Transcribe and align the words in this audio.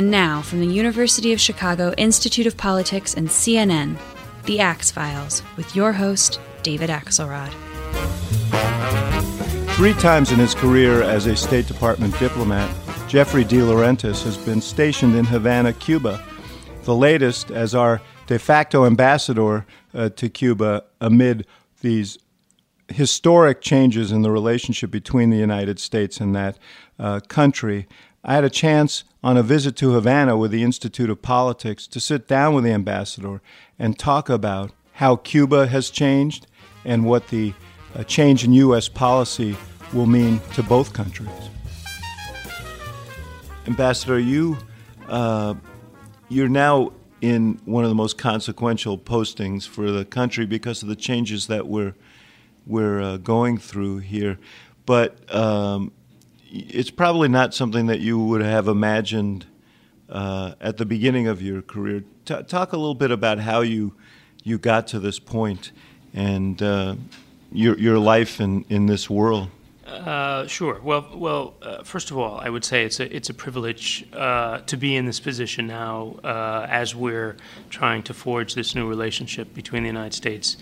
And 0.00 0.10
now, 0.10 0.40
from 0.40 0.60
the 0.60 0.66
University 0.66 1.34
of 1.34 1.40
Chicago 1.42 1.92
Institute 1.98 2.46
of 2.46 2.56
Politics 2.56 3.12
and 3.12 3.28
CNN, 3.28 3.98
The 4.46 4.58
Axe 4.58 4.90
Files, 4.90 5.42
with 5.58 5.76
your 5.76 5.92
host, 5.92 6.40
David 6.62 6.88
Axelrod. 6.88 7.52
Three 9.74 9.92
times 9.92 10.32
in 10.32 10.38
his 10.38 10.54
career 10.54 11.02
as 11.02 11.26
a 11.26 11.36
State 11.36 11.66
Department 11.66 12.18
diplomat, 12.18 12.74
Jeffrey 13.08 13.44
DeLaurentis 13.44 14.24
has 14.24 14.38
been 14.38 14.62
stationed 14.62 15.14
in 15.14 15.26
Havana, 15.26 15.74
Cuba. 15.74 16.24
The 16.84 16.96
latest 16.96 17.50
as 17.50 17.74
our 17.74 18.00
de 18.26 18.38
facto 18.38 18.86
ambassador 18.86 19.66
uh, 19.92 20.08
to 20.08 20.30
Cuba 20.30 20.84
amid 21.02 21.46
these 21.82 22.16
historic 22.88 23.60
changes 23.60 24.12
in 24.12 24.22
the 24.22 24.30
relationship 24.30 24.90
between 24.90 25.28
the 25.28 25.36
United 25.36 25.78
States 25.78 26.20
and 26.20 26.34
that 26.34 26.58
uh, 26.98 27.20
country. 27.28 27.86
I 28.22 28.34
had 28.34 28.44
a 28.44 28.50
chance 28.50 29.04
on 29.22 29.36
a 29.36 29.42
visit 29.42 29.76
to 29.76 29.92
Havana 29.92 30.36
with 30.36 30.50
the 30.50 30.62
Institute 30.62 31.08
of 31.08 31.22
Politics 31.22 31.86
to 31.86 32.00
sit 32.00 32.28
down 32.28 32.54
with 32.54 32.64
the 32.64 32.72
ambassador 32.72 33.40
and 33.78 33.98
talk 33.98 34.28
about 34.28 34.72
how 34.94 35.16
Cuba 35.16 35.66
has 35.68 35.88
changed 35.88 36.46
and 36.84 37.06
what 37.06 37.28
the 37.28 37.54
uh, 37.94 38.04
change 38.04 38.44
in 38.44 38.52
U.S. 38.52 38.88
policy 38.88 39.56
will 39.94 40.06
mean 40.06 40.40
to 40.54 40.62
both 40.62 40.92
countries. 40.92 41.30
Ambassador, 43.66 44.18
you 44.18 44.58
uh, 45.08 45.54
you're 46.28 46.48
now 46.48 46.92
in 47.20 47.60
one 47.64 47.84
of 47.84 47.90
the 47.90 47.94
most 47.94 48.16
consequential 48.16 48.96
postings 48.96 49.66
for 49.66 49.90
the 49.90 50.04
country 50.04 50.46
because 50.46 50.82
of 50.82 50.88
the 50.88 50.96
changes 50.96 51.46
that 51.46 51.66
we're 51.66 51.94
we're 52.66 53.00
uh, 53.00 53.16
going 53.16 53.58
through 53.58 53.98
here. 53.98 54.38
But 54.86 55.34
um, 55.34 55.92
it's 56.50 56.90
probably 56.90 57.28
not 57.28 57.54
something 57.54 57.86
that 57.86 58.00
you 58.00 58.18
would 58.18 58.42
have 58.42 58.68
imagined 58.68 59.46
uh, 60.08 60.54
at 60.60 60.76
the 60.76 60.84
beginning 60.84 61.28
of 61.28 61.40
your 61.40 61.62
career. 61.62 62.04
T- 62.24 62.42
talk 62.42 62.72
a 62.72 62.76
little 62.76 62.94
bit 62.94 63.10
about 63.10 63.38
how 63.38 63.60
you 63.60 63.94
you 64.42 64.58
got 64.58 64.86
to 64.88 64.98
this 64.98 65.18
point 65.18 65.70
and 66.14 66.60
uh, 66.62 66.96
your 67.52 67.78
your 67.78 67.98
life 67.98 68.40
in, 68.40 68.64
in 68.68 68.86
this 68.86 69.08
world. 69.08 69.48
Uh, 69.86 70.46
sure. 70.46 70.80
Well, 70.82 71.08
well. 71.14 71.54
Uh, 71.60 71.82
first 71.82 72.10
of 72.10 72.18
all, 72.18 72.38
I 72.38 72.48
would 72.48 72.64
say 72.64 72.84
it's 72.84 73.00
a 73.00 73.14
it's 73.14 73.28
a 73.28 73.34
privilege 73.34 74.06
uh, 74.12 74.60
to 74.60 74.76
be 74.76 74.96
in 74.96 75.04
this 75.04 75.20
position 75.20 75.66
now, 75.66 76.16
uh, 76.22 76.66
as 76.68 76.94
we're 76.94 77.36
trying 77.70 78.02
to 78.04 78.14
forge 78.14 78.54
this 78.54 78.74
new 78.74 78.88
relationship 78.88 79.52
between 79.52 79.82
the 79.82 79.88
United 79.88 80.14
States 80.14 80.56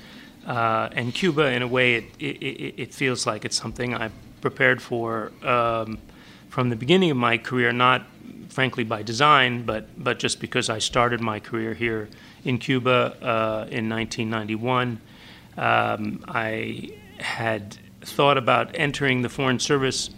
uh, 0.49 0.89
and 0.93 1.15
Cuba. 1.15 1.53
In 1.53 1.63
a 1.63 1.69
way, 1.69 1.95
it, 1.95 2.05
it, 2.19 2.75
it 2.77 2.95
feels 2.95 3.27
like 3.27 3.45
it's 3.45 3.57
something 3.57 3.95
I've 3.95 4.13
prepared 4.41 4.83
for 4.83 5.31
um, 5.43 5.99
from 6.49 6.71
the 6.71 6.77
beginning 6.77 7.11
of 7.11 7.17
my 7.17 7.39
career. 7.39 7.71
Not 7.73 8.07
frankly 8.49 8.83
by 8.83 9.03
design, 9.03 9.63
but 9.65 9.87
but 10.03 10.19
just 10.19 10.41
because 10.41 10.69
I 10.71 10.79
started 10.79 11.21
my 11.21 11.39
career 11.39 11.75
here 11.75 12.09
in 12.45 12.59
Cuba 12.59 13.17
uh, 13.23 13.67
in 13.71 13.89
1991. 13.89 15.01
Um, 15.57 16.25
I 16.27 16.91
had 17.19 17.77
thought 18.01 18.39
about 18.39 18.71
entering 18.75 19.23
the 19.23 19.29
Foreign 19.29 19.59
Service 19.59 20.11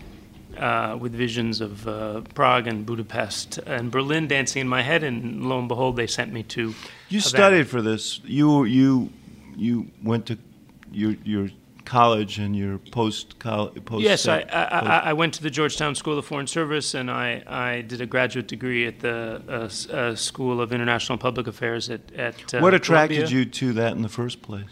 uh, 0.58 0.96
with 1.00 1.12
visions 1.12 1.60
of 1.60 1.88
uh, 1.88 2.20
Prague 2.34 2.66
and 2.66 2.84
Budapest 2.84 3.58
and 3.58 3.90
Berlin 3.90 4.28
dancing 4.28 4.60
in 4.60 4.68
my 4.68 4.82
head, 4.82 5.02
and 5.02 5.44
lo 5.48 5.58
and 5.58 5.68
behold, 5.68 5.96
they 5.96 6.06
sent 6.06 6.32
me 6.32 6.42
to. 6.44 6.74
You 7.08 7.20
Havana. 7.20 7.20
studied 7.20 7.68
for 7.68 7.82
this. 7.82 8.20
You 8.24 8.64
you 8.64 9.10
you 9.60 9.90
went 10.02 10.26
to 10.26 10.38
your 10.90 11.12
your 11.22 11.48
college 11.84 12.38
and 12.38 12.56
your 12.56 12.78
post 12.78 13.38
college. 13.38 13.84
Post 13.84 14.04
Yes, 14.04 14.28
I, 14.28 14.40
I, 14.40 14.62
I, 14.62 14.98
I 15.06 15.12
went 15.12 15.34
to 15.34 15.42
the 15.42 15.50
Georgetown 15.50 15.94
School 15.94 16.18
of 16.18 16.24
Foreign 16.24 16.46
Service, 16.46 16.94
and 16.94 17.10
I, 17.10 17.42
I 17.46 17.80
did 17.82 18.00
a 18.00 18.06
graduate 18.06 18.48
degree 18.48 18.86
at 18.86 19.00
the 19.00 19.42
uh, 19.48 19.92
uh, 19.92 20.14
School 20.14 20.60
of 20.60 20.72
International 20.72 21.18
Public 21.18 21.46
Affairs 21.46 21.90
at 21.90 22.12
at. 22.12 22.54
Uh, 22.54 22.60
what 22.60 22.74
attracted 22.74 23.16
Columbia. 23.16 23.38
you 23.38 23.44
to 23.44 23.72
that 23.74 23.92
in 23.92 24.02
the 24.02 24.08
first 24.08 24.40
place? 24.40 24.70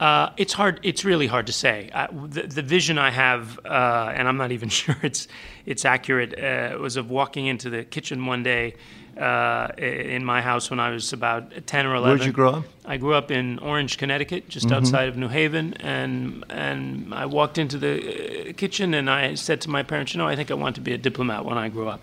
Uh, 0.00 0.30
it's 0.36 0.52
hard. 0.52 0.80
It's 0.82 1.04
really 1.04 1.28
hard 1.28 1.46
to 1.46 1.52
say. 1.52 1.90
The, 2.12 2.42
the 2.42 2.62
vision 2.62 2.98
I 2.98 3.10
have, 3.10 3.60
uh, 3.64 4.12
and 4.14 4.26
I'm 4.26 4.36
not 4.36 4.50
even 4.50 4.68
sure 4.80 4.96
it's 5.02 5.28
it's 5.66 5.84
accurate, 5.84 6.38
uh, 6.38 6.78
was 6.78 6.96
of 6.96 7.10
walking 7.10 7.46
into 7.46 7.70
the 7.70 7.84
kitchen 7.84 8.26
one 8.26 8.42
day 8.42 8.74
uh, 9.18 9.68
in 9.78 10.24
my 10.24 10.40
house 10.42 10.70
when 10.70 10.80
I 10.80 10.90
was 10.90 11.12
about 11.12 11.66
10 11.66 11.86
or 11.86 11.94
11. 11.94 12.08
Where'd 12.18 12.26
you 12.26 12.32
grow 12.32 12.50
up? 12.54 12.64
I 12.84 12.96
grew 12.96 13.14
up 13.14 13.30
in 13.30 13.58
Orange, 13.60 13.96
Connecticut, 13.98 14.48
just 14.48 14.66
Mm-hmm. 14.66 14.74
outside 14.76 15.08
of 15.08 15.16
New 15.16 15.28
Haven, 15.28 15.74
and 15.74 16.44
and 16.50 17.14
I 17.14 17.26
walked 17.26 17.58
into 17.58 17.78
the 17.78 18.50
uh, 18.50 18.52
kitchen 18.54 18.94
and 18.94 19.08
I 19.08 19.34
said 19.34 19.60
to 19.62 19.70
my 19.70 19.82
parents, 19.82 20.14
you 20.14 20.18
know, 20.18 20.26
I 20.28 20.36
think 20.36 20.50
I 20.50 20.54
want 20.54 20.74
to 20.76 20.80
be 20.82 20.92
a 20.92 20.98
diplomat 20.98 21.44
when 21.44 21.56
I 21.58 21.68
grow 21.68 21.88
up. 21.88 22.02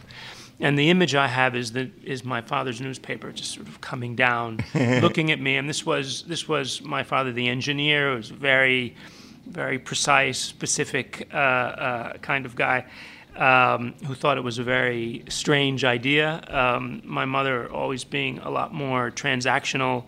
And 0.60 0.78
the 0.78 0.90
image 0.92 1.16
I 1.16 1.28
have 1.28 1.56
is 1.56 1.72
the 1.72 1.90
is 2.04 2.24
my 2.24 2.42
father's 2.42 2.80
newspaper 2.82 3.32
just 3.32 3.54
sort 3.56 3.68
of 3.68 3.82
coming 3.82 4.16
down, 4.16 4.60
looking 5.02 5.32
at 5.32 5.40
me. 5.40 5.58
And 5.58 5.68
this 5.68 5.86
was 5.86 6.24
this 6.24 6.48
was 6.48 6.82
my 6.82 7.04
father, 7.04 7.32
the 7.32 7.48
engineer. 7.48 8.14
It 8.14 8.16
was 8.18 8.30
very, 8.30 8.96
very 9.48 9.80
precise, 9.80 10.38
specific 10.40 11.28
uh, 11.34 11.38
uh, 11.38 12.14
kind 12.18 12.46
of 12.46 12.56
guy 12.56 12.86
um, 13.38 13.94
who 14.06 14.14
thought 14.16 14.38
it 14.38 14.44
was 14.44 14.60
a 14.60 14.64
very 14.64 15.24
strange 15.30 15.84
idea. 15.84 16.42
Um, 16.48 17.02
my 17.06 17.26
mother, 17.26 17.72
always 17.72 18.04
being 18.04 18.40
a 18.40 18.50
lot 18.50 18.74
more 18.74 19.12
transactional, 19.12 20.04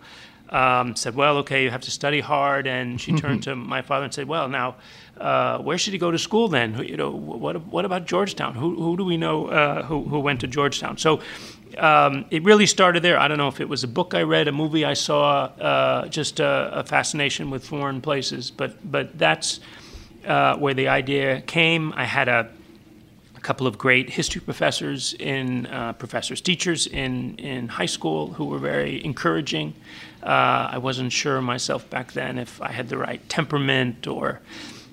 um, 0.50 0.94
said, 0.94 1.14
"Well, 1.16 1.38
okay, 1.38 1.64
you 1.64 1.70
have 1.70 1.80
to 1.82 1.90
study 1.90 2.20
hard." 2.20 2.66
And 2.66 3.00
she 3.00 3.12
turned 3.22 3.42
to 3.44 3.56
my 3.56 3.82
father 3.82 4.04
and 4.04 4.14
said, 4.14 4.28
"Well, 4.28 4.48
now, 4.48 4.76
uh, 5.18 5.58
where 5.58 5.78
should 5.78 5.92
he 5.94 5.98
go 5.98 6.10
to 6.10 6.18
school 6.18 6.48
then? 6.48 6.74
Who- 6.74 6.82
You 6.84 6.96
know, 6.96 7.10
what 7.10 7.56
what 7.66 7.84
about 7.84 8.06
Georgetown? 8.06 8.54
Who 8.54 8.74
who 8.82 8.96
do 8.96 9.04
we 9.04 9.16
know 9.16 9.46
uh, 9.48 9.82
who 9.84 10.02
who 10.04 10.20
went 10.20 10.40
to 10.40 10.46
Georgetown?" 10.46 10.98
So. 10.98 11.20
Um, 11.76 12.24
it 12.30 12.44
really 12.44 12.66
started 12.66 13.02
there. 13.02 13.18
I 13.18 13.26
don't 13.26 13.36
know 13.36 13.48
if 13.48 13.60
it 13.60 13.68
was 13.68 13.82
a 13.82 13.88
book 13.88 14.14
I 14.14 14.22
read, 14.22 14.46
a 14.46 14.52
movie 14.52 14.84
I 14.84 14.94
saw, 14.94 15.46
uh, 15.60 16.06
just 16.06 16.38
a, 16.38 16.70
a 16.72 16.84
fascination 16.84 17.50
with 17.50 17.66
foreign 17.66 18.00
places. 18.00 18.52
But 18.52 18.76
but 18.88 19.18
that's 19.18 19.58
uh, 20.24 20.56
where 20.56 20.72
the 20.74 20.86
idea 20.86 21.40
came. 21.40 21.92
I 21.96 22.04
had 22.04 22.28
a 22.28 22.38
a 22.38 22.46
couple 23.44 23.66
of 23.66 23.76
great 23.76 24.08
history 24.10 24.40
professors 24.40 25.14
in 25.20 25.66
uh, 25.66 25.92
professors 25.92 26.40
teachers 26.40 26.86
in 26.86 27.36
in 27.38 27.68
high 27.68 27.90
school 27.96 28.32
who 28.36 28.46
were 28.46 28.58
very 28.58 29.04
encouraging. 29.04 29.74
Uh, 30.22 30.76
I 30.76 30.78
wasn't 30.78 31.12
sure 31.12 31.40
myself 31.42 31.88
back 31.90 32.12
then 32.12 32.38
if 32.38 32.60
I 32.62 32.72
had 32.72 32.88
the 32.88 32.96
right 32.96 33.20
temperament 33.28 34.06
or 34.06 34.40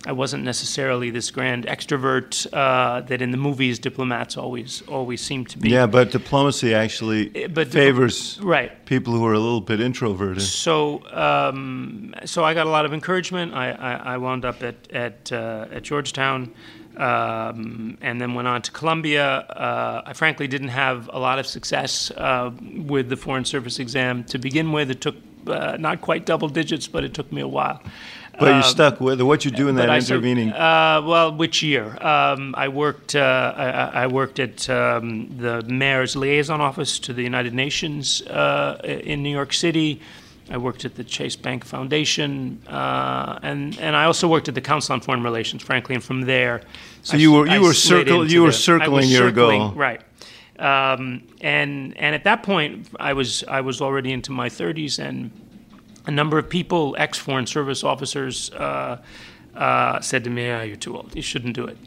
I 0.06 0.14
wasn't 0.14 0.44
necessarily 0.44 1.12
this 1.12 1.30
grand 1.32 1.66
extrovert 1.68 2.48
uh, 2.54 3.02
that 3.02 3.22
in 3.22 3.32
the 3.32 3.38
movies 3.38 3.80
diplomats 3.80 4.36
always 4.36 4.82
always 4.88 5.22
seem 5.22 5.46
to 5.46 5.58
be. 5.60 5.70
Yeah, 5.70 5.86
but 5.88 6.12
diplomacy 6.12 6.74
actually 6.74 7.32
Eh, 7.36 7.48
but 7.48 7.68
favors 7.68 8.40
right. 8.42 8.72
people 8.86 9.14
who 9.14 9.26
are 9.26 9.34
a 9.34 9.40
little 9.40 9.62
bit 9.62 9.80
introverted. 9.80 10.42
So, 10.42 11.04
um, 11.14 12.14
so 12.26 12.44
I 12.44 12.54
got 12.54 12.66
a 12.66 12.70
lot 12.70 12.86
of 12.86 12.94
encouragement. 12.94 13.54
I, 13.54 13.72
I, 13.72 14.14
I 14.14 14.18
wound 14.18 14.44
up 14.44 14.64
at 14.64 14.76
at, 14.92 15.32
uh, 15.32 15.76
at 15.76 15.84
Georgetown, 15.84 16.52
um, 16.98 17.98
and 18.02 18.20
then 18.22 18.34
went 18.34 18.48
on 18.48 18.62
to 18.64 18.72
Columbia. 18.72 19.26
Uh, 19.40 20.02
I 20.06 20.14
frankly 20.14 20.48
didn't 20.48 20.70
have 20.70 21.10
a 21.14 21.20
lot 21.20 21.40
of 21.40 21.46
success 21.48 22.12
uh, 22.12 22.52
with 22.76 23.10
the 23.10 23.18
Foreign 23.18 23.46
Service 23.46 23.80
exam 23.80 24.24
to 24.26 24.38
begin 24.38 24.72
with. 24.72 24.90
It 24.92 25.02
took 25.02 25.16
uh, 25.48 25.78
not 25.80 26.02
quite 26.02 26.26
double 26.26 26.50
digits, 26.50 26.88
but 26.88 27.04
it 27.04 27.14
took 27.14 27.32
me 27.32 27.42
a 27.42 27.48
while. 27.48 27.82
But 28.40 28.48
you 28.48 28.54
Um, 28.56 28.64
stuck 28.64 29.02
with 29.02 29.20
it. 29.20 29.24
What 29.24 29.44
you 29.46 29.52
do 29.52 29.68
in 29.68 29.76
that 29.76 29.88
but 29.88 29.90
I 29.90 30.00
said- 30.00 30.16
intervening? 30.16 30.52
uh, 30.54 31.02
well, 31.06 31.36
which 31.36 31.62
year? 31.62 31.98
Um, 32.02 32.56
I 32.58 32.68
worked. 32.70 33.16
Uh, 33.16 33.54
I, 33.56 33.66
I- 33.70 34.04
I 34.04 34.08
worked 34.08 34.40
at 34.40 34.70
um, 34.70 35.30
the 35.38 35.62
mayor's 35.64 36.16
liaison 36.16 36.62
office 36.62 36.98
to 37.00 37.14
the 37.14 37.24
United 37.24 37.54
Nations 37.54 38.22
uh, 38.24 38.80
in 38.84 39.22
New 39.22 39.30
York 39.32 39.54
City. 39.54 40.00
I 40.52 40.58
worked 40.58 40.84
at 40.84 40.96
the 40.96 41.04
Chase 41.04 41.38
Bank 41.38 41.64
Foundation, 41.64 42.62
uh, 42.68 43.40
and 43.42 43.78
and 43.80 43.96
I 43.96 44.04
also 44.04 44.28
worked 44.28 44.50
at 44.50 44.56
the 44.56 44.62
Council 44.62 44.94
on 44.94 45.00
Foreign 45.02 45.24
Relations. 45.24 45.64
Frankly, 45.64 45.96
and 45.96 46.04
from 46.04 46.22
there, 46.24 46.62
So 47.04 47.14
I 47.16 47.18
you 47.22 47.32
were- 47.32 47.48
you 47.48 47.54
I 47.54 47.60
were 47.60 47.74
circle- 47.74 48.30
you 48.30 48.42
were 48.44 48.48
the- 48.50 48.54
circling 48.54 49.10
your 49.10 49.30
circling, 49.30 49.60
goal. 49.60 49.72
right? 49.72 50.02
Um, 50.60 51.24
and 51.40 51.96
and 51.98 52.14
at 52.14 52.24
that 52.26 52.44
point, 52.44 52.88
I 53.00 53.14
was 53.14 53.44
I 53.48 53.62
was 53.62 53.82
already 53.82 54.12
into 54.12 54.32
my 54.32 54.50
30s, 54.50 55.00
and 55.00 55.32
a 56.06 56.12
number 56.12 56.38
of 56.38 56.50
people, 56.50 56.96
ex 57.00 57.18
Foreign 57.18 57.48
Service 57.48 57.84
officers, 57.84 58.52
uh, 58.52 58.98
uh, 59.56 60.00
said 60.02 60.24
to 60.26 60.30
me, 60.30 60.50
oh, 60.52 60.64
"You're 60.64 60.76
too 60.76 60.98
old. 60.98 61.16
You 61.16 61.22
shouldn't 61.22 61.56
do 61.56 61.66
it." 61.66 61.78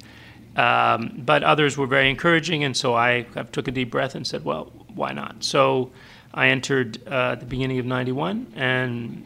Um, 0.59 1.13
but 1.19 1.43
others 1.43 1.77
were 1.77 1.87
very 1.87 2.09
encouraging, 2.09 2.65
and 2.65 2.77
so 2.77 2.95
I, 2.95 3.27
I 3.37 3.43
took 3.43 3.69
a 3.69 3.73
deep 3.73 3.91
breath 3.91 4.15
and 4.15 4.27
said, 4.27 4.45
"Well, 4.45 4.73
why 4.95 5.13
not?" 5.13 5.45
So 5.45 5.91
I 6.35 6.49
entered 6.49 6.99
uh, 7.07 7.33
at 7.33 7.41
the 7.41 7.47
beginning 7.47 7.79
of 7.79 7.87
'91, 7.87 8.53
and 8.57 9.25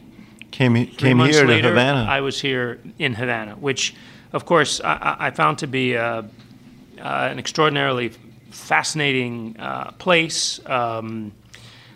Came 0.51 0.75
he- 0.75 0.85
three 0.87 1.09
came 1.09 1.19
here 1.21 1.43
to 1.43 1.49
later, 1.49 1.69
Havana. 1.71 2.07
I 2.09 2.21
was 2.21 2.41
here 2.41 2.79
in 2.99 3.15
Havana, 3.15 3.55
which, 3.57 3.95
of 4.33 4.45
course, 4.45 4.81
I, 4.85 5.17
I- 5.19 5.31
found 5.31 5.59
to 5.59 5.67
be 5.67 5.97
uh, 5.97 6.03
uh, 6.03 6.23
an 7.03 7.39
extraordinarily 7.39 8.11
fascinating 8.51 9.57
uh, 9.59 9.91
place. 9.93 10.61
Um, 10.67 11.33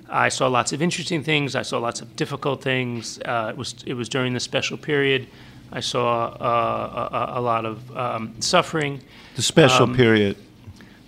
I 0.08 0.28
saw 0.30 0.48
lots 0.48 0.72
of 0.72 0.80
interesting 0.82 1.22
things. 1.22 1.54
I 1.54 1.62
saw 1.62 1.78
lots 1.78 2.00
of 2.02 2.14
difficult 2.16 2.62
things. 2.62 3.18
Uh, 3.24 3.48
it 3.50 3.56
was 3.56 3.74
it 3.86 3.94
was 3.94 4.08
during 4.08 4.32
the 4.34 4.40
special 4.40 4.76
period. 4.78 5.26
I 5.74 5.80
saw 5.80 6.28
uh, 6.28 7.08
a, 7.12 7.16
a- 7.16 7.40
a 7.40 7.42
lot 7.42 7.64
of 7.64 7.96
um, 7.96 8.34
suffering. 8.40 9.00
the 9.36 9.42
special 9.42 9.84
um, 9.84 9.94
period. 9.96 10.36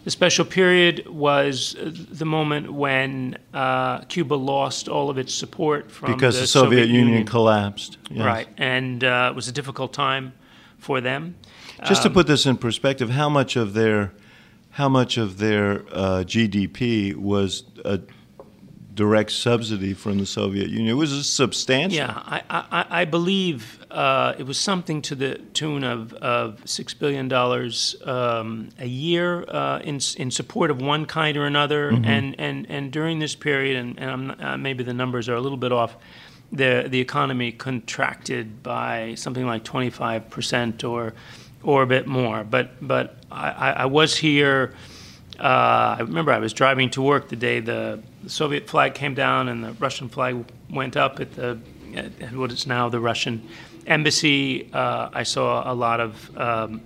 The 0.04 0.10
special 0.10 0.44
period 0.44 1.08
was 1.08 1.76
uh, 1.76 1.90
the 1.94 2.26
moment 2.26 2.70
when 2.72 3.38
uh, 3.54 4.00
Cuba 4.00 4.34
lost 4.34 4.86
all 4.86 5.08
of 5.08 5.16
its 5.16 5.34
support 5.34 5.90
from 5.90 6.12
because 6.12 6.34
the, 6.34 6.42
the 6.42 6.46
Soviet, 6.46 6.88
Union, 6.88 7.24
collapsed. 7.24 7.96
Yes. 8.10 8.24
Right, 8.24 8.48
and 8.58 9.02
uh, 9.02 9.28
it 9.32 9.34
was 9.34 9.48
a 9.48 9.52
difficult 9.52 9.94
time 9.94 10.34
for 10.78 11.00
them. 11.00 11.36
Just 11.86 12.02
to 12.02 12.08
Um, 12.08 12.14
put 12.14 12.26
this 12.26 12.44
in 12.44 12.58
perspective, 12.58 13.10
how 13.10 13.28
much 13.30 13.56
of 13.56 13.72
their 13.72 14.12
how 14.72 14.88
much 14.88 15.16
of 15.16 15.38
their 15.38 15.84
uh, 15.92 16.24
GDP 16.26 17.14
was 17.14 17.62
a 17.84 18.00
direct 18.94 19.32
subsidy 19.32 19.94
from 19.94 20.18
the 20.18 20.26
Soviet 20.26 20.68
Union? 20.68 20.88
It 20.88 20.92
was 20.94 21.28
substantial. 21.28 21.96
Yeah, 21.96 22.12
I, 22.24 22.42
I, 22.48 22.86
I 23.00 23.04
believe 23.04 23.84
uh, 23.90 24.34
it 24.38 24.44
was 24.44 24.58
something 24.58 25.02
to 25.02 25.14
the 25.14 25.38
tune 25.52 25.84
of, 25.84 26.12
of 26.14 26.60
six 26.64 26.94
billion 26.94 27.28
dollars 27.28 27.96
um, 28.04 28.70
a 28.78 28.86
year 28.86 29.44
uh, 29.48 29.80
in 29.80 30.00
in 30.16 30.30
support 30.30 30.70
of 30.70 30.80
one 30.80 31.06
kind 31.06 31.36
or 31.36 31.46
another, 31.46 31.88
and, 31.88 32.38
and, 32.38 32.66
and 32.68 32.92
during 32.92 33.18
this 33.18 33.34
period, 33.34 33.76
and, 33.76 33.98
and 33.98 34.42
uh, 34.42 34.56
maybe 34.56 34.84
the 34.84 34.94
numbers 34.94 35.28
are 35.28 35.34
a 35.34 35.40
little 35.40 35.58
bit 35.58 35.72
off. 35.72 35.96
The 36.52 36.86
the 36.88 37.00
economy 37.00 37.52
contracted 37.52 38.62
by 38.62 39.14
something 39.16 39.46
like 39.46 39.64
25 39.64 40.30
percent 40.30 40.84
or 40.84 41.14
or 41.62 41.82
a 41.82 41.86
bit 41.86 42.06
more. 42.06 42.44
But 42.44 42.86
but 42.86 43.16
I, 43.30 43.50
I 43.50 43.70
I 43.70 43.86
was 43.86 44.16
here. 44.16 44.74
Uh, 45.38 45.96
I 45.98 46.00
remember 46.00 46.32
I 46.32 46.38
was 46.38 46.52
driving 46.52 46.90
to 46.90 47.02
work 47.02 47.28
the 47.28 47.36
day 47.36 47.60
the, 47.60 48.02
Soviet 48.26 48.70
flag 48.70 48.94
came 48.94 49.14
down 49.14 49.48
and 49.48 49.62
the 49.62 49.72
Russian 49.72 50.08
flag 50.08 50.46
went 50.70 50.96
up 50.96 51.20
at 51.20 51.34
the 51.34 51.58
at 51.94 52.32
what 52.32 52.50
is 52.50 52.66
now 52.66 52.88
the 52.88 52.98
Russian 52.98 53.46
embassy. 53.86 54.72
Uh, 54.72 55.10
I 55.12 55.24
saw 55.24 55.70
a 55.70 55.74
lot 55.74 56.00
of 56.00 56.38
um, 56.38 56.80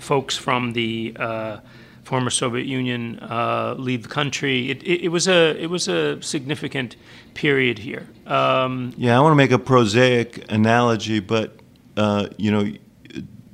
folks 0.00 0.36
from 0.36 0.72
the 0.72 1.14
uh, 1.18 1.60
former 2.02 2.30
Soviet 2.30 2.66
Union 2.66 3.18
uh, 3.20 3.74
leave 3.78 4.02
the 4.02 4.08
country. 4.08 4.70
It, 4.70 4.82
it, 4.82 5.04
it 5.04 5.08
was 5.08 5.28
a 5.28 5.56
it 5.62 5.70
was 5.70 5.88
a 5.88 6.20
significant 6.22 6.96
period 7.34 7.78
here. 7.78 8.08
Um, 8.26 8.92
Yeah, 8.96 9.16
I 9.16 9.20
want 9.20 9.32
to 9.32 9.36
make 9.36 9.52
a 9.52 9.58
prosaic 9.58 10.50
analogy, 10.50 11.20
but 11.20 11.60
uh, 11.96 12.28
you 12.36 12.50
know, 12.50 12.72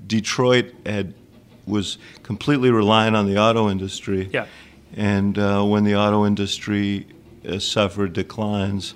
Detroit 0.06 0.73
had 0.87 1.14
was 1.67 1.99
completely 2.23 2.71
reliant 2.71 3.17
on 3.17 3.27
the 3.27 3.39
auto 3.39 3.69
industry. 3.69 4.29
Yeah. 4.33 4.47
And 4.97 5.39
uh, 5.39 5.65
when 5.65 5.85
the 5.85 5.97
auto 5.97 6.25
industry 6.25 7.07
uh, 7.49 7.59
suffered 7.59 8.13
declines, 8.13 8.95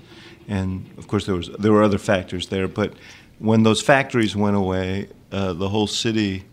and 0.48 0.86
of 0.98 1.08
course 1.08 1.26
there 1.26 1.34
was 1.34 1.48
there 1.58 1.72
were 1.72 1.82
other 1.82 1.98
factors 1.98 2.48
there, 2.48 2.68
but 2.68 2.94
when 3.38 3.62
those 3.62 3.80
factories 3.80 4.36
went 4.36 4.56
away, 4.56 5.08
uh, 5.32 5.52
the 5.52 5.68
whole 5.68 5.86
city. 5.86 6.44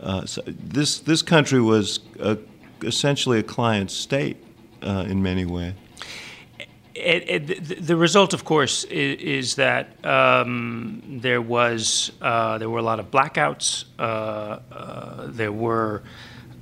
Uh, 0.00 0.24
so 0.26 0.42
this 0.46 1.00
this 1.00 1.22
country 1.22 1.60
was 1.60 2.00
a, 2.20 2.38
essentially 2.82 3.38
a 3.38 3.42
client 3.42 3.90
state 3.90 4.36
uh, 4.82 5.04
in 5.08 5.22
many 5.22 5.44
ways. 5.44 5.74
It, 6.98 7.50
it, 7.50 7.86
the- 7.86 7.96
result, 7.96 8.34
of 8.34 8.44
course, 8.44 8.84
is, 8.84 9.20
is 9.20 9.54
that 9.56 10.04
um, 10.04 11.02
there 11.22 11.40
was 11.42 12.12
uh, 12.22 12.58
there 12.58 12.68
were 12.70 12.78
a 12.78 12.82
lot 12.82 13.00
of 13.00 13.10
blackouts. 13.10 13.84
Uh, 13.98 14.02
uh, 14.02 15.26
there 15.28 15.52
were 15.52 16.02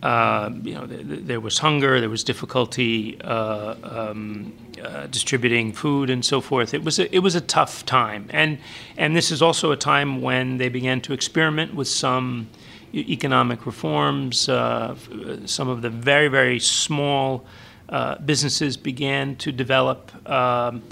uh, 0.02 0.50
you 0.62 0.74
know 0.74 0.86
th- 0.86 1.06
th- 1.06 1.20
there 1.22 1.40
was 1.40 1.58
hunger. 1.58 2.00
There 2.00 2.10
was 2.10 2.24
difficulty 2.24 3.20
uh, 3.22 3.74
um, 3.82 4.52
uh, 4.82 5.06
distributing 5.06 5.72
food 5.72 6.10
and 6.10 6.24
so 6.24 6.40
forth. 6.40 6.74
It 6.74 6.84
was 6.84 6.98
a, 6.98 7.14
it 7.14 7.20
was 7.20 7.34
a 7.34 7.40
tough 7.40 7.84
time, 7.86 8.26
and 8.30 8.58
and 8.96 9.16
this 9.16 9.30
is 9.30 9.42
also 9.42 9.72
a 9.72 9.76
time 9.76 10.20
when 10.20 10.58
they 10.58 10.68
began 10.68 11.00
to 11.02 11.12
experiment 11.12 11.74
with 11.74 11.88
some 11.88 12.48
economic 12.94 13.66
reforms. 13.66 14.40
Some 14.40 15.68
of 15.68 15.82
the 15.82 15.90
very 15.90 16.28
very 16.28 16.60
small 16.60 17.44
uh, 17.88 18.18
businesses 18.18 18.76
began 18.76 19.36
to 19.36 19.52
develop. 19.52 20.10
Um, 20.28 20.82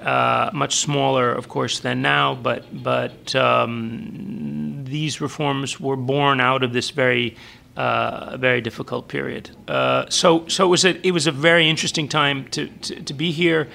uh, 0.00 0.50
much 0.52 0.74
smaller, 0.76 1.30
of 1.30 1.48
course, 1.48 1.78
than 1.78 2.02
now, 2.02 2.34
but 2.34 2.64
but 2.82 3.34
um, 3.36 4.82
these 4.84 5.20
reforms 5.20 5.78
were 5.78 5.96
born 5.96 6.40
out 6.40 6.64
of 6.64 6.72
this 6.72 6.90
very 6.90 7.36
uh, 7.76 8.36
very 8.36 8.60
difficult 8.60 9.08
period. 9.08 9.50
Uh, 9.68 10.04
so 10.08 10.46
so 10.48 10.66
it 10.66 10.68
was 10.68 10.84
a 10.84 11.06
it 11.06 11.12
was 11.12 11.26
a 11.26 11.32
very 11.32 11.68
interesting 11.68 12.08
time 12.08 12.44
to 12.50 12.66
to, 12.66 13.00
to 13.02 13.14
be 13.14 13.30
here. 13.30 13.68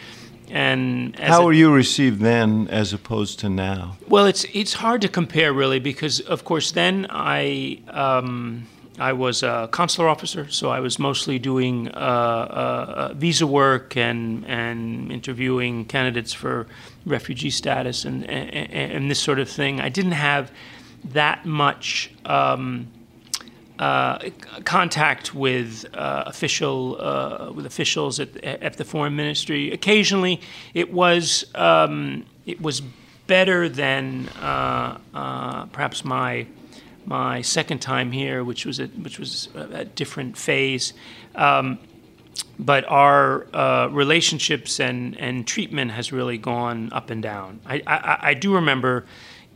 And 0.49 1.19
as 1.19 1.29
How 1.29 1.43
were 1.43 1.53
you 1.53 1.73
received 1.73 2.21
then, 2.21 2.69
as 2.69 2.93
opposed 2.93 3.39
to 3.39 3.49
now? 3.49 3.97
well, 4.07 4.25
it's 4.25 4.45
it's 4.53 4.73
hard 4.73 5.01
to 5.01 5.09
compare 5.09 5.51
really 5.51 5.79
because 5.79 6.19
of 6.21 6.43
course 6.43 6.71
then 6.71 7.07
I 7.09 7.79
um, 7.89 8.67
I 8.99 9.13
was 9.13 9.43
a 9.43 9.69
consular 9.71 10.09
officer, 10.09 10.49
so 10.49 10.69
I 10.69 10.79
was 10.79 10.97
mostly 10.97 11.37
doing 11.37 11.89
uh, 11.89 11.91
uh, 11.91 11.93
uh, 11.99 13.13
visa 13.13 13.45
work 13.45 13.95
and 13.95 14.45
and 14.45 15.11
interviewing 15.11 15.85
candidates 15.85 16.33
for 16.33 16.67
refugee 17.05 17.51
status 17.51 18.05
and 18.05 18.27
and, 18.29 18.71
and 18.71 19.11
this 19.11 19.19
sort 19.19 19.39
of 19.39 19.49
thing. 19.49 19.79
I 19.79 19.89
didn't 19.89 20.13
have 20.13 20.51
that 21.05 21.45
much. 21.45 22.11
Um, 22.25 22.87
uh, 23.79 24.17
contact 24.63 25.35
with 25.35 25.85
uh, 25.93 26.23
official 26.25 26.97
uh, 26.99 27.51
with 27.51 27.63
officials 27.63 28.19
at, 28.19 28.35
at 28.43 28.73
the 28.77 28.83
foreign 28.83 29.15
ministry. 29.15 29.71
Occasionally, 29.71 30.41
it 30.73 30.91
was 30.91 31.45
um, 31.53 32.25
it 32.47 32.59
was 32.59 32.81
better 33.27 33.69
than 33.69 34.25
perhaps 34.41 36.03
my 36.03 36.47
my 37.07 37.41
second 37.41 37.79
time 37.79 38.11
here, 38.11 38.43
which 38.43 38.65
was 38.65 38.79
a, 38.79 38.87
which 38.87 39.17
was 39.17 39.47
a, 39.55 39.85
different 39.85 40.37
phase. 40.37 40.93
Um, 41.35 41.79
but 42.59 42.83
our 42.89 43.47
uh, 43.55 43.87
relationships 43.87 44.79
and, 44.79 45.17
and 45.17 45.47
treatment 45.47 45.91
has 45.91 46.11
really 46.11 46.37
gone 46.37 46.91
up 46.91 47.09
and 47.09 47.23
down. 47.23 47.61
I, 47.65 47.81
I, 47.87 48.17
I 48.21 48.33
do 48.33 48.55
remember 48.55 49.05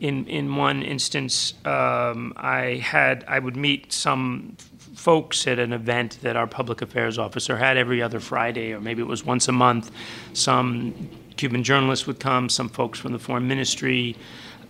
in, 0.00 0.26
in 0.26 0.56
one 0.56 0.82
instance, 0.82 1.54
um, 1.64 2.32
I 2.36 2.80
had 2.82 3.24
I 3.28 3.38
would 3.38 3.56
meet 3.56 3.92
some 3.92 4.56
folks 4.96 5.46
at 5.46 5.58
an 5.58 5.72
event 5.72 6.18
that 6.22 6.36
our 6.36 6.46
public 6.46 6.82
affairs 6.82 7.18
officer 7.18 7.56
had 7.56 7.76
every 7.76 8.02
other 8.02 8.18
Friday, 8.18 8.72
or 8.72 8.80
maybe 8.80 9.02
it 9.02 9.08
was 9.08 9.24
once 9.24 9.46
a 9.46 9.52
month. 9.52 9.92
Some 10.32 11.08
Cuban 11.36 11.62
journalists 11.62 12.06
would 12.06 12.18
come, 12.18 12.48
some 12.48 12.68
folks 12.68 12.98
from 12.98 13.12
the 13.12 13.18
foreign 13.18 13.46
ministry, 13.46 14.16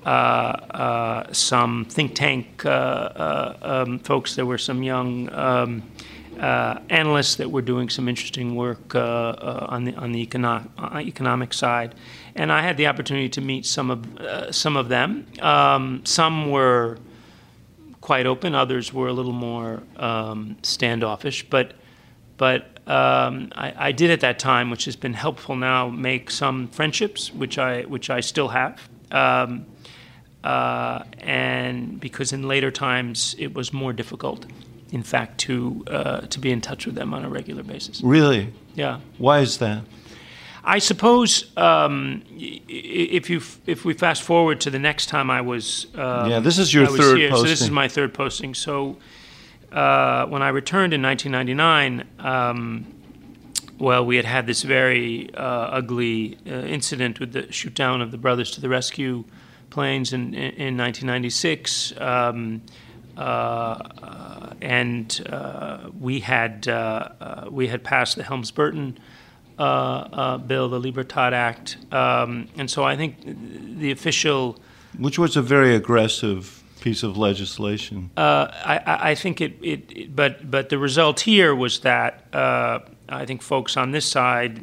some 0.04 1.84
think 1.88 2.14
tank 2.14 2.64
uh, 2.64 2.69
uh, 2.69 3.56
um, 3.62 3.99
folks. 4.00 4.35
There 4.35 4.47
were 4.47 4.59
some 4.59 4.82
young 4.82 5.32
um, 5.32 5.82
uh, 6.38 6.80
analysts 6.90 7.37
that 7.37 7.50
were 7.50 7.62
doing 7.62 7.88
some 7.88 8.09
interesting 8.09 8.56
work 8.56 8.94
uh, 8.94 8.99
uh, 8.99 9.66
on 9.68 9.85
the 9.85 9.94
on 9.94 10.12
the 10.12 10.26
econo- 10.26 10.68
uh, 10.78 10.99
economic 10.99 11.52
side, 11.52 11.94
and 12.35 12.50
I 12.50 12.62
had 12.62 12.76
the 12.76 12.87
opportunity 12.87 13.28
to 13.30 13.40
meet 13.40 13.66
some 13.66 13.90
of 13.90 14.16
uh, 14.18 14.52
some 14.52 14.76
of 14.76 14.88
them. 14.88 15.26
Um, 15.40 16.04
some 16.04 16.50
were 16.50 16.99
quite 18.00 18.26
open; 18.26 18.54
others 18.54 18.92
were 18.92 19.09
a 19.09 19.12
little 19.12 19.32
more 19.32 19.82
um, 19.97 20.56
standoffish. 20.62 21.49
But 21.49 21.75
but 22.38 22.78
um, 22.88 23.52
I, 23.54 23.88
I 23.88 23.92
did 23.92 24.11
at 24.11 24.21
that 24.21 24.38
time, 24.38 24.71
which 24.71 24.87
has 24.87 24.97
been 24.97 25.14
helpful 25.14 25.54
now, 25.54 25.88
make 25.88 26.30
some 26.30 26.68
friendships, 26.68 27.32
which 27.32 27.59
I 27.59 27.82
which 27.82 28.11
I 28.11 28.21
still 28.21 28.49
have. 28.49 28.88
Um, 29.11 29.66
uh, 30.44 31.04
and 31.18 32.00
because 32.00 32.32
in 32.32 32.49
later 32.49 32.70
times 32.70 33.34
it 33.38 33.54
was 33.54 33.72
more 33.72 33.92
difficult, 33.92 34.46
in 34.90 35.02
fact, 35.02 35.38
to 35.38 35.84
uh, 35.87 36.20
to 36.22 36.40
be 36.40 36.50
in 36.50 36.61
touch 36.61 36.87
with 36.87 36.94
them 36.94 37.14
on 37.14 37.25
a 37.25 37.28
regular 37.28 37.62
basis. 37.62 38.00
Really? 38.02 38.52
Yeah, 38.75 39.00
Why 39.18 39.40
is 39.40 39.58
that? 39.58 39.84
I 40.64 40.78
suppose 40.78 41.50
um, 41.56 42.22
if 42.38 43.28
you 43.28 43.42
if 43.66 43.84
we 43.84 43.94
fast 43.94 44.22
forward 44.22 44.61
to 44.61 44.70
the 44.70 44.78
next 44.78 45.06
time 45.06 45.30
I 45.30 45.40
was 45.40 45.87
um, 45.94 46.30
Yeah, 46.30 46.40
this 46.40 46.58
is 46.58 46.72
your 46.72 46.87
third 46.87 47.18
here, 47.18 47.30
So 47.34 47.42
this 47.42 47.61
is 47.61 47.70
my 47.70 47.88
third 47.88 48.14
posting. 48.14 48.54
So 48.54 48.96
uh, 49.72 50.26
when 50.26 50.42
I 50.42 50.49
returned 50.49 50.92
in 50.92 51.02
1999. 51.02 52.08
Um, 52.18 52.87
well, 53.78 54.06
we 54.06 54.14
had 54.14 54.26
had 54.26 54.46
this 54.46 54.62
very 54.62 55.34
uh, 55.34 55.42
ugly 55.42 56.38
uh, 56.46 56.50
incident 56.50 57.18
with 57.18 57.32
the 57.32 57.50
shoot 57.50 57.75
down 57.75 58.00
of 58.00 58.12
the 58.12 58.16
Brothers 58.16 58.52
to 58.52 58.61
the 58.61 58.68
Rescue 58.68 59.25
planes 59.76 60.12
in, 60.12 60.35
in, 60.35 60.52
in 60.69 60.76
1996. 60.76 61.95
Um, 61.99 62.62
uh, 63.17 64.55
and 64.61 65.21
uh, 65.31 65.91
we 66.00 66.21
had 66.21 66.67
uh, 66.69 67.09
uh, 67.21 67.49
we 67.50 67.67
had 67.69 67.83
passed 67.85 68.17
the 68.17 68.23
Helms-Burton 68.23 68.99
uh, 69.59 69.62
uh, 69.62 70.38
bill, 70.38 70.69
the 70.71 70.79
Libertad 70.81 71.35
Act, 71.35 71.76
um, 71.93 72.49
and 72.57 72.71
so 72.71 72.85
I 72.85 72.97
think 72.97 73.17
the 73.79 73.91
official 73.91 74.57
Which 74.99 75.19
was 75.19 75.37
a 75.37 75.43
very 75.43 75.75
aggressive 75.75 76.62
piece 76.81 77.02
of 77.02 77.17
legislation. 77.19 78.11
uh, 78.17 78.49
I, 78.64 78.79
I- 78.87 79.11
I 79.11 79.14
think 79.14 79.41
it, 79.41 79.52
it, 79.62 79.81
it- 79.95 80.17
but 80.17 80.50
but 80.50 80.69
the 80.71 80.79
result 80.79 81.21
here 81.21 81.55
was 81.55 81.81
that 81.81 82.12
uh, 82.35 82.79
I 83.11 83.26
think 83.26 83.43
folks 83.43 83.76
on 83.76 83.91
this 83.93 84.07
side 84.11 84.62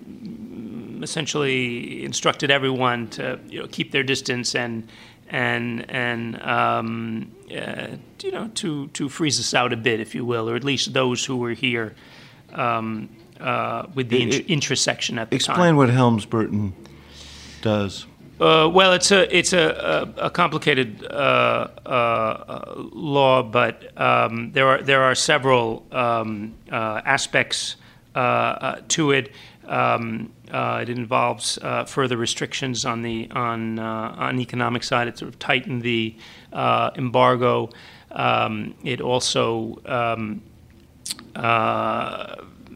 essentially 1.01 2.03
instructed 2.03 2.51
everyone 2.51 3.07
to 3.09 3.39
you 3.47 3.59
know 3.59 3.67
keep 3.67 3.91
their 3.91 4.03
distance 4.03 4.55
and 4.55 4.87
and 5.29 5.89
and 5.89 6.41
um, 6.41 7.31
uh, 7.55 7.87
you 8.21 8.31
know 8.31 8.49
to 8.55 8.87
to 8.89 9.09
freeze 9.09 9.39
us 9.39 9.53
out 9.53 9.73
a 9.73 9.77
bit, 9.77 9.99
if 9.99 10.15
you 10.15 10.25
will, 10.25 10.49
or 10.49 10.55
at 10.55 10.63
least 10.63 10.93
those 10.93 11.23
who 11.25 11.37
were 11.37 11.53
here 11.53 11.95
um, 12.53 13.09
uh, 13.39 13.85
with 13.93 14.09
the 14.09 14.21
int- 14.23 14.49
interests 14.49 14.83
section 14.83 15.19
at 15.19 15.29
the 15.29 15.35
Explain 15.35 15.55
time. 15.55 15.63
Explain 15.63 15.75
what 15.77 15.89
Helms-Burton 15.89 16.73
does. 17.61 18.05
Uh, 18.39 18.69
well, 18.73 18.93
it's 18.93 19.11
a 19.11 19.37
it's 19.37 19.51
a, 19.51 20.13
a, 20.17 20.27
a 20.27 20.29
complicated 20.29 21.05
uh, 21.05 21.67
uh, 21.85 22.73
law, 22.93 23.43
but 23.43 23.91
um, 23.99 24.51
there 24.53 24.67
are 24.67 24.81
there 24.81 25.03
are 25.03 25.13
several 25.13 25.85
um, 25.91 26.55
uh, 26.71 27.01
aspects 27.03 27.75
uh, 28.15 28.19
uh, 28.19 28.81
to 28.87 29.11
it. 29.11 29.31
Um, 29.69 30.33
it 30.51 30.89
involves 30.89 31.59
further 31.87 32.17
restrictions 32.17 32.85
on 32.85 33.01
the 33.03 33.29
on 33.31 33.79
on 33.79 34.39
economic 34.39 34.83
side. 34.83 35.07
It 35.07 35.17
sort 35.17 35.29
of 35.29 35.39
tightened 35.39 35.83
the 35.83 36.15
embargo. 36.53 37.69
Um, 38.11 38.73
it 38.83 38.99
also 38.99 39.79
um, 39.85 40.41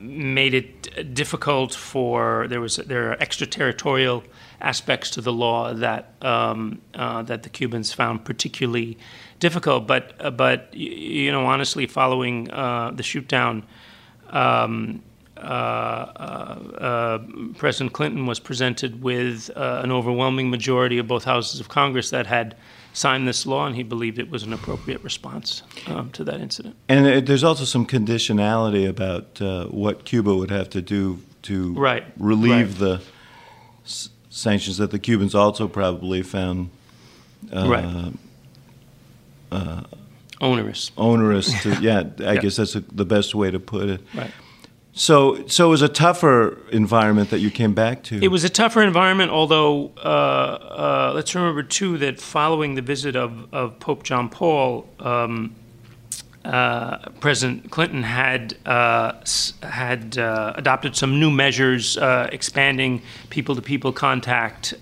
made 0.04 0.54
it 0.54 1.14
difficult 1.14 1.74
for 1.74 2.48
there 2.50 2.62
was 2.62 2.76
there 2.76 3.12
are 3.12 3.18
extraterritorial 3.22 4.24
aspects 4.62 5.10
to 5.12 5.22
the 5.22 5.32
law 5.32 5.74
that 5.74 6.14
um, 6.22 6.82
uh, 6.94 7.22
that 7.24 7.44
the 7.44 7.50
Cubans 7.50 7.94
found 7.94 8.26
particularly 8.26 8.98
difficult. 9.40 9.88
But 9.88 10.14
uh, 10.20 10.32
but 10.32 10.74
you 10.74 11.32
know 11.32 11.46
honestly, 11.46 11.88
following 11.88 12.52
uh, 12.52 12.92
the 12.94 13.04
shootdown. 13.04 13.64
Um, 14.30 14.34
uh, 14.34 14.40
uh, 14.40 15.13
President 17.58 17.94
Clinton 17.94 18.26
was 18.26 18.40
presented 18.40 19.02
with 19.02 19.50
uh, 19.56 19.82
an 19.84 19.92
overwhelming 19.92 20.50
majority 20.50 20.98
of 20.98 21.08
both 21.08 21.24
houses 21.24 21.60
of 21.60 21.70
Congress 21.70 22.10
that 22.10 22.28
had 22.28 22.56
signed 22.94 23.28
this 23.28 23.46
law, 23.46 23.66
and 23.66 23.76
he 23.76 23.84
believed 23.84 24.20
it 24.20 24.30
was 24.30 24.44
an 24.44 24.54
appropriate 24.54 25.04
response 25.04 25.64
um, 25.88 26.12
to 26.12 26.24
that 26.24 26.40
incident. 26.40 26.76
And 26.88 27.08
it, 27.08 27.26
there's 27.26 27.44
also 27.44 27.66
some 27.66 27.86
conditionality 27.86 28.88
about 28.88 29.42
uh, 29.42 29.66
what 29.66 30.06
Cuba 30.06 30.34
would 30.36 30.52
have 30.52 30.70
to 30.72 30.82
do 30.82 31.20
to 31.44 31.74
right. 31.74 32.06
relieve 32.18 32.80
right. 32.80 33.00
the 33.00 33.02
s- 33.84 34.10
sanctions 34.30 34.78
that 34.78 34.92
the 34.92 35.00
Cubans 35.00 35.36
also 35.36 35.68
probably 35.68 36.22
found 36.22 36.70
uh, 37.52 37.68
right. 37.68 38.14
uh, 39.52 39.82
onerous. 40.40 40.92
Onerous. 40.98 41.62
To, 41.64 41.82
yeah, 41.82 42.04
I 42.26 42.38
guess 42.42 42.58
that's 42.58 42.76
a, 42.76 42.82
the 42.82 43.06
best 43.06 43.36
way 43.36 43.52
to 43.52 43.60
put 43.60 43.90
it. 43.90 44.02
Right. 44.14 44.32
So, 44.96 45.48
so 45.48 45.66
it 45.66 45.70
was 45.70 45.82
a 45.82 45.90
tougher 45.90 46.60
environment 46.72 47.32
that 47.32 47.40
you 47.40 47.50
came 47.50 47.74
back 47.74 48.04
to. 48.04 48.24
It 48.24 48.28
was 48.28 48.44
a 48.44 48.50
tougher 48.50 48.84
environment, 48.84 49.32
although 49.32 49.92
uh, 49.98 50.00
uh, 50.00 51.12
let's 51.16 51.34
remember 51.34 51.64
too 51.64 51.98
that 51.98 52.22
following 52.22 52.76
the 52.76 52.84
visit 52.84 53.16
of, 53.16 53.52
of 53.52 53.80
Pope 53.80 54.04
John 54.04 54.30
Paul, 54.30 54.88
um, 55.00 55.56
uh, 56.46 57.10
President 57.22 57.72
Clinton 57.72 58.04
had 58.04 58.56
uh, 58.68 59.14
had 59.64 60.18
uh, 60.20 60.54
adopted 60.56 60.96
some 60.96 61.20
new 61.20 61.32
measures, 61.32 61.98
uh, 61.98 62.30
expanding 62.32 63.02
people-to-people 63.30 63.94
contact. 63.94 64.76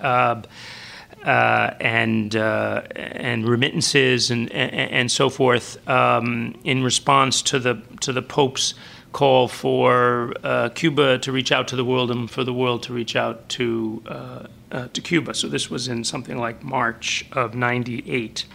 and 1.24 2.36
and 2.36 3.48
remittances 3.48 4.32
and, 4.32 4.52
and, 4.52 4.92
and 4.92 5.12
so 5.12 5.30
forth 5.30 5.78
um, 5.88 6.60
in 6.64 6.84
response 6.84 7.44
to 7.44 7.60
the 7.60 7.80
to 8.00 8.12
the 8.12 8.24
Pope's 8.24 8.74
call 9.12 9.48
for 9.48 10.34
uh, 10.44 10.70
Cuba 10.70 11.18
to 11.20 11.32
reach 11.32 11.52
out 11.52 11.68
to 11.70 11.76
the 11.76 11.86
world 11.86 12.12
and 12.12 12.30
for 12.30 12.44
the 12.44 12.54
world 12.54 12.84
to 12.84 12.94
reach 12.94 13.16
out 13.16 13.50
to 13.50 14.02
uh, 14.08 14.48
uh, 14.72 14.88
to 14.94 15.02
Cuba. 15.02 15.34
So 15.34 15.48
this 15.48 15.70
was 15.70 15.88
in 15.88 16.04
something 16.04 16.38
like 16.38 16.64
March 16.64 17.26
of 17.34 17.56
'98. 17.56 18.46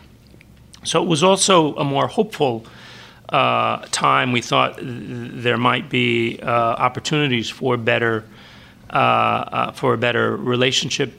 So 0.85 1.03
it 1.03 1.09
was 1.09 1.23
also 1.23 1.75
a 1.77 1.85
more 1.85 2.07
hopeful 2.07 2.65
uh, 3.29 3.85
time. 3.91 4.33
We 4.33 4.41
thought 4.41 4.79
th- 4.79 4.89
there 4.89 5.59
might 5.59 5.91
be 5.91 6.39
uh, 6.41 6.49
opportunities 6.49 7.51
for 7.51 7.77
better 7.77 8.25
uh, 8.91 9.73
for 9.73 9.95
a 9.95 9.99
better 9.99 10.37
relationship. 10.37 11.13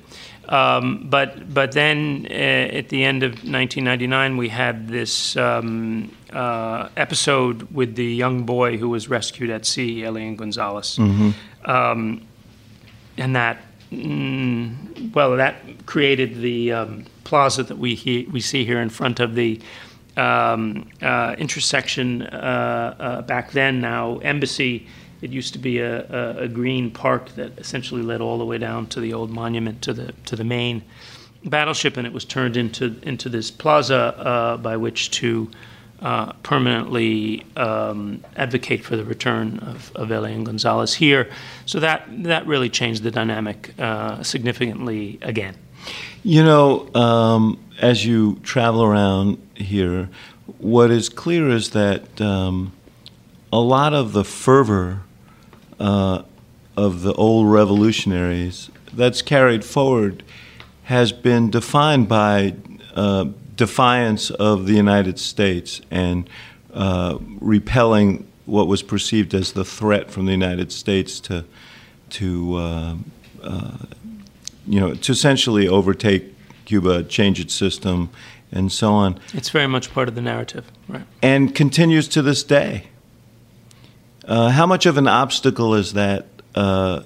Um, 0.50 1.08
but 1.10 1.54
but 1.54 1.74
then 1.74 2.28
uh, 2.30 2.34
at 2.34 2.90
the 2.90 3.04
end 3.04 3.24
of 3.24 3.32
1999, 3.32 4.38
we 4.38 4.50
had 4.50 4.88
this 4.88 5.36
um, 5.36 6.12
uh, 6.32 6.90
episode 6.96 7.64
with 7.74 7.96
the 7.96 8.06
young 8.06 8.44
boy 8.44 8.78
who 8.78 8.90
was 8.90 9.10
rescued 9.10 9.50
at 9.50 9.66
sea, 9.66 10.04
Elian 10.04 10.36
Gonzalez, 10.36 10.98
mm-hmm. 10.98 11.32
um, 11.70 12.26
and 13.18 13.36
that 13.36 13.62
mm, 13.92 15.14
well 15.14 15.36
that 15.36 15.86
created 15.86 16.40
the 16.40 16.72
um, 16.72 17.06
plaza 17.26 17.64
that 17.64 17.78
we 17.78 17.96
he- 17.96 18.28
we 18.32 18.40
see 18.40 18.64
here 18.64 18.80
in 18.80 18.90
front 18.90 19.20
of 19.20 19.36
the 19.36 19.60
um, 20.16 20.90
uh, 21.02 21.36
interests 21.38 21.70
section 21.70 22.22
uh, 22.24 23.22
back 23.28 23.52
then. 23.52 23.82
Now 23.82 24.20
embassy 24.20 24.88
it 25.22 25.32
used 25.32 25.54
to 25.54 25.60
be 25.60 25.80
a, 25.80 26.06
a, 26.06 26.44
a, 26.44 26.48
green 26.48 26.92
park 26.92 27.30
that 27.36 27.58
essentially 27.58 28.02
led 28.02 28.22
all 28.22 28.38
the 28.38 28.46
way 28.46 28.58
down 28.58 28.88
to 28.88 29.00
the 29.00 29.14
old 29.14 29.30
monument 29.30 29.82
to 29.84 29.94
the 29.94 30.12
to 30.26 30.36
the 30.36 30.44
main 30.44 30.84
battleship, 31.46 31.98
and 31.98 32.06
it 32.06 32.14
was 32.14 32.26
turned 32.26 32.58
into 32.58 32.96
into 33.04 33.30
this 33.30 33.52
plaza 33.52 33.96
uh, 33.96 34.58
by 34.58 34.78
which 34.78 35.12
to 35.12 35.50
uh, 36.02 36.34
permanently 36.44 37.46
um, 37.56 38.24
advocate 38.36 38.84
for 38.84 38.96
the 38.96 39.04
return 39.04 39.60
of, 39.60 39.92
of 39.96 40.12
Elian 40.12 40.44
Gonzalez 40.44 40.94
here. 40.94 41.30
So 41.66 41.80
that 41.80 42.06
that 42.24 42.46
really 42.46 42.70
changed 42.70 43.04
the 43.04 43.12
dynamic 43.12 43.74
uh, 43.80 44.22
significantly 44.24 45.18
again. 45.22 45.56
You 46.24 46.44
know, 46.44 46.94
um, 46.94 47.64
as 47.80 48.06
you 48.06 48.40
travel 48.44 48.84
around 48.84 49.38
here, 49.56 50.10
what 50.58 50.92
is 50.92 51.10
clear 51.10 51.50
is 51.50 51.72
that 51.72 52.20
um, 52.20 52.74
a 53.52 53.60
lot 53.60 53.94
of 53.94 54.14
the 54.14 54.24
fervor 54.24 55.02
uh, 55.80 56.24
of 56.76 57.02
the 57.02 57.14
old 57.14 57.48
revolutionaries 57.52 58.70
that's 58.94 59.22
carried 59.22 59.64
forward 59.64 60.24
has 60.84 61.12
been 61.12 61.50
defined 61.50 62.08
by 62.08 62.56
uh, 62.96 63.26
defiance 63.56 64.30
of 64.32 64.66
the 64.66 64.74
United 64.74 65.20
States 65.20 65.82
and 65.92 66.30
uh, 66.74 67.18
repelling 67.42 68.26
what 68.46 68.68
was 68.68 68.82
perceived 68.82 69.34
as 69.34 69.52
the 69.54 69.66
threat 69.66 70.10
from 70.10 70.26
the 70.26 70.32
United 70.32 70.72
States 70.72 71.20
to 71.20 71.44
to 72.10 72.56
uh, 72.56 72.96
uh, 73.44 73.78
you 74.66 74.80
know 74.80 74.94
to 74.94 75.12
essentially 75.12 75.68
overtake 75.68 76.34
Cuba, 76.66 77.04
change 77.04 77.40
its 77.40 77.54
system, 77.54 78.10
and 78.52 78.72
so 78.72 78.92
on. 78.92 79.20
It's 79.34 79.50
very 79.50 79.68
much 79.68 79.94
part 79.94 80.08
of 80.10 80.16
the 80.16 80.22
narrative, 80.22 80.72
right? 80.88 81.06
And 81.22 81.56
continues 81.56 82.08
to 82.10 82.22
this 82.22 82.44
day. 82.44 82.88
Uh, 84.28 84.50
how 84.50 84.66
much 84.66 84.86
of 84.86 84.98
an 84.98 85.08
obstacle 85.08 85.74
is 85.74 85.94
that 85.94 86.26
uh, 86.54 87.02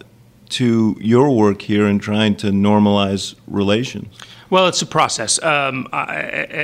to 0.50 0.98
your 1.00 1.30
work 1.30 1.62
here 1.62 1.86
in 1.86 2.00
trying 2.00 2.36
to 2.36 2.48
normalize 2.48 3.36
relations? 3.46 4.18
Well, 4.50 4.68
it's 4.68 4.82
a 4.82 4.88
process. 4.88 5.42
Um, 5.44 5.88
I, 5.94 6.16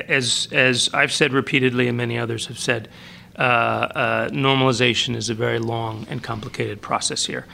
as 0.09 0.47
as 0.51 0.89
I've 0.93 1.13
said 1.13 1.31
repeatedly, 1.31 1.87
and 1.87 1.95
many 1.95 2.17
others 2.17 2.47
have 2.47 2.57
said, 2.57 2.89
uh, 3.37 3.41
uh 3.41 4.29
normalization 4.29 5.15
is 5.15 5.29
a 5.29 5.35
very 5.35 5.59
long 5.59 6.07
and 6.09 6.23
complicated 6.23 6.81
process 6.81 7.25
here. 7.25 7.45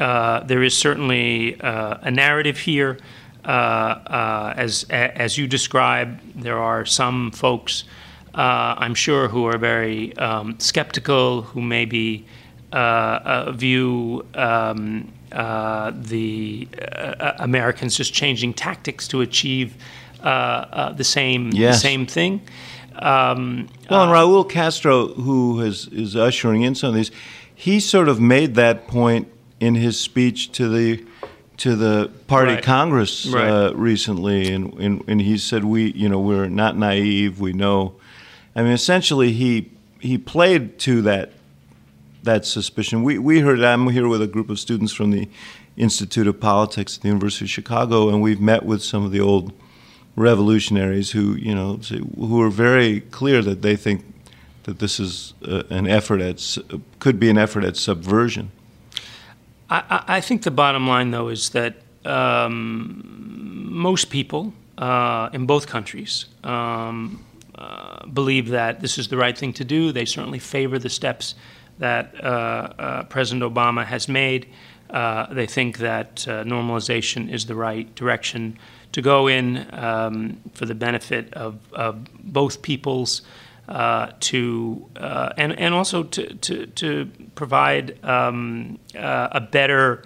Uh, 0.00 0.40
there 0.40 0.62
is 0.62 0.76
certainly 0.76 1.60
uh, 1.60 1.98
a 2.02 2.10
narrative 2.10 2.58
here. 2.58 2.98
as 3.44 4.84
as 4.90 5.38
you 5.38 5.46
describe, 5.46 6.20
there 6.34 6.58
are 6.58 6.84
some 6.84 7.30
folks, 7.30 7.84
I'm 8.34 8.94
sure, 8.94 9.28
who 9.28 9.46
are 9.46 9.58
very 9.58 10.14
um, 10.16 10.58
skeptical, 10.58 11.42
who 11.42 11.62
may 11.62 11.84
be 11.84 12.26
uh, 12.72 13.52
view 13.52 14.24
um, 14.34 15.12
uh, 15.32 15.92
the 15.94 16.68
uh, 16.80 17.32
Americans 17.38 17.96
just 17.96 18.12
changing 18.12 18.54
tactics 18.54 19.08
to 19.08 19.20
achieve 19.20 19.76
the 20.22 21.04
same 21.04 21.50
yes. 21.52 21.76
the 21.76 21.80
same 21.80 22.06
thing. 22.06 22.40
Um, 23.00 23.68
well, 23.88 24.02
and 24.02 24.12
Raul 24.12 24.48
Castro, 24.48 25.08
who 25.08 25.60
is, 25.60 25.86
is 25.88 26.16
ushering 26.16 26.62
in 26.62 26.74
some 26.74 26.90
of 26.90 26.94
these, 26.96 27.12
he 27.54 27.78
sort 27.78 28.08
of 28.08 28.20
made 28.20 28.56
that 28.56 28.88
point 28.88 29.28
in 29.60 29.74
his 29.74 30.00
speech 30.00 30.52
to 30.52 30.68
the 30.68 31.04
to 31.58 31.74
the 31.74 32.10
party 32.28 32.54
right. 32.54 32.62
Congress 32.62 33.26
right. 33.26 33.48
uh, 33.48 33.72
recently, 33.74 34.52
and, 34.52 34.74
and 34.74 35.04
and 35.08 35.20
he 35.20 35.38
said 35.38 35.64
we 35.64 35.92
you 35.92 36.08
know 36.08 36.20
we're 36.20 36.48
not 36.48 36.76
naive, 36.76 37.40
we 37.40 37.52
know. 37.52 37.94
I 38.54 38.62
mean, 38.62 38.72
essentially, 38.72 39.32
he 39.32 39.70
he 40.00 40.18
played 40.18 40.78
to 40.80 41.02
that 41.02 41.32
that 42.28 42.44
suspicion. 42.44 43.02
We, 43.02 43.18
we 43.18 43.40
heard, 43.40 43.62
I'm 43.62 43.88
here 43.88 44.06
with 44.06 44.20
a 44.20 44.26
group 44.26 44.50
of 44.50 44.58
students 44.58 44.92
from 44.92 45.10
the 45.10 45.28
Institute 45.78 46.26
of 46.26 46.38
Politics 46.38 46.96
at 46.96 47.02
the 47.02 47.08
University 47.08 47.46
of 47.46 47.50
Chicago, 47.50 48.10
and 48.10 48.20
we've 48.20 48.40
met 48.40 48.64
with 48.64 48.82
some 48.82 49.02
of 49.04 49.12
the 49.12 49.20
old 49.20 49.52
revolutionaries 50.14 51.12
who, 51.12 51.36
you 51.36 51.54
know, 51.54 51.76
who 52.16 52.42
are 52.42 52.50
very 52.50 53.00
clear 53.00 53.40
that 53.40 53.62
they 53.62 53.76
think 53.76 54.04
that 54.64 54.78
this 54.78 55.00
is 55.00 55.32
uh, 55.46 55.62
an 55.70 55.86
effort 55.86 56.20
at, 56.20 56.58
could 56.98 57.18
be 57.18 57.30
an 57.30 57.38
effort 57.38 57.64
at 57.64 57.76
subversion. 57.76 58.50
I, 59.70 60.04
I 60.18 60.20
think 60.20 60.42
the 60.42 60.50
bottom 60.50 60.86
line, 60.86 61.10
though, 61.10 61.28
is 61.28 61.50
that 61.50 61.76
um, 62.04 63.68
most 63.70 64.10
people 64.10 64.52
uh, 64.76 65.30
in 65.32 65.46
both 65.46 65.66
countries 65.66 66.26
um, 66.44 67.24
uh, 67.54 68.04
believe 68.06 68.48
that 68.48 68.80
this 68.80 68.98
is 68.98 69.08
the 69.08 69.16
right 69.16 69.36
thing 69.38 69.54
to 69.54 69.64
do. 69.64 69.92
They 69.92 70.04
certainly 70.04 70.38
favor 70.38 70.78
the 70.78 70.90
steps 70.90 71.34
that 71.78 72.14
uh, 72.22 72.26
uh, 72.26 73.02
President 73.04 73.42
Obama 73.42 73.84
has 73.84 74.08
made. 74.08 74.48
Uh, 74.90 75.32
they 75.32 75.46
think 75.46 75.78
that 75.78 76.16
normalization 76.16 77.30
is 77.30 77.46
the 77.46 77.54
right 77.54 77.94
direction 77.94 78.58
to 78.92 79.02
go 79.02 79.26
in 79.26 79.66
um, 79.72 80.40
for 80.54 80.64
the 80.64 80.74
benefit 80.74 81.32
of, 81.34 81.58
of 81.72 82.04
both 82.22 82.62
peoples. 82.62 83.22
Uh, 83.68 84.12
to 84.20 84.88
uh, 84.96 85.28
and 85.36 85.52
and 85.58 85.74
also 85.74 86.02
to 86.02 86.32
to, 86.36 86.64
to 86.68 87.04
provide 87.34 88.02
um, 88.02 88.78
uh, 88.96 89.28
a 89.30 89.42
better 89.42 90.02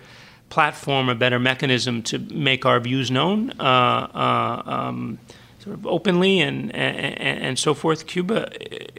platform, 0.50 1.08
a 1.08 1.14
better 1.14 1.38
mechanism 1.38 2.02
to 2.02 2.18
make 2.18 2.66
our 2.66 2.80
views 2.80 3.08
known. 3.08 3.52
Um, 3.60 5.16
sort 5.62 5.78
of 5.78 5.86
openly 5.86 6.40
and, 6.40 6.74
and, 6.74 7.18
and 7.18 7.58
so 7.58 7.72
forth. 7.72 8.06
Cuba, 8.06 8.50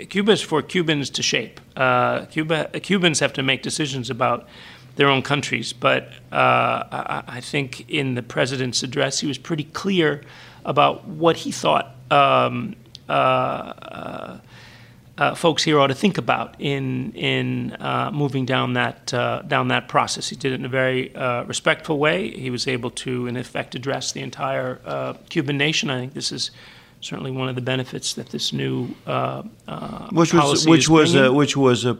Cuba 0.10 0.32
is 0.32 0.41
for 0.41 0.62
Cubans 0.62 1.10
to 1.10 1.22
shape. 1.22 1.60
Uh, 1.75 2.25
Cuba, 2.25 2.70
Cubans 2.79 3.20
have 3.20 3.34
to 3.34 3.43
make 3.43 3.63
decisions 3.63 4.10
about 4.10 4.48
their 4.96 5.10
own 5.10 5.22
countries. 5.22 5.74
But 5.74 6.10
uh, 6.32 6.84
I, 6.91 7.24
I, 7.27 7.41
think 7.41 7.89
in 7.89 8.15
the 8.15 8.24
president's 8.24 8.82
address, 8.82 9.20
he 9.20 9.27
was 9.27 9.38
pretty 9.38 9.65
clear 9.65 10.22
about 10.63 11.05
what 11.05 11.38
he 11.38 11.51
thought 11.51 11.96
um, 12.10 12.75
uh, 13.10 14.38
uh 15.17 15.36
folks 15.36 15.63
here 15.63 15.79
ought 15.79 15.88
to 15.88 15.96
think 15.96 16.17
about 16.17 16.55
in 16.60 17.12
in 17.13 17.75
uh, 17.79 18.10
moving 18.12 18.46
down 18.46 18.74
that 18.74 19.13
uh, 19.13 19.41
down 19.43 19.67
that 19.67 19.88
process. 19.88 20.29
He 20.29 20.36
did 20.36 20.51
it 20.51 20.55
in 20.55 20.65
a 20.65 20.70
very 20.70 21.15
uh, 21.15 21.43
respectful 21.43 22.00
way. 22.00 22.32
He 22.32 22.50
was 22.50 22.67
able 22.67 22.89
to, 22.91 23.27
in 23.27 23.38
effect, 23.38 23.75
address 23.75 24.12
the 24.12 24.22
entire 24.22 24.82
uh, 24.86 25.13
Cuban 25.29 25.58
nation. 25.58 25.89
I 25.89 26.00
think 26.00 26.13
this 26.13 26.32
is 26.32 26.51
certainly 27.01 27.32
one 27.32 27.50
of 27.50 27.55
the 27.55 27.62
benefits 27.62 28.13
that 28.13 28.29
this 28.29 28.53
new 28.53 28.89
uh, 29.05 29.43
which 30.12 30.34
was 30.34 30.65
which 30.67 30.89
was 30.89 31.15
a, 31.15 31.32
which 31.32 31.55
was 31.55 31.86
a 31.86 31.98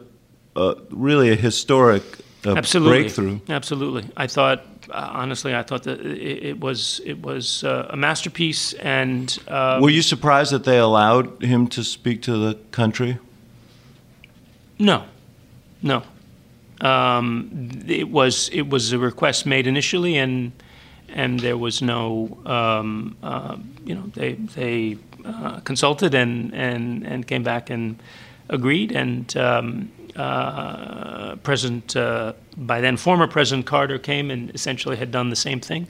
really 0.90 1.30
a 1.30 1.36
historic 1.36 2.02
Absolutely. 2.44 3.02
breakthrough. 3.02 3.40
Absolutely, 3.48 4.04
I 4.16 4.26
thought 4.26 4.73
honestly, 4.92 5.54
I 5.54 5.62
thought 5.62 5.84
that 5.84 6.00
it, 6.00 6.44
it 6.44 6.60
was 6.60 7.00
it 7.04 7.22
was 7.22 7.64
uh, 7.64 7.88
a 7.90 7.96
masterpiece. 7.96 8.72
And 8.74 9.36
um, 9.48 9.82
were 9.82 9.90
you 9.90 10.02
surprised 10.02 10.52
that 10.52 10.64
they 10.64 10.78
allowed 10.78 11.42
him 11.42 11.68
to 11.68 11.82
speak 11.84 12.22
to 12.22 12.36
the 12.36 12.54
country? 12.70 13.18
No, 14.78 15.04
no. 15.82 16.02
Um, 16.80 17.70
it 17.86 18.08
was 18.08 18.48
it 18.52 18.68
was 18.68 18.92
a 18.92 18.98
request 18.98 19.46
made 19.46 19.66
initially, 19.66 20.16
and 20.18 20.52
and 21.08 21.40
there 21.40 21.56
was 21.56 21.80
no 21.80 22.38
um, 22.46 23.16
uh, 23.22 23.56
you 23.84 23.94
know 23.94 24.10
they 24.14 24.32
they 24.34 24.98
uh, 25.24 25.60
consulted 25.60 26.14
and 26.14 26.52
and 26.54 27.06
and 27.06 27.26
came 27.26 27.42
back 27.42 27.70
and 27.70 28.02
agreed 28.48 28.92
and. 28.92 29.36
Um, 29.36 29.90
uh, 31.34 31.36
President, 31.42 31.96
uh, 31.96 32.32
by 32.56 32.80
then 32.80 32.96
former 32.96 33.26
President 33.26 33.66
Carter 33.66 33.98
came 33.98 34.30
and 34.30 34.50
essentially 34.54 34.96
had 34.96 35.10
done 35.10 35.30
the 35.30 35.36
same 35.36 35.60
thing 35.60 35.86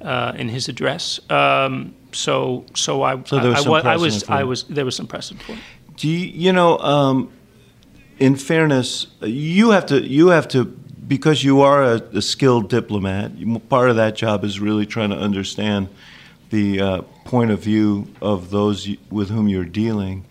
uh, 0.00 0.32
in 0.36 0.48
his 0.48 0.68
address. 0.68 1.20
Um, 1.30 1.94
so, 2.12 2.64
so 2.74 3.02
I, 3.02 3.22
so 3.24 3.36
was 3.38 3.66
I, 3.66 3.90
I, 3.90 3.94
I 3.94 3.96
was, 3.96 4.24
I 4.28 4.44
was, 4.44 4.64
there 4.64 4.84
was 4.84 4.96
some 4.96 5.06
precedent 5.06 5.42
for 5.42 5.52
it. 5.52 5.58
Do 5.96 6.08
you, 6.08 6.18
you 6.18 6.52
know? 6.52 6.78
Um, 6.78 7.30
in 8.18 8.36
fairness, 8.36 9.08
you 9.20 9.70
have 9.70 9.86
to, 9.86 10.00
you 10.00 10.28
have 10.28 10.46
to, 10.48 10.64
because 10.64 11.42
you 11.42 11.62
are 11.62 11.82
a, 11.82 11.94
a 12.14 12.22
skilled 12.22 12.68
diplomat. 12.70 13.32
Part 13.68 13.90
of 13.90 13.96
that 13.96 14.14
job 14.14 14.44
is 14.44 14.60
really 14.60 14.86
trying 14.86 15.10
to 15.10 15.16
understand 15.16 15.88
the 16.50 16.80
uh, 16.80 17.02
point 17.24 17.50
of 17.50 17.60
view 17.60 18.06
of 18.20 18.50
those 18.50 18.88
with 19.10 19.30
whom 19.30 19.48
you're 19.48 19.64
dealing. 19.64 20.24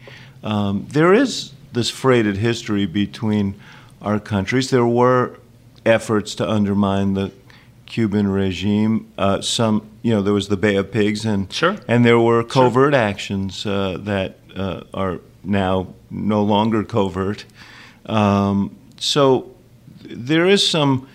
Um, 0.44 0.86
there 0.90 1.14
is 1.14 1.52
this 1.74 1.90
freighted 1.90 2.38
history 2.38 2.86
between 2.86 3.56
our 4.02 4.20
countries. 4.20 4.70
There 4.70 4.86
were 4.86 5.38
efforts 5.86 6.36
to 6.36 6.50
undermine 6.50 7.14
the 7.14 7.32
Cuban 7.86 8.28
regime. 8.28 9.12
Uh, 9.18 9.42
some, 9.42 9.90
you 10.02 10.14
know, 10.14 10.22
there 10.22 10.34
was 10.34 10.48
the 10.48 10.58
Bay 10.58 10.76
of 10.76 10.92
Pigs, 10.92 11.26
and 11.26 11.52
sure. 11.52 11.78
and 11.88 12.06
there 12.06 12.20
were 12.20 12.44
covert 12.44 12.94
sure. 12.94 13.02
actions 13.02 13.66
uh, 13.66 13.98
that 14.02 14.38
uh, 14.56 14.84
are 14.94 15.20
now 15.44 15.94
no 16.10 16.42
longer 16.42 16.84
covert. 16.84 17.46
Um, 18.06 18.76
so 18.98 19.54
there 20.04 20.48
is 20.48 20.68
some. 20.68 21.08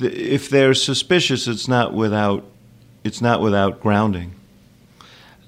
If 0.00 0.50
they're 0.50 0.74
suspicious, 0.74 1.46
it's 1.46 1.68
not 1.68 1.94
without 1.94 2.44
it's 3.04 3.20
not 3.20 3.40
without 3.40 3.80
grounding. 3.80 4.34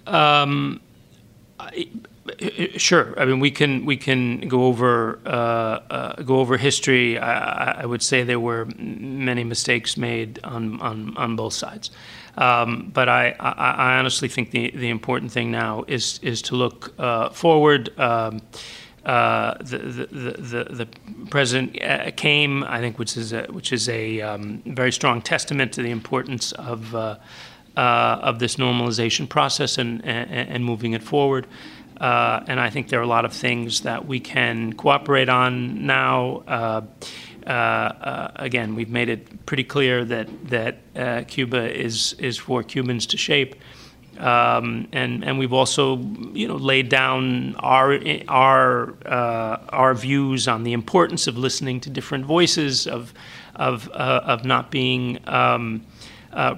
Um, 0.07 0.81
Sure. 2.77 3.15
I 3.19 3.25
mean, 3.25 3.41
we 3.41 3.51
can 3.51 3.85
we 3.85 3.97
can 3.97 4.49
go 4.49 4.65
over 4.65 5.21
uh, 5.27 5.31
uh, 5.31 6.23
go 6.23 6.41
over 6.41 6.57
history. 6.57 7.19
I, 7.19 7.83
I, 7.83 7.87
would 7.87 8.03
say 8.03 8.25
there 8.25 8.41
were 8.41 8.67
many 8.77 9.45
mistakes 9.45 9.97
made 9.97 10.41
on 10.43 10.81
on, 10.81 11.17
on 11.17 11.37
both 11.37 11.53
sides, 11.53 11.91
um, 12.37 12.91
but 12.93 13.09
I, 13.09 13.37
I, 13.39 13.51
I, 13.51 13.99
honestly 13.99 14.29
think 14.29 14.51
the, 14.51 14.71
the 14.73 14.89
important 14.89 15.31
thing 15.31 15.51
now 15.51 15.85
is 15.87 16.19
is 16.23 16.43
to 16.43 16.57
look 16.57 16.95
uh, 16.99 17.31
forward. 17.31 17.97
Um, 17.99 18.43
uh, 19.05 19.55
the, 19.61 19.79
the, 19.79 20.07
the, 20.33 20.65
the, 20.65 20.89
president 21.31 21.81
uh, 21.81 22.11
came, 22.17 22.65
I 22.65 22.81
think, 22.81 22.99
which 22.99 23.17
is 23.17 23.33
a, 23.33 23.45
which 23.45 23.73
is 23.73 23.89
a 23.89 24.21
um, 24.21 24.63
very 24.67 24.91
strong 24.91 25.23
testament 25.23 25.73
to 25.75 25.83
the 25.83 25.93
importance 25.93 26.51
of 26.51 26.93
uh, 26.93 27.17
of 27.77 28.39
this 28.39 28.57
normalization 28.57 29.29
process 29.29 29.79
and, 29.79 30.05
and, 30.05 30.31
and 30.31 30.65
moving 30.65 30.93
it 30.93 31.03
forward. 31.03 31.47
Uh, 32.01 32.45
and 32.47 32.61
I 32.61 32.71
think 32.71 32.89
there 32.89 33.01
are 33.01 33.05
a 33.05 33.09
lot 33.09 33.25
of 33.25 33.33
things 33.33 33.83
that 33.83 34.07
we 34.07 34.21
can 34.21 34.75
cooperate 34.75 35.29
on 35.29 35.87
now. 35.87 36.43
Uh, 36.47 36.83
uh, 37.47 37.51
uh 37.51 38.31
again, 38.37 38.75
we've 38.75 38.91
made 38.91 39.09
it 39.09 39.47
pretty 39.47 39.65
clear 39.65 40.05
that 40.05 40.29
that 40.49 40.79
uh, 40.95 41.23
Cuba 41.27 41.73
is 41.75 42.15
is 42.15 42.37
for 42.37 42.63
Cubans 42.63 43.07
to 43.07 43.17
shape, 43.17 43.55
um, 44.19 44.89
and 44.93 45.25
and 45.25 45.39
we've 45.39 45.55
also 45.55 45.99
you 46.35 46.49
know 46.49 46.57
laid 46.57 46.91
down 46.91 47.57
our 47.57 47.99
our 48.29 48.95
uh, 49.07 49.57
our 49.71 49.95
views 49.95 50.49
on 50.49 50.65
the 50.65 50.75
importance 50.75 51.27
of 51.27 51.39
listening 51.39 51.81
to 51.81 51.91
different 51.91 52.27
voices 52.27 52.87
of 52.87 53.15
of 53.55 53.89
of 53.89 54.45
not 54.45 54.71
being 54.71 55.19
um, 55.29 55.87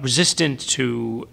resistant 0.01 0.59
to 0.59 1.27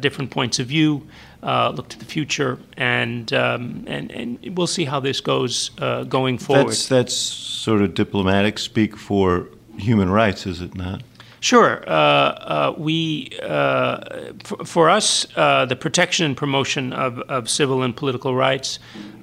different 0.00 0.30
points 0.30 0.58
of 0.58 0.68
view 0.68 1.06
uh, 1.44 1.72
look 1.76 1.88
to 1.90 1.98
the 1.98 2.04
future, 2.06 2.58
and 2.76 3.32
um, 3.32 3.84
and 3.86 4.10
and 4.10 4.56
we'll 4.56 4.66
see 4.66 4.84
how 4.84 4.98
this 4.98 5.20
goes 5.20 5.70
uh, 5.78 6.04
going 6.04 6.38
forward. 6.38 6.68
That's 6.68 6.88
that's 6.88 7.14
sort 7.14 7.82
of 7.82 7.94
diplomatic 7.94 8.58
speak 8.58 8.96
for 8.96 9.48
human 9.76 10.10
rights, 10.10 10.46
is 10.46 10.60
it 10.60 10.74
not? 10.74 11.02
Sure. 11.40 11.84
Uh, 11.86 11.92
uh 11.92 12.74
we, 12.78 13.30
uh, 13.42 14.32
for, 14.42 14.64
for, 14.64 14.88
us, 14.88 15.26
uh, 15.36 15.66
the 15.66 15.76
protection 15.76 16.24
and 16.24 16.34
promotion 16.34 16.94
of, 16.94 17.18
of 17.28 17.50
civil 17.50 17.82
and 17.82 17.94
political 17.94 18.34
rights, 18.34 18.78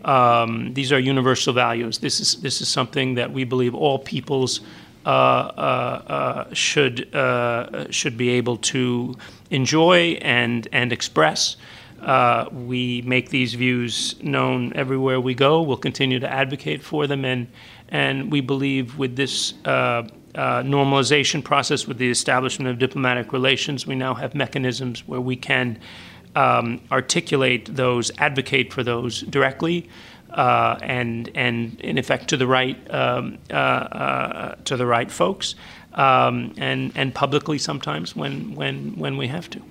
um, 0.05 0.71
these 0.75 0.91
are 0.91 0.99
universal 0.99 1.53
values. 1.53 1.97
This 1.97 2.19
is 2.19 2.36
this 2.41 2.62
is 2.62 2.67
something 2.67 3.15
that 3.15 3.34
we 3.34 3.43
believe 3.43 3.73
all 3.73 3.97
peoples 3.97 4.62
should 6.53 7.07
should 7.89 8.17
be 8.17 8.29
able 8.29 8.57
to 8.57 9.15
enjoy 9.49 10.19
and 10.21 10.67
and 10.71 10.93
express. 10.93 11.55
Uh, 12.02 12.50
we 12.52 13.04
make 13.04 13.30
these 13.30 13.54
views 13.54 14.16
known 14.24 14.74
everywhere 14.74 15.22
we 15.22 15.36
go. 15.36 15.62
We'll 15.62 15.78
continue 15.78 16.20
to 16.20 16.32
advocate 16.32 16.82
for 16.82 17.06
them, 17.06 17.24
and 17.26 17.48
and 17.90 18.32
we 18.32 18.42
believe 18.42 18.98
with 18.98 19.16
this 19.16 19.54
uh, 19.66 20.08
uh, 20.34 20.64
normalization 20.64 21.44
process, 21.44 21.88
with 21.88 21.98
the 21.98 22.10
establishment 22.10 22.70
of 22.70 22.80
diplomatic 22.80 23.34
relations, 23.34 23.86
we 23.86 23.96
now 23.96 24.16
have 24.16 24.34
mechanisms 24.34 25.08
where 25.08 25.22
we 25.22 25.36
can 25.36 25.78
um, 26.36 26.82
articulate 26.92 27.76
those, 27.76 28.12
advocate 28.18 28.74
for 28.74 28.84
those 28.84 29.22
directly. 29.22 29.90
Uh, 30.32 30.80
and 30.82 31.30
and 31.36 31.82
in 31.82 31.98
effect 31.98 32.30
to 32.30 32.38
the 32.38 32.48
right 32.48 32.78
um, 32.94 33.38
uh, 33.50 33.54
uh, 33.54 34.56
to 34.64 34.78
the 34.78 34.86
right 34.86 35.12
folks, 35.12 35.56
um, 35.96 36.54
and 36.56 36.94
and 36.96 37.14
publicly 37.14 37.58
sometimes 37.58 38.16
when 38.16 38.56
when 38.56 38.96
when 38.96 39.18
we 39.18 39.28
have 39.28 39.50
to. 39.50 39.62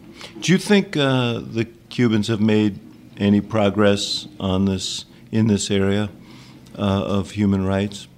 Do 0.40 0.52
you 0.52 0.58
think 0.58 0.96
uh, 0.96 1.40
the 1.40 1.66
Cubans 1.88 2.28
have 2.28 2.40
made 2.40 2.78
any 3.18 3.40
progress 3.40 4.26
on 4.38 4.64
this 4.64 5.04
in 5.30 5.46
this 5.46 5.70
area 5.70 6.10
uh, 6.76 7.04
of 7.18 7.32
human 7.32 7.66
rights? 7.66 8.08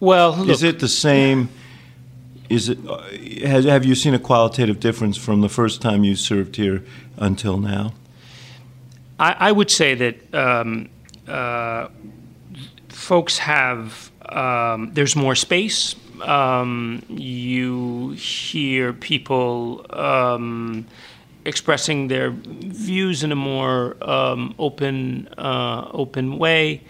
Well, 0.00 0.36
look, 0.36 0.48
is 0.48 0.62
it 0.62 0.80
the 0.80 0.88
same? 0.88 1.48
Is 2.48 2.68
it? 2.68 2.78
Uh, 2.86 3.02
has, 3.46 3.64
have 3.64 3.84
you 3.84 3.94
seen 3.94 4.14
a 4.14 4.18
qualitative 4.18 4.80
difference 4.80 5.16
from 5.16 5.40
the 5.40 5.48
first 5.48 5.80
time 5.80 6.04
you 6.04 6.16
served 6.16 6.56
here 6.56 6.82
until 7.16 7.58
now? 7.58 7.94
I, 9.18 9.36
I 9.38 9.52
would 9.52 9.70
say 9.70 9.94
that 9.94 10.34
um, 10.34 10.88
uh, 11.28 11.88
folks 12.88 13.38
have. 13.38 14.10
Um, 14.28 14.94
there's 14.94 15.14
more 15.14 15.34
space 15.34 15.94
um, 16.22 17.02
you 17.08 18.10
hear 18.10 18.92
people 18.92 19.84
um, 19.90 20.86
expressing 21.44 22.08
their 22.08 22.30
views 22.30 23.22
in 23.22 23.32
a 23.32 23.36
more 23.36 23.96
um, 24.00 24.54
open 24.58 25.28
uh, 25.36 25.88
open 25.92 26.38
way. 26.38 26.82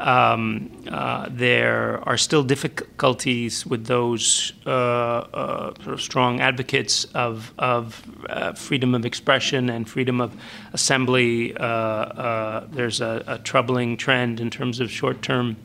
Um, 0.00 0.70
uh, 0.88 1.26
there 1.30 2.00
are 2.08 2.16
still 2.16 2.42
difficulties 2.42 3.66
with 3.66 3.84
those 3.84 4.54
uh, 4.64 4.70
uh, 4.70 5.74
sort 5.82 5.94
of 5.94 6.00
strong 6.00 6.40
advocates 6.40 7.04
of, 7.12 7.52
of 7.58 8.02
uh, 8.30 8.54
freedom 8.54 8.94
of 8.94 9.04
expression 9.04 9.68
and 9.68 9.86
freedom 9.86 10.22
of 10.22 10.34
assembly. 10.72 11.54
Uh, 11.54 11.66
uh, 11.66 12.66
there's 12.70 13.02
a, 13.02 13.22
a, 13.26 13.38
troubling 13.40 13.98
trend 13.98 14.40
in 14.40 14.48
terms 14.48 14.80
of 14.80 14.90
short 14.90 15.20
term 15.20 15.56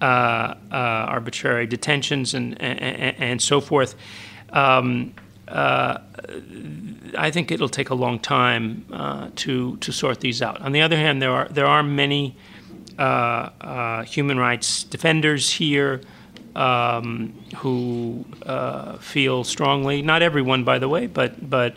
arbitrary 0.00 1.66
detentions 1.66 2.34
and, 2.34 2.60
and, 2.60 3.16
and 3.18 3.42
so 3.42 3.60
forth. 3.60 3.94
Um, 4.50 5.14
I 5.48 7.30
think 7.30 7.50
it'll 7.50 7.68
take 7.68 7.90
a 7.90 7.94
long 7.94 8.18
time 8.18 8.84
to 9.36 9.76
to 9.76 9.92
sort 9.92 10.20
these 10.20 10.42
out. 10.42 10.60
On 10.60 10.72
the 10.72 10.82
other 10.82 10.96
hand, 10.96 11.22
there 11.22 11.32
are 11.32 11.48
there 11.48 11.66
are 11.66 11.82
many 11.82 12.36
uh, 12.98 13.50
uh, 13.60 14.02
human 14.02 14.38
rights 14.38 14.82
defenders 14.82 15.48
here 15.48 16.00
um, 16.56 17.32
who 17.58 18.24
uh, 18.44 18.98
feel 18.98 19.44
strongly, 19.44 20.02
not 20.02 20.20
everyone, 20.20 20.64
by 20.64 20.80
the 20.80 20.88
way, 20.88 21.06
but, 21.06 21.48
but 21.48 21.76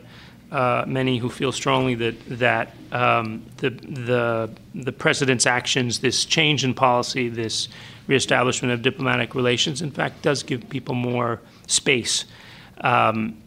uh, 0.51 0.83
many 0.87 1.19
who 1.19 1.29
feel 1.29 1.51
strongly 1.51 1.93
that, 1.93 2.15
that 2.39 2.73
um, 2.91 3.45
the, 3.57 3.69
the, 3.69 4.49
the 4.73 4.91
president's 4.91 5.45
actions, 5.45 5.99
this 5.99 6.25
change 6.25 6.63
in 6.63 6.73
policy, 6.73 7.29
this 7.29 7.69
reestablishment 8.11 8.73
of 8.73 8.81
diplomatic 8.81 9.33
relations, 9.33 9.81
in 9.81 9.91
fact, 9.91 10.21
does 10.21 10.43
give 10.43 10.59
people 10.69 10.95
more 10.95 11.39
space. 11.67 12.25
Um, 12.81 13.37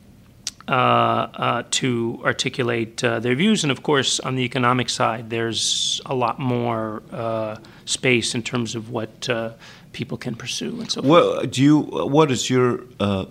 uh, 0.66 0.72
uh, 0.72 1.62
to 1.70 2.18
articulate 2.24 3.05
uh, 3.05 3.20
their 3.20 3.35
views. 3.35 3.64
And 3.64 3.70
of 3.70 3.83
course, 3.83 4.18
on 4.20 4.35
the 4.35 4.44
economic 4.44 4.88
side, 4.88 5.29
there's 5.29 6.00
a 6.07 6.14
lot 6.14 6.38
more 6.38 7.03
uh, 7.12 7.57
space 7.85 8.35
in 8.35 8.42
terms 8.42 8.74
of 8.74 8.88
what 8.88 9.29
uh, 9.29 9.50
people 9.92 10.16
can 10.16 10.35
pursue 10.35 10.81
and 10.81 10.90
so 10.90 11.03
well, 11.03 11.35
forth. 11.35 11.50
Do 11.50 11.62
you? 11.62 11.81
What 12.16 12.31
is 12.31 12.48
your 12.48 12.81
uh, 12.98 13.27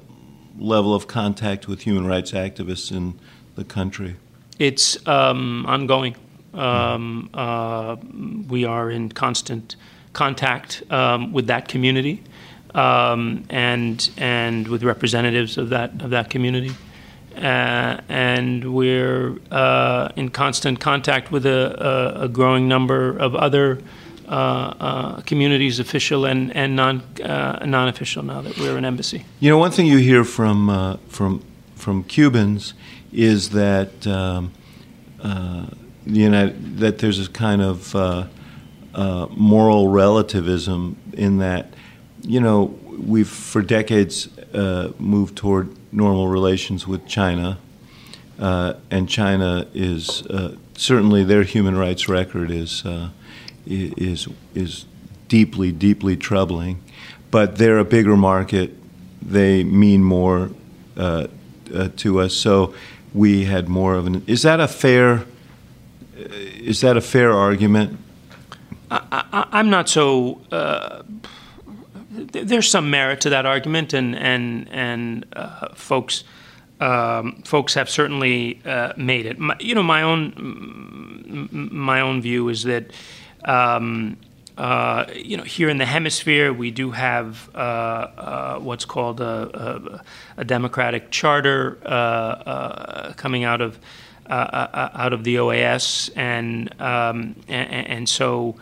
level 0.59 0.93
of 0.93 1.07
contact 1.07 1.67
with 1.67 1.81
human 1.81 2.05
rights 2.05 2.33
activists 2.33 2.91
in 2.91 3.15
the 3.55 3.63
country? 3.63 4.15
It's 4.59 4.85
um, 5.07 5.65
ongoing. 5.65 6.15
Um, 6.53 8.45
we 8.47 8.63
are 8.63 8.91
in 8.91 9.09
constant 9.09 9.75
contact 10.13 10.83
um, 10.89 11.33
with 11.33 11.47
that 11.47 11.67
community. 11.67 12.23
Um, 12.75 13.45
and 13.51 14.09
and 14.17 14.67
with 14.67 14.83
representatives 14.83 15.59
of 15.59 15.69
that 15.69 16.01
of 16.01 16.09
that 16.09 16.31
community. 16.31 16.71
Uh, 17.35 17.99
and 18.09 18.75
we're 18.75 19.39
uh, 19.49 20.09
in 20.15 20.29
constant 20.29 20.79
contact 20.79 21.31
with 21.31 21.47
a, 21.47 22.15
a, 22.19 22.25
a, 22.25 22.27
growing 22.27 22.67
number 22.67 23.17
of 23.17 23.33
other 23.33 23.79
uh, 24.27 24.31
uh 24.31 25.21
communities, 25.21 25.79
official 25.79 26.25
and, 26.25 26.55
and 26.55 26.75
non 26.75 27.01
uh, 27.23 27.65
non 27.65 27.87
official. 27.87 28.21
Now 28.21 28.41
that 28.41 28.57
we're 28.59 28.77
an 28.77 28.85
embassy, 28.85 29.25
you 29.39 29.49
know, 29.49 29.57
one 29.57 29.71
thing 29.71 29.87
you 29.87 29.97
hear 29.97 30.23
from 30.23 30.69
uh, 30.69 30.97
from 31.07 31.43
from 31.75 32.03
Cubans 32.03 32.75
is 33.11 33.49
that 33.49 34.05
um, 34.05 34.51
the 35.17 35.69
United 36.05 36.77
that 36.77 36.99
there's 36.99 37.19
a 37.19 37.31
kind 37.31 37.63
of 37.63 37.95
moral 38.95 39.87
relativism 39.87 40.97
in 41.13 41.39
that, 41.39 41.73
you 42.21 42.39
know, 42.39 42.65
we've 43.05 43.27
for 43.27 43.61
decades 43.61 44.29
moved 44.99 45.35
toward 45.35 45.75
normal 45.93 46.27
relations 46.27 46.87
with 46.87 47.05
China, 47.07 47.57
uh, 48.39 48.73
and 48.89 49.07
China 49.07 49.67
is 49.73 50.25
uh, 50.27 50.55
certainly 50.75 51.23
their 51.23 51.43
human 51.43 51.77
rights 51.77 52.09
record 52.09 52.51
is 52.51 52.85
uh, 52.85 53.09
is 53.65 54.27
is 54.55 54.85
deeply, 55.27 55.71
deeply 55.71 56.17
troubling. 56.17 56.81
But 57.31 57.57
they're 57.57 57.79
a 57.79 57.85
bigger 57.85 58.17
market; 58.17 58.71
they 59.21 59.63
mean 59.63 60.03
more 60.03 60.51
uh, 60.97 61.27
uh, 61.73 61.89
to 61.97 62.19
us. 62.19 62.33
So 62.33 62.73
we 63.13 63.45
had 63.45 63.69
more 63.69 63.95
of 63.95 64.07
an. 64.07 64.23
Is 64.27 64.41
that 64.43 64.59
a 64.59 64.67
fair? 64.67 65.25
Uh, 66.17 66.27
is 66.57 66.81
that 66.81 66.97
a 66.97 67.01
fair 67.01 67.31
argument? 67.31 67.99
I, 68.91 69.47
am 69.59 69.69
not 69.69 69.89
so 69.89 70.41
there's 72.13 72.69
some 72.69 72.89
merit 72.89 73.21
to 73.21 73.29
that 73.29 73.45
argument, 73.45 73.93
and 73.93 74.15
and 74.15 74.67
and 74.71 75.25
uh, 75.33 75.69
folks 75.73 76.23
um, 76.79 77.41
folks 77.43 77.73
have 77.73 77.89
certainly 77.89 78.59
uh, 78.65 78.93
made 78.97 79.25
it. 79.25 79.39
My, 79.39 79.55
you 79.59 79.75
know, 79.75 79.83
my 79.83 80.01
own 80.03 81.49
my 81.51 82.01
own 82.01 82.21
view 82.21 82.49
is 82.49 82.63
that. 82.63 82.91
Um, 83.45 84.17
uh, 84.55 85.05
you 85.15 85.35
know, 85.35 85.41
here 85.41 85.67
in 85.67 85.79
the 85.79 85.85
hemisphere, 85.85 86.53
we 86.53 86.69
do 86.69 86.91
have 86.91 87.49
uh, 87.55 87.57
uh, 87.57 88.59
what's 88.59 88.85
called 88.85 89.19
a, 89.19 90.03
a, 90.37 90.41
a 90.41 90.45
democratic 90.45 91.09
charter 91.09 91.79
uh, 91.83 93.13
coming 93.13 93.43
out 93.43 93.61
of 93.61 93.79
out 94.29 95.13
of 95.13 95.23
the 95.23 95.35
OAS, 95.35 96.09
and 96.15 96.69
um, 96.81 97.35
and, 97.47 97.87
and 97.87 98.09
so 98.09 98.55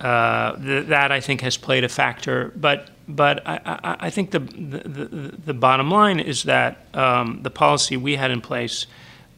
uh, 0.00 0.56
th- 0.56 0.86
that 0.86 1.12
I 1.12 1.20
think 1.20 1.40
has 1.42 1.56
played 1.56 1.84
a 1.84 1.88
factor. 1.88 2.52
But 2.56 2.90
but 3.08 3.46
I, 3.46 3.60
I, 3.64 3.96
I 4.06 4.10
think 4.10 4.30
the, 4.30 4.38
the, 4.38 5.04
the 5.44 5.54
bottom 5.54 5.90
line 5.90 6.20
is 6.20 6.44
that 6.44 6.86
um, 6.94 7.40
the 7.42 7.50
policy 7.50 7.96
we 7.96 8.16
had 8.16 8.30
in 8.30 8.40
place 8.40 8.86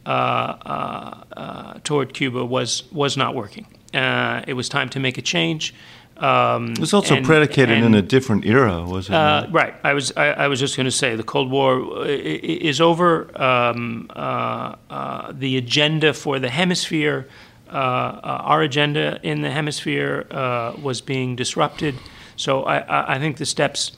uh, 0.05 0.09
uh, 0.09 1.25
uh 1.37 1.75
toward 1.85 2.13
Cuba 2.15 2.45
was 2.45 2.85
was 2.93 3.17
not 3.17 3.35
working. 3.35 3.67
Uh, 3.95 4.43
it 4.47 4.55
was 4.55 4.69
time 4.69 4.89
to 4.91 5.01
make 5.01 5.19
a 5.19 5.23
change. 5.23 5.75
Um, 6.23 6.71
it 6.73 6.79
was 6.79 6.95
also 6.95 7.17
and, 7.17 7.27
predicated 7.27 7.77
and, 7.77 7.87
in 7.87 7.95
a 7.95 8.03
different 8.03 8.47
era, 8.47 8.85
was 8.85 9.09
it? 9.09 9.15
Uh, 9.15 9.49
right. 9.51 9.75
I 9.83 9.93
was. 9.93 10.13
I, 10.17 10.27
I 10.29 10.49
was 10.49 10.61
just 10.61 10.77
going 10.77 10.85
to 10.85 10.93
say 10.93 11.17
the 11.17 11.25
Cold 11.25 11.51
War 11.51 12.07
is 12.07 12.81
over. 12.81 13.31
Um, 13.41 14.07
uh, 14.11 14.77
uh, 14.89 15.33
the 15.33 15.57
agenda 15.57 16.15
for 16.15 16.39
the 16.39 16.49
hemisphere 16.49 17.27
uh, 17.73 17.75
uh, 17.75 18.39
our 18.43 18.61
agenda 18.61 19.19
in 19.23 19.41
the 19.41 19.51
hemisphere 19.51 20.27
uh, 20.31 20.75
was 20.83 21.01
being 21.01 21.35
disrupted. 21.35 21.95
So 22.37 22.65
I, 22.65 23.15
I 23.15 23.19
think 23.19 23.39
the 23.39 23.47
steps 23.47 23.93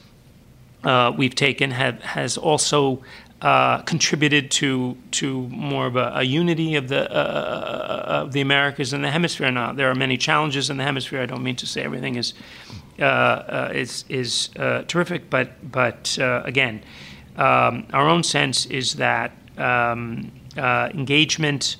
we've 1.17 1.35
taken 1.35 1.73
have 1.73 2.01
has 2.03 2.37
also 2.39 3.03
uh, 3.45 3.83
contributed 3.83 4.51
to 4.51 4.97
to 5.11 5.47
more 5.49 5.87
of 5.87 5.97
a, 5.97 6.13
a 6.15 6.23
unity 6.23 6.77
of 6.77 6.89
the 6.89 7.03
uh, 7.13 8.23
of 8.25 8.33
the 8.33 8.41
Americas 8.41 8.95
and 8.95 9.05
the 9.05 9.11
hemisphere. 9.11 9.51
Now 9.51 9.75
there 9.75 9.91
are 9.91 9.95
many 9.95 10.17
challenges 10.17 10.71
in 10.71 10.79
the 10.79 10.83
hemisphere. 10.83 11.21
I 11.21 11.27
don't 11.27 11.43
mean 11.43 11.57
to 11.57 11.67
say 11.67 11.83
everything 11.83 12.17
is 12.17 12.33
uh, 12.99 13.71
is 13.75 14.07
is 14.09 14.49
terrific, 14.89 15.29
but 15.29 15.49
but 15.71 16.17
again, 16.19 16.83
um, 17.37 17.87
our 17.93 18.09
own 18.09 18.23
sense 18.23 18.65
is 18.65 18.95
that 18.95 19.33
um, 19.59 20.33
engagement 20.57 21.77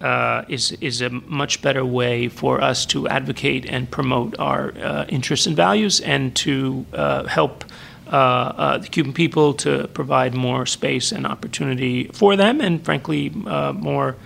uh, 0.00 0.44
is 0.48 0.72
is 0.80 1.02
a 1.02 1.10
much 1.10 1.60
better 1.60 1.84
way 1.84 2.28
for 2.28 2.60
us 2.60 2.86
to 2.86 3.08
advocate 3.08 3.66
and 3.68 3.90
promote 3.90 4.38
our 4.38 4.72
uh, 4.78 5.04
interests 5.08 5.46
and 5.46 5.56
values, 5.56 6.00
and 6.00 6.34
to 6.36 6.86
uh, 6.92 7.24
help 7.26 7.64
uh, 8.10 8.14
uh, 8.16 8.78
the 8.78 8.88
Cuban 8.88 9.12
people 9.12 9.54
to 9.54 9.88
provide 9.88 10.34
more 10.34 10.66
space 10.66 11.12
and 11.12 11.26
opportunity 11.26 12.04
for 12.08 12.36
them, 12.36 12.60
and 12.60 12.84
frankly, 12.84 13.32
uh, 13.46 13.72
more 13.72 14.16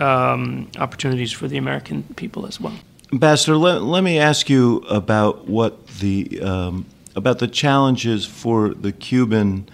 um, 0.00 0.70
opportunities 0.78 1.32
for 1.32 1.48
the 1.48 1.56
American 1.56 2.02
people 2.16 2.46
as 2.46 2.60
well. 2.60 2.74
Ambassador, 3.12 3.56
let, 3.56 3.82
let 3.82 4.02
me 4.02 4.18
ask 4.18 4.48
you 4.48 4.78
about 4.88 5.48
what 5.48 5.86
the 5.98 6.40
um, 6.40 6.86
about 7.16 7.38
the 7.38 7.48
challenges 7.48 8.24
for 8.24 8.74
the 8.74 8.92
Cuban 8.92 9.68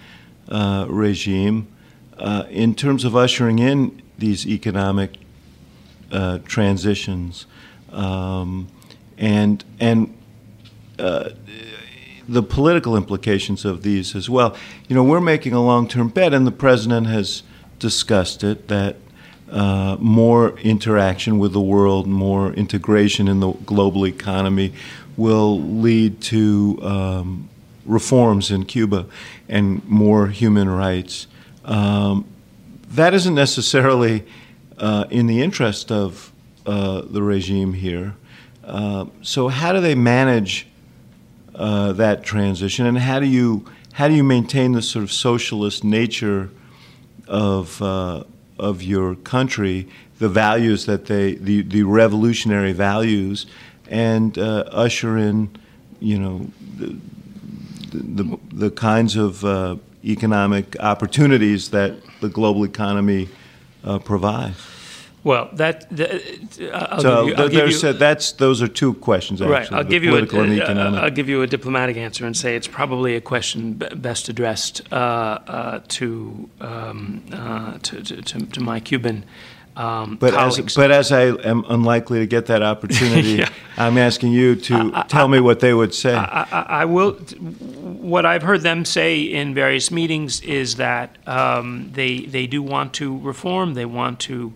regime 0.47 1.67
in 2.49 2.75
terms 2.75 3.03
of 3.03 3.15
ushering 3.15 3.59
in 3.59 4.01
these 4.17 4.45
economic 4.45 5.17
uh, 6.11 6.39
transitions, 6.45 7.45
um, 7.91 8.67
and 9.17 9.63
and 9.79 10.13
uh, 10.99 11.29
the 12.31 12.41
political 12.41 12.95
implications 12.95 13.65
of 13.65 13.83
these 13.83 14.15
as 14.15 14.29
well. 14.29 14.55
You 14.87 14.95
know, 14.95 15.03
we're 15.03 15.19
making 15.19 15.53
a 15.53 15.61
long-term 15.61 16.09
bet, 16.09 16.33
and 16.33 16.47
the 16.47 16.51
president 16.51 17.07
has 17.07 17.43
discussed 17.77 18.43
it 18.43 18.69
that 18.69 18.95
uh, 19.51 19.97
more 19.99 20.57
interaction 20.59 21.39
with 21.39 21.51
the 21.51 21.61
world, 21.61 22.07
more 22.07 22.53
integration 22.53 23.27
in 23.27 23.41
the 23.41 23.51
global 23.51 24.07
economy, 24.07 24.73
will 25.17 25.59
lead 25.59 26.21
to 26.21 26.79
um, 26.81 27.49
reforms 27.85 28.49
in 28.49 28.63
Cuba 28.63 29.07
and 29.49 29.85
more 29.89 30.27
human 30.27 30.69
rights. 30.69 31.27
Um, 31.65 32.25
that 32.91 33.13
isn't 33.13 33.35
necessarily 33.35 34.23
uh, 34.77 35.05
in 35.09 35.27
the 35.27 35.41
interest 35.41 35.91
of 35.91 36.31
uh, 36.65 37.01
the 37.01 37.21
regime 37.21 37.73
here. 37.73 38.15
Uh, 38.63 39.05
so, 39.21 39.49
how 39.49 39.73
do 39.73 39.81
they 39.81 39.95
manage 39.95 40.67
uh, 41.55 41.93
that 41.93 42.23
transition, 42.23 42.85
and 42.85 42.97
how 42.97 43.19
do 43.19 43.25
you 43.25 43.65
how 43.93 44.07
do 44.07 44.13
you 44.13 44.23
maintain 44.23 44.71
the 44.71 44.81
sort 44.81 45.03
of 45.03 45.11
socialist 45.11 45.83
nature 45.83 46.49
of 47.27 47.81
uh, 47.81 48.23
of 48.61 48.83
your 48.83 49.15
country, 49.15 49.87
the 50.19 50.29
values 50.29 50.85
that 50.85 51.07
they, 51.07 51.33
the, 51.33 51.63
the 51.63 51.81
revolutionary 51.81 52.73
values, 52.73 53.47
and 53.89 54.37
uh, 54.37 54.63
usher 54.71 55.17
in, 55.17 55.49
you 55.99 56.17
know, 56.17 56.47
the, 56.77 56.95
the, 57.91 58.39
the 58.53 58.69
kinds 58.69 59.15
of 59.15 59.43
uh, 59.43 59.75
economic 60.05 60.77
opportunities 60.79 61.71
that 61.71 61.95
the 62.21 62.29
global 62.29 62.63
economy 62.63 63.27
uh, 63.83 63.97
provides. 63.97 64.80
Well, 65.23 65.49
that 65.53 65.87
the, 65.95 66.73
uh, 66.73 66.87
I'll 66.91 67.01
so 67.01 67.25
give 67.27 67.37
you, 67.53 67.59
there's 67.59 67.83
you- 67.83 67.89
a- 67.89 67.93
that's 67.93 68.31
those 68.33 68.61
are 68.63 68.67
two 68.67 68.95
questions 68.95 69.39
actually. 69.41 69.53
Right. 69.55 69.71
I'll 69.71 69.83
give 69.83 70.03
you 70.03 70.15
a, 70.15 70.23
uh. 70.23 70.99
I'll 71.03 71.11
give 71.11 71.29
you 71.29 71.43
a 71.43 71.47
diplomatic 71.47 71.95
answer 71.97 72.25
and 72.25 72.35
say 72.35 72.55
it's 72.55 72.67
probably 72.67 73.15
a 73.15 73.21
question 73.21 73.73
best 73.95 74.29
addressed 74.29 74.81
uh, 74.91 74.95
uh, 74.95 75.79
to, 75.89 76.49
um, 76.59 77.23
uh, 77.31 77.77
to, 77.83 78.01
to 78.01 78.45
to 78.47 78.59
my 78.61 78.79
Cuban 78.79 79.23
um, 79.77 80.17
But 80.19 80.33
colleagues. 80.33 80.59
as, 80.59 80.75
but 80.75 80.91
as 80.91 81.11
I 81.11 81.21
am 81.47 81.63
unlikely 81.69 82.19
to 82.19 82.25
get 82.25 82.47
that 82.47 82.61
opportunity, 82.63 83.29
Yeah. 83.41 83.49
I'm 83.77 83.97
asking 83.97 84.31
you 84.33 84.55
to 84.55 84.91
tell 85.07 85.27
me 85.27 85.39
what 85.39 85.59
they 85.59 85.73
would 85.73 85.93
say. 85.93 86.13
I, 86.15 86.41
I, 86.51 86.65
I 86.81 86.85
will. 86.85 87.11
What 87.13 88.25
I've 88.25 88.41
heard 88.43 88.61
them 88.61 88.85
say 88.85 89.21
in 89.21 89.53
various 89.53 89.89
meetings 89.91 90.41
is 90.41 90.75
that 90.77 91.15
um, 91.27 91.91
they 91.93 92.21
they 92.21 92.47
do 92.47 92.61
want 92.63 92.93
to 92.95 93.17
reform. 93.19 93.75
They 93.75 93.85
want 93.85 94.19
to 94.21 94.51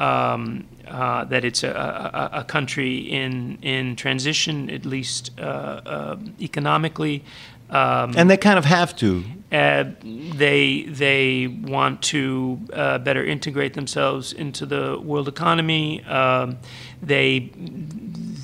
um, 0.00 0.66
uh, 0.88 1.24
that 1.24 1.44
it's 1.44 1.62
a, 1.62 1.70
a, 1.70 2.40
a 2.40 2.44
country 2.44 2.96
in 2.98 3.58
in 3.62 3.96
transition, 3.96 4.70
at 4.70 4.84
least 4.84 5.30
uh, 5.38 5.42
uh, 5.42 6.16
economically. 6.40 7.22
Um, 7.70 8.14
and 8.16 8.28
they 8.28 8.36
kind 8.36 8.58
of 8.58 8.64
have 8.64 8.96
to. 8.96 9.22
uh, 9.52 9.84
they 10.02 10.82
they 10.88 11.46
want 11.46 12.02
to 12.02 12.58
uh, 12.72 12.98
better 12.98 13.24
integrate 13.24 13.74
themselves 13.74 14.32
into 14.32 14.66
the 14.66 14.98
world 15.00 15.28
economy. 15.28 16.02
Um, 16.04 16.58
they 17.02 17.50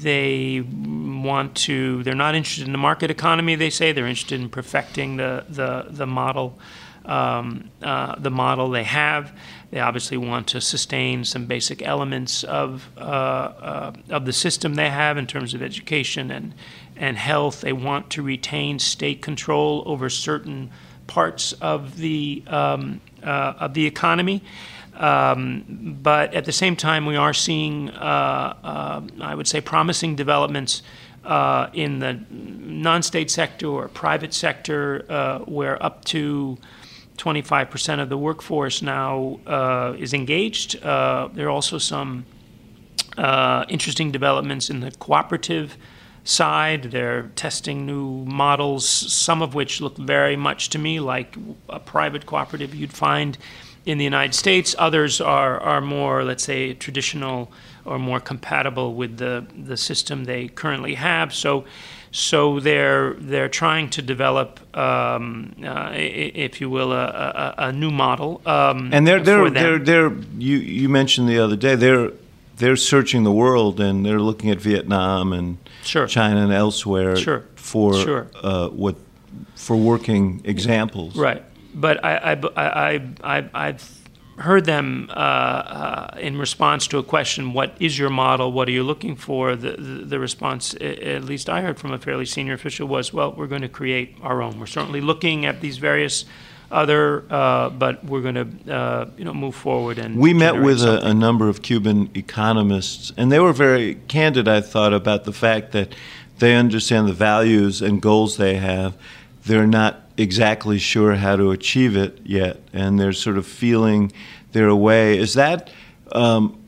they 0.02 0.60
want 0.62 1.54
to. 1.66 2.02
They're 2.02 2.14
not 2.14 2.34
interested 2.34 2.66
in 2.66 2.72
the 2.72 2.78
market 2.78 3.10
economy. 3.10 3.56
They 3.56 3.70
say 3.70 3.92
they're 3.92 4.06
interested 4.06 4.40
in 4.40 4.48
perfecting 4.48 5.16
the 5.16 5.44
the 5.48 5.86
the 5.90 6.06
model. 6.06 6.58
Um, 7.04 7.70
uh, 7.82 8.16
the 8.18 8.30
model 8.30 8.70
they 8.70 8.82
have. 8.82 9.32
They 9.70 9.80
obviously 9.80 10.16
want 10.16 10.46
to 10.48 10.60
sustain 10.60 11.24
some 11.24 11.46
basic 11.46 11.82
elements 11.82 12.44
of 12.44 12.88
uh, 12.96 13.00
uh, 13.00 13.92
of 14.10 14.24
the 14.24 14.32
system 14.32 14.74
they 14.74 14.90
have 14.90 15.18
in 15.18 15.26
terms 15.26 15.54
of 15.54 15.62
education 15.62 16.30
and 16.30 16.54
and 16.96 17.16
health. 17.16 17.62
They 17.62 17.72
want 17.72 18.10
to 18.10 18.22
retain 18.22 18.78
state 18.78 19.22
control 19.22 19.82
over 19.86 20.08
certain 20.08 20.70
parts 21.06 21.52
of 21.54 21.96
the 21.96 22.44
um, 22.46 23.00
uh, 23.22 23.54
of 23.58 23.74
the 23.74 23.86
economy. 23.86 24.42
Um, 24.94 25.98
but 26.02 26.32
at 26.32 26.46
the 26.46 26.52
same 26.52 26.74
time, 26.74 27.04
we 27.04 27.16
are 27.16 27.34
seeing, 27.34 27.90
uh, 27.90 28.56
uh, 28.64 29.02
I 29.20 29.34
would 29.34 29.46
say, 29.46 29.60
promising 29.60 30.16
developments 30.16 30.82
uh, 31.24 31.68
in 31.74 31.98
the 31.98 32.20
non-state 32.30 33.30
sector 33.30 33.68
or 33.68 33.88
private 33.88 34.32
sector, 34.32 35.04
uh, 35.08 35.40
where 35.40 35.82
up 35.82 36.04
to 36.06 36.56
25% 37.16 38.00
of 38.00 38.08
the 38.08 38.18
workforce 38.18 38.82
now 38.82 39.40
uh, 39.46 39.94
is 39.98 40.12
engaged. 40.12 40.82
Uh, 40.82 41.28
there 41.32 41.46
are 41.46 41.50
also 41.50 41.78
some 41.78 42.26
uh, 43.16 43.64
interesting 43.68 44.10
developments 44.10 44.70
in 44.70 44.80
the 44.80 44.90
cooperative 44.92 45.76
side. 46.24 46.84
They're 46.84 47.30
testing 47.36 47.86
new 47.86 48.24
models, 48.24 48.86
some 48.86 49.42
of 49.42 49.54
which 49.54 49.80
look 49.80 49.96
very 49.96 50.36
much 50.36 50.70
to 50.70 50.78
me 50.78 51.00
like 51.00 51.36
a 51.68 51.80
private 51.80 52.26
cooperative 52.26 52.74
you'd 52.74 52.92
find 52.92 53.38
in 53.86 53.98
the 53.98 54.04
United 54.04 54.34
States. 54.34 54.74
Others 54.78 55.20
are, 55.20 55.60
are 55.60 55.80
more, 55.80 56.24
let's 56.24 56.42
say, 56.42 56.74
traditional 56.74 57.50
or 57.84 57.98
more 57.98 58.20
compatible 58.20 58.94
with 58.94 59.16
the, 59.18 59.46
the 59.56 59.76
system 59.76 60.24
they 60.24 60.48
currently 60.48 60.94
have. 60.94 61.32
So, 61.32 61.64
so 62.16 62.60
they're 62.60 63.12
they're 63.30 63.48
trying 63.50 63.90
to 63.90 64.00
develop, 64.02 64.58
um, 64.74 65.52
uh, 65.62 65.66
i- 65.68 66.12
i- 66.22 66.32
if 66.46 66.60
you 66.62 66.70
will, 66.70 66.92
a, 66.92 67.04
a, 67.06 67.54
a 67.68 67.72
new 67.72 67.90
model. 67.90 68.40
Um, 68.46 68.88
And 68.92 69.06
they're 69.06 69.20
they're 69.22 69.50
they're 69.50 69.78
they're 69.78 70.12
you 70.38 70.56
you 70.56 70.88
mentioned 70.88 71.28
the 71.28 71.38
other 71.38 71.56
day 71.56 71.74
they're 71.76 72.10
they're 72.56 72.76
searching 72.76 73.24
the 73.24 73.32
world 73.32 73.80
and 73.80 74.04
they're 74.06 74.20
looking 74.30 74.50
at 74.50 74.58
Vietnam 74.62 75.32
and 75.32 75.58
Sure. 75.84 76.06
China 76.06 76.40
and 76.40 76.52
elsewhere 76.52 77.16
Sure. 77.16 77.42
for 77.54 77.92
Sure. 77.94 78.26
uh, 78.42 78.68
what 78.68 78.96
for 79.54 79.76
working 79.76 80.40
examples. 80.44 81.16
Right, 81.16 81.42
but 81.74 82.02
I, 82.02 82.16
I, 82.32 82.32
I, 82.56 83.00
I, 83.36 83.44
I've 83.68 83.95
heard 84.38 84.64
them 84.64 85.08
uh, 85.10 85.12
uh, 85.12 86.16
in 86.20 86.38
response 86.38 86.86
to 86.88 86.98
a 86.98 87.02
question, 87.02 87.52
"What 87.52 87.74
is 87.80 87.98
your 87.98 88.10
model? 88.10 88.52
What 88.52 88.68
are 88.68 88.72
you 88.72 88.82
looking 88.82 89.16
for?" 89.16 89.56
The, 89.56 89.72
the, 89.72 90.04
the 90.04 90.18
response, 90.18 90.74
at 90.74 91.24
least 91.24 91.48
I 91.48 91.62
heard 91.62 91.78
from 91.78 91.92
a 91.92 91.98
fairly 91.98 92.26
senior 92.26 92.54
official, 92.54 92.88
was, 92.88 93.12
"Well, 93.12 93.32
we're 93.32 93.46
going 93.46 93.62
to 93.62 93.68
create 93.68 94.16
our 94.22 94.42
own. 94.42 94.58
We're 94.60 94.66
certainly 94.66 95.00
looking 95.00 95.46
at 95.46 95.60
these 95.60 95.78
various 95.78 96.24
other, 96.70 97.24
uh, 97.30 97.70
but 97.70 98.04
we're 98.04 98.22
going 98.22 98.34
to, 98.34 98.74
uh, 98.74 99.10
you 99.16 99.24
know, 99.24 99.34
move 99.34 99.54
forward 99.54 99.98
and." 99.98 100.16
We 100.16 100.34
met 100.34 100.60
with 100.60 100.82
a, 100.82 101.06
a 101.06 101.14
number 101.14 101.48
of 101.48 101.62
Cuban 101.62 102.10
economists, 102.14 103.12
and 103.16 103.32
they 103.32 103.40
were 103.40 103.52
very 103.52 103.94
candid, 104.08 104.48
I 104.48 104.60
thought, 104.60 104.92
about 104.92 105.24
the 105.24 105.32
fact 105.32 105.72
that 105.72 105.94
they 106.38 106.54
understand 106.54 107.08
the 107.08 107.14
values 107.14 107.80
and 107.80 108.02
goals 108.02 108.36
they 108.36 108.56
have. 108.56 108.94
They're 109.46 109.66
not 109.66 110.02
exactly 110.16 110.78
sure 110.78 111.14
how 111.14 111.36
to 111.36 111.50
achieve 111.50 111.96
it 111.96 112.20
yet, 112.24 112.60
and 112.72 112.98
they're 112.98 113.12
sort 113.12 113.38
of 113.38 113.46
feeling 113.46 114.12
their 114.52 114.74
way. 114.74 115.18
Is 115.18 115.34
that 115.34 115.70
um, 116.12 116.58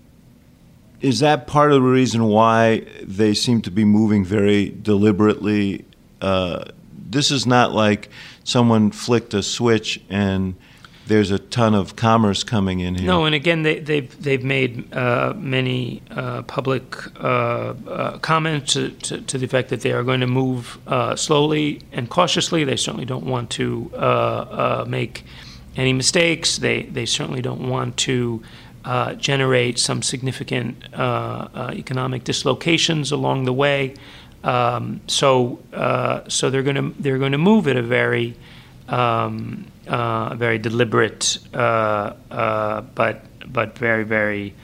is 1.01 1.21
that 1.21 1.47
part 1.47 1.73
of 1.73 1.83
the 1.83 1.89
reason 1.89 2.25
why 2.25 2.85
they 3.03 3.35
seem 3.35 3.63
to 3.63 3.71
be 3.71 3.85
moving 3.85 4.25
very 4.25 4.71
deliberately? 4.71 5.85
Uh, 6.21 6.65
this 7.11 7.31
is 7.31 7.47
not 7.47 7.73
like 7.73 8.11
someone 8.45 8.91
flicked 8.91 9.33
a 9.35 9.43
switch 9.43 10.01
and 10.11 10.55
there's 11.09 11.31
a 11.31 11.39
ton 11.39 11.75
of 11.75 11.97
commerce 11.97 12.45
coming 12.45 12.81
in 12.81 12.95
here. 12.95 13.07
No, 13.07 13.25
and 13.25 13.35
again, 13.35 13.63
they, 13.63 13.81
they've 13.81 14.23
they've 14.23 14.45
made 14.45 14.93
uh, 14.95 15.33
many 15.37 16.03
uh, 16.11 16.43
public 16.43 16.97
uh, 17.23 17.75
uh, 17.89 18.19
comments 18.19 18.75
to, 18.75 18.91
to, 18.91 19.21
to 19.23 19.39
the 19.39 19.45
effect 19.45 19.71
that 19.71 19.81
they 19.81 19.93
are 19.93 20.05
going 20.05 20.21
to 20.21 20.27
move 20.27 20.79
uh, 20.87 21.17
slowly 21.17 21.83
and 21.93 22.09
cautiously. 22.09 22.65
They 22.65 22.77
certainly 22.77 23.07
don't 23.07 23.27
want 23.27 23.51
to 23.51 23.91
uh, 23.95 24.85
make 24.87 25.25
any 25.77 25.93
mistakes. 25.93 26.59
They 26.59 26.83
they 26.83 27.07
certainly 27.07 27.43
don't 27.43 27.69
want 27.69 27.97
to 27.99 28.43
generate 29.19 29.79
some 29.79 30.03
significant 30.03 30.83
economic 30.95 32.25
dislocations 32.25 33.13
along 33.13 33.45
the 33.45 33.53
way. 33.53 33.95
Um, 34.45 35.01
so 35.09 35.59
so 36.29 36.51
they're 36.51 36.63
going 36.63 36.77
to 36.77 37.03
they're 37.03 37.19
going 37.19 37.33
to 37.33 37.39
move 37.39 37.67
at 37.67 37.77
a 37.77 37.83
very 37.83 38.37
um, 38.89 39.67
uh, 39.89 40.35
very 40.35 40.59
deliberate, 40.59 41.39
uh, 41.55 42.13
uh, 42.31 42.81
but 42.95 43.25
but 43.53 43.79
very 43.79 44.05
very 44.05 44.55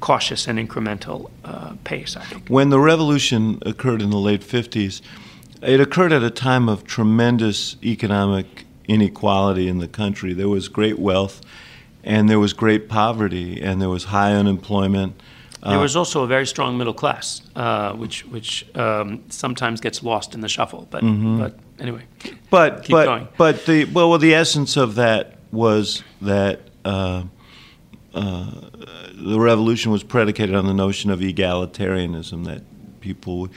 cautious 0.00 0.48
and 0.48 0.58
incremental 0.58 1.30
uh, 1.44 1.74
pace. 1.84 2.16
I 2.16 2.24
think. 2.24 2.48
When 2.48 2.70
the 2.70 2.80
revolution 2.80 3.58
occurred 3.64 4.02
in 4.02 4.10
the 4.10 4.18
late 4.18 4.42
50s, 4.42 5.00
it 5.62 5.80
occurred 5.80 6.12
at 6.12 6.22
a 6.22 6.30
time 6.30 6.68
of 6.68 6.84
tremendous 6.84 7.76
economic 7.84 8.66
inequality 8.88 9.68
in 9.68 9.78
the 9.78 9.88
country. 9.88 10.32
There 10.32 10.48
was 10.48 10.68
great 10.68 10.98
wealth, 10.98 11.40
and 12.02 12.28
there 12.28 12.40
was 12.40 12.52
great 12.52 12.88
poverty, 12.88 13.62
and 13.62 13.80
there 13.80 13.88
was 13.88 14.04
high 14.04 14.32
unemployment. 14.32 15.20
There 15.64 15.78
was 15.78 15.94
also 15.94 16.24
a 16.24 16.26
very 16.26 16.46
strong 16.46 16.76
middle 16.76 16.94
class, 16.94 17.40
uh, 17.54 17.92
which 17.92 18.24
which 18.26 18.66
um, 18.74 19.22
sometimes 19.28 19.80
gets 19.80 20.02
lost 20.02 20.34
in 20.34 20.40
the 20.40 20.48
shuffle. 20.48 20.88
But 20.90 21.02
but 21.38 21.54
anyway, 21.82 22.04
But 22.50 22.84
Keep 22.84 22.92
but 22.92 23.04
going. 23.04 23.28
but 23.36 23.66
the 23.66 23.84
well, 23.86 24.08
well, 24.10 24.18
the 24.18 24.34
essence 24.34 24.76
of 24.76 24.94
that 24.94 25.36
was 25.50 26.02
that 26.22 26.60
uh, 26.84 27.24
uh, 28.14 28.50
the 29.14 29.38
revolution 29.38 29.92
was 29.92 30.02
predicated 30.02 30.54
on 30.54 30.66
the 30.66 30.74
notion 30.74 31.10
of 31.10 31.20
egalitarianism 31.20 32.44
that 32.46 32.62
people 33.00 33.48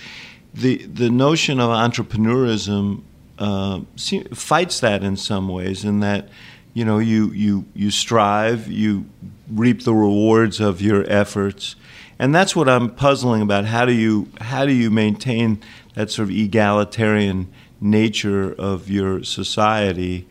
the 0.53 0.77
the 0.85 1.09
notion 1.09 1.59
of 1.59 1.69
entrepreneurism 1.69 3.01
uh, 3.39 3.81
se- 3.95 4.23
fights 4.33 4.79
that 4.79 5.03
in 5.03 5.15
some 5.17 5.47
ways 5.49 5.83
in 5.83 5.99
that 5.99 6.29
you 6.73 6.83
know 6.85 6.97
you 6.99 7.31
you 7.31 7.65
you 7.73 7.91
strive 7.91 8.67
you 8.67 9.05
reap 9.49 9.83
the 9.83 9.93
rewards 9.93 10.59
of 10.59 10.81
your 10.81 11.03
efforts 11.09 11.75
and 12.17 12.33
that's 12.33 12.55
what 12.55 12.69
I'm 12.69 12.89
puzzling 12.89 13.41
about 13.41 13.65
how 13.65 13.85
do 13.85 13.91
you 13.93 14.29
how 14.39 14.65
do 14.65 14.71
you 14.73 14.89
maintain 14.89 15.61
that 15.95 16.09
sort 16.09 16.29
of 16.29 16.35
egalitarian 16.35 17.51
nature 17.81 18.53
of 18.57 18.89
your 18.89 19.23
society 19.23 20.27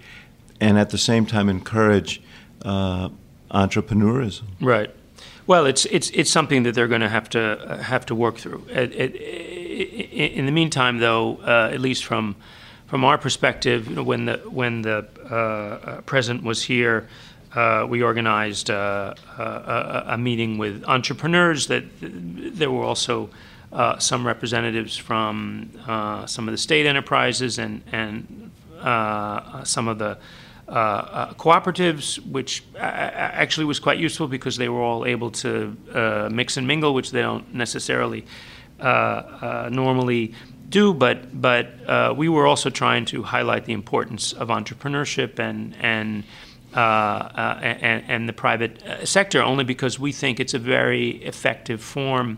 and 0.60 0.78
at 0.78 0.90
the 0.90 0.98
same 0.98 1.26
time 1.26 1.48
encourage 1.48 2.22
uh, 2.64 3.08
entrepreneurism 3.50 4.44
Right. 4.60 4.90
Well, 5.46 5.66
it's 5.66 5.84
it's 5.86 6.08
it's 6.10 6.30
something 6.30 6.62
that 6.62 6.74
they're 6.74 6.88
going 6.88 7.02
to 7.02 7.08
have 7.10 7.28
to 7.30 7.40
uh, 7.40 7.76
have 7.82 8.06
to 8.06 8.14
work 8.14 8.38
through. 8.38 8.64
It, 8.70 8.92
it, 8.94 9.14
i- 9.14 10.32
in 10.38 10.46
the 10.46 10.52
meantime, 10.52 10.98
though, 11.00 11.36
uh, 11.46 11.70
at 11.74 11.80
least 11.80 12.04
from 12.06 12.34
from 12.86 13.04
our 13.04 13.18
perspective, 13.18 13.86
you 13.88 13.96
know, 13.96 14.02
when 14.02 14.24
the 14.24 14.38
when 14.48 14.82
the 14.82 15.06
uh, 15.30 15.34
uh, 15.34 16.00
president 16.06 16.44
was 16.44 16.62
here, 16.62 17.08
uh, 17.54 17.84
we 17.86 18.02
organized 18.02 18.70
uh, 18.70 19.12
a, 19.38 20.04
a, 20.14 20.18
meeting 20.18 20.56
with 20.56 20.82
entrepreneurs. 20.86 21.66
That 21.66 21.84
there 22.00 22.70
were 22.70 22.84
also 22.84 23.28
uh, 23.74 23.98
some 23.98 24.26
representatives 24.26 24.96
from 24.96 25.70
uh, 25.86 26.26
some 26.26 26.48
of 26.48 26.52
the 26.52 26.58
state 26.58 26.86
enterprises 26.86 27.58
and 27.58 27.82
and 27.92 28.50
uh, 28.80 29.64
some 29.64 29.88
of 29.88 29.98
the 29.98 30.16
uh, 30.68 31.34
cooperatives, 31.34 32.24
which 32.30 32.64
actually 32.78 33.66
was 33.66 33.78
quite 33.78 33.98
useful 33.98 34.28
because 34.28 34.56
they 34.56 34.68
were 34.68 34.80
all 34.80 35.04
able 35.04 35.30
to 35.30 35.76
mix 36.30 36.56
and 36.56 36.66
mingle, 36.66 36.94
which 36.94 37.10
they 37.10 37.20
don't 37.20 37.54
necessarily 37.54 38.24
normally 38.80 40.34
do, 40.68 40.94
but 40.94 41.40
but 41.40 41.66
uh, 41.86 42.14
we 42.16 42.28
were 42.28 42.46
also 42.46 42.70
trying 42.70 43.04
to 43.06 43.22
highlight 43.22 43.64
the 43.64 43.72
importance 43.72 44.32
of 44.32 44.48
entrepreneurship 44.48 45.38
and 45.38 45.74
and 45.80 46.24
uh, 46.74 46.80
uh, 46.80 47.58
and, 47.62 48.04
and, 48.08 48.28
the 48.28 48.32
private 48.32 48.82
uh, 48.82 49.06
sector, 49.06 49.40
only 49.40 49.62
because 49.62 50.00
we 50.00 50.10
think 50.10 50.40
it's 50.40 50.54
a 50.54 50.58
very 50.58 51.10
effective 51.22 51.80
form, 51.80 52.36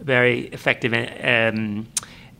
very 0.00 0.48
effective 0.48 0.92
um, 0.92 1.86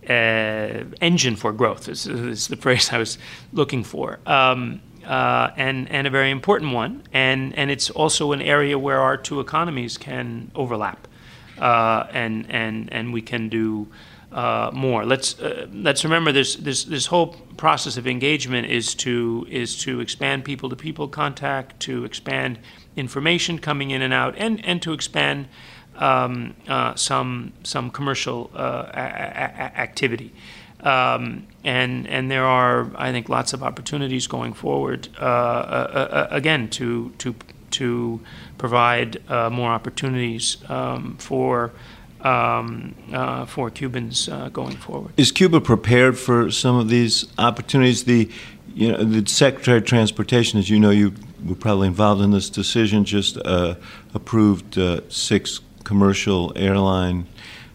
uh, 0.09 0.85
engine 1.01 1.37
for 1.37 1.53
growth. 1.53 1.89
Is, 1.89 2.07
is, 2.07 2.49
the 2.49 2.57
phrase 2.65 2.93
I 2.93 2.99
was 2.99 3.19
looking 3.53 3.85
for. 3.85 4.19
Um, 4.27 4.81
uh, 5.05 5.53
and 5.57 5.89
and 5.89 6.07
a 6.07 6.11
very 6.11 6.31
important 6.31 6.73
one, 6.73 7.03
and 7.13 7.57
and 7.57 7.71
it's 7.71 7.91
also 7.91 8.33
an 8.33 8.43
area 8.43 8.77
where 8.77 9.01
our 9.01 9.17
two 9.17 9.39
economies 9.39 9.97
can 9.97 10.51
overlap, 10.55 11.07
and 11.59 12.45
and 12.51 12.93
and 12.93 13.13
we 13.13 13.23
can 13.23 13.49
do 13.49 13.87
uh, 14.33 14.71
more. 14.73 15.05
Let's 15.05 15.41
uh, 15.41 15.67
let's 15.73 16.05
remember 16.05 16.33
this 16.33 16.57
this 16.57 16.85
this 16.85 17.07
whole 17.07 17.29
process 17.57 17.97
of 17.97 18.07
engagement 18.07 18.67
is 18.67 18.95
to 18.97 19.47
is 19.49 19.79
to 19.83 20.01
expand 20.01 20.45
people 20.45 20.69
to 20.69 20.77
people 20.77 21.09
contact, 21.09 21.81
to 21.81 22.05
expand 22.05 22.59
information 22.97 23.59
coming 23.59 23.91
in 23.91 24.03
and 24.03 24.13
out, 24.13 24.35
and 24.37 24.65
and 24.65 24.83
to 24.83 24.93
expand 24.93 25.49
um, 25.99 26.55
uh, 26.69 26.95
some 26.95 27.53
some 27.63 27.91
commercial 27.91 28.51
uh, 28.55 28.91
activity. 29.77 30.33
Um, 30.81 31.47
and 31.65 32.07
and 32.07 32.31
there 32.31 32.45
are 32.45 32.91
I 32.97 33.13
think 33.13 33.29
lots 33.29 33.53
of 33.53 33.63
opportunities 33.63 34.27
going 34.27 34.53
forward 34.53 35.09
uh, 35.21 35.25
uh, 35.25 36.29
again 36.31 36.69
to 36.71 37.13
to 37.19 37.35
to 37.73 38.21
provide 38.59 39.21
more 39.29 39.71
opportunities 39.71 40.57
um, 40.69 41.17
for 41.19 41.73
um, 42.27 42.95
uh, 43.13 43.47
for 43.47 43.71
Cubans 43.71 44.29
uh, 44.29 44.49
going 44.49 44.77
forward. 44.77 45.13
Is 45.17 45.33
Cuba 45.33 45.61
prepared 45.61 46.19
for 46.19 46.51
some 46.51 46.77
of 46.77 46.89
these 46.89 47.27
opportunities? 47.39 48.05
The 48.05 48.31
you 48.75 48.93
know 48.93 49.05
the 49.05 49.29
Secretary 49.29 49.79
of 49.79 49.85
Transportation, 49.85 50.59
as 50.59 50.69
you 50.69 50.79
know, 50.79 50.91
you 50.91 51.15
were 51.45 51.55
probably 51.55 51.89
involved 51.89 52.21
in 52.21 52.31
this 52.33 52.51
decision, 52.51 53.05
just 53.05 53.39
uh, 53.39 53.77
approved 54.15 54.79
uh, 54.79 55.01
six 55.09 55.61
commercial 55.87 56.53
airline 56.57 57.27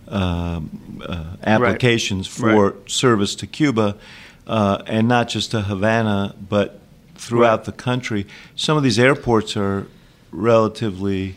um, 0.09 1.01
uh, 1.07 1.37
applications 1.43 2.27
right. 2.27 2.53
for 2.53 2.71
right. 2.71 2.91
service 2.91 3.33
to 3.35 3.47
Cuba, 3.47 3.95
uh, 4.45 4.83
and 4.85 5.07
not 5.07 5.29
just 5.29 5.51
to 5.51 5.61
Havana, 5.61 6.35
but 6.49 6.79
throughout 7.15 7.59
right. 7.59 7.65
the 7.65 7.71
country. 7.71 8.27
Some 8.55 8.75
of 8.75 8.83
these 8.83 8.99
airports 8.99 9.55
are 9.55 9.87
relatively 10.31 11.35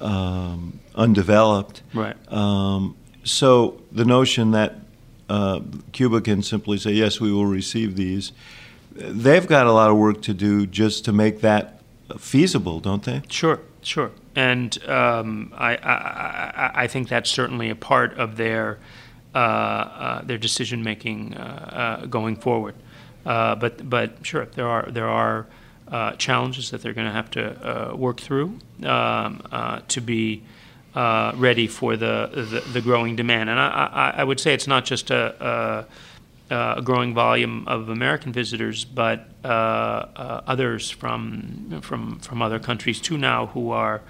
um, 0.00 0.80
undeveloped. 0.96 1.82
Right. 1.94 2.16
Um, 2.32 2.96
so 3.22 3.80
the 3.92 4.04
notion 4.04 4.50
that 4.50 4.74
uh, 5.28 5.60
Cuba 5.92 6.20
can 6.20 6.42
simply 6.42 6.78
say, 6.78 6.90
yes, 6.90 7.20
we 7.20 7.32
will 7.32 7.46
receive 7.46 7.94
these, 7.94 8.32
they've 8.92 9.46
got 9.46 9.66
a 9.66 9.72
lot 9.72 9.90
of 9.90 9.96
work 9.96 10.22
to 10.22 10.34
do 10.34 10.66
just 10.66 11.04
to 11.04 11.12
make 11.12 11.40
that 11.42 11.80
feasible, 12.18 12.80
don't 12.80 13.04
they? 13.04 13.22
Sure, 13.28 13.60
sure. 13.86 14.10
And 14.34 14.82
um, 14.88 15.52
I, 15.56 15.76
I, 15.76 16.70
I, 16.74 16.86
think 16.86 17.08
that's 17.08 17.30
certainly 17.30 17.70
a 17.70 17.74
part 17.74 18.18
of 18.18 18.36
their, 18.36 18.78
uh, 19.34 19.38
uh, 19.38 20.22
their 20.22 20.38
decision 20.38 20.82
making 20.82 21.34
uh, 21.34 22.00
uh, 22.02 22.06
going 22.06 22.36
forward. 22.36 22.74
Uh, 23.24 23.54
but, 23.54 23.88
but 23.88 24.18
sure, 24.22 24.46
there 24.46 24.68
are, 24.68 24.90
there 24.90 25.08
are 25.08 25.46
challenges 26.18 26.70
that 26.70 26.82
they're 26.82 26.94
going 26.94 27.06
to 27.06 27.12
have 27.12 27.30
to 27.30 27.94
work 27.96 28.20
through 28.20 28.58
um, 28.82 29.42
to 29.88 30.00
be 30.00 30.42
ready 30.94 31.66
for 31.66 31.96
the, 31.96 32.30
the, 32.32 32.60
the 32.72 32.80
growing 32.80 33.14
demand. 33.14 33.50
And 33.50 33.60
I, 33.60 34.12
I, 34.16 34.20
I, 34.20 34.24
would 34.24 34.40
say 34.40 34.52
it's 34.52 34.66
not 34.66 34.84
just 34.84 35.10
a, 35.10 35.34
a, 35.44 35.86
a, 36.50 36.82
growing 36.82 37.14
volume 37.14 37.66
of 37.66 37.88
American 37.88 38.32
visitors, 38.32 38.84
but 38.84 39.28
uh, 39.44 39.48
uh, 39.48 40.42
others 40.46 40.90
from 40.90 41.80
from 41.82 42.18
from 42.20 42.42
other 42.42 42.58
countries 42.58 43.00
too 43.00 43.18
now 43.18 43.46
who 43.46 43.70
are. 43.70 44.02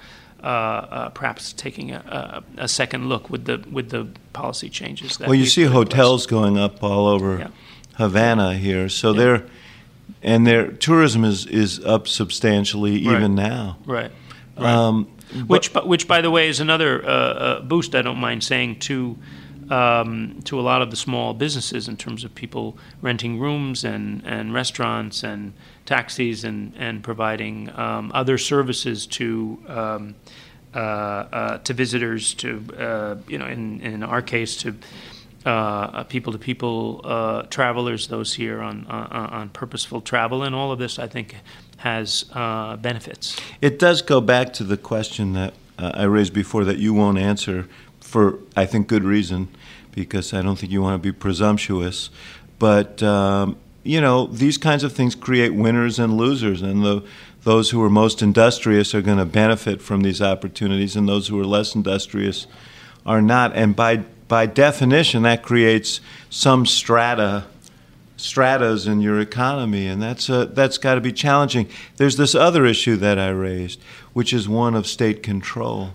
perhaps 1.14 1.52
taking 1.52 1.90
a, 1.92 2.44
a, 2.58 2.68
second 2.68 3.08
look 3.08 3.30
with 3.30 3.44
the 3.46 3.58
with 3.70 3.90
the 3.90 4.06
policy 4.32 4.68
changes. 4.68 5.18
well, 5.18 5.34
you 5.34 5.46
see 5.46 5.64
hotels 5.64 6.26
going 6.26 6.56
up 6.56 6.82
all 6.82 7.06
over 7.06 7.38
yeah. 7.38 7.48
Havana 7.94 8.54
here, 8.54 8.88
so 8.88 9.12
yeah. 9.12 9.18
they're 9.18 9.42
and 10.22 10.46
their 10.46 10.72
tourism 10.72 11.24
is, 11.24 11.46
is 11.46 11.84
up 11.84 12.08
substantially 12.08 12.96
even 12.96 13.36
right. 13.36 13.48
now. 13.48 13.78
Right. 13.86 14.10
right. 14.56 14.66
Um, 14.66 15.08
which, 15.46 15.72
but, 15.72 15.86
which, 15.86 16.06
by 16.08 16.20
the 16.20 16.30
way, 16.30 16.48
is 16.48 16.60
another 16.60 17.04
uh, 17.04 17.08
uh, 17.08 17.60
boost. 17.62 17.94
I 17.94 18.02
don't 18.02 18.18
mind 18.18 18.44
saying 18.44 18.80
to 18.80 19.16
um, 19.70 20.40
to 20.44 20.58
a 20.58 20.62
lot 20.62 20.82
of 20.82 20.90
the 20.90 20.96
small 20.96 21.34
businesses 21.34 21.88
in 21.88 21.96
terms 21.96 22.24
of 22.24 22.34
people 22.34 22.76
renting 23.02 23.38
rooms 23.38 23.84
and, 23.84 24.22
and 24.24 24.54
restaurants 24.54 25.22
and 25.22 25.52
taxis 25.84 26.44
and 26.44 26.72
and 26.76 27.02
providing 27.02 27.70
um, 27.78 28.10
other 28.14 28.38
services 28.38 29.06
to. 29.06 29.58
Um, 29.68 30.14
uh, 30.74 30.78
uh, 30.78 31.58
to 31.58 31.72
visitors, 31.72 32.34
to 32.34 32.62
uh, 32.76 33.16
you 33.28 33.38
know, 33.38 33.46
in 33.46 33.80
in 33.80 34.02
our 34.02 34.20
case, 34.20 34.58
to 34.58 34.72
people 36.08 36.32
to 36.34 36.38
people 36.38 37.46
travelers, 37.48 38.08
those 38.08 38.34
here 38.34 38.60
on, 38.60 38.84
on, 38.86 39.48
purposeful 39.50 40.02
travel, 40.02 40.42
and 40.42 40.54
all 40.54 40.72
of 40.72 40.78
this, 40.78 40.98
I 40.98 41.06
think, 41.06 41.36
has 41.78 42.24
uh, 42.32 42.76
benefits. 42.76 43.40
It 43.60 43.78
does 43.78 44.02
go 44.02 44.20
back 44.20 44.52
to 44.54 44.64
the 44.64 44.76
question 44.76 45.32
that 45.34 45.54
uh, 45.78 45.92
I 45.94 46.04
raised 46.04 46.32
before 46.32 46.64
that 46.64 46.78
you 46.78 46.94
won't 46.94 47.18
answer 47.18 47.68
for, 48.06 48.38
I 48.54 48.66
think, 48.66 48.86
good 48.86 49.04
reason, 49.04 49.48
because 49.92 50.32
I 50.32 50.40
don't 50.42 50.56
think 50.58 50.72
you 50.72 50.80
want 50.80 51.02
to 51.02 51.12
be 51.12 51.12
presumptuous. 51.12 52.10
But, 52.58 53.02
um, 53.02 53.56
you 53.82 54.00
know, 54.00 54.26
these 54.26 54.58
kinds 54.58 54.84
of 54.84 54.92
things 54.92 55.14
create 55.14 55.54
winners 55.54 55.98
and 55.98 56.16
losers, 56.16 56.62
and 56.62 56.84
the, 56.84 57.02
those 57.42 57.70
who 57.70 57.82
are 57.82 57.90
most 57.90 58.22
industrious 58.22 58.94
are 58.94 59.02
going 59.02 59.18
to 59.18 59.24
benefit 59.24 59.82
from 59.82 60.02
these 60.02 60.22
opportunities, 60.22 60.96
and 60.96 61.08
those 61.08 61.28
who 61.28 61.38
are 61.40 61.44
less 61.44 61.74
industrious 61.74 62.46
are 63.04 63.20
not. 63.20 63.54
And 63.56 63.74
by 63.74 64.04
by 64.28 64.46
definition, 64.46 65.22
that 65.22 65.42
creates 65.42 66.00
some 66.30 66.66
strata 66.66 67.44
stratas 68.16 68.86
in 68.86 69.00
your 69.00 69.20
economy, 69.20 69.86
and 69.86 70.02
that's 70.02 70.30
uh, 70.30 70.46
that's 70.46 70.78
got 70.78 70.94
to 70.94 71.00
be 71.00 71.12
challenging. 71.12 71.68
There's 71.96 72.16
this 72.16 72.34
other 72.34 72.64
issue 72.66 72.96
that 72.96 73.18
I 73.18 73.28
raised, 73.28 73.80
which 74.12 74.32
is 74.32 74.48
one 74.48 74.74
of 74.74 74.86
state 74.86 75.22
control, 75.22 75.90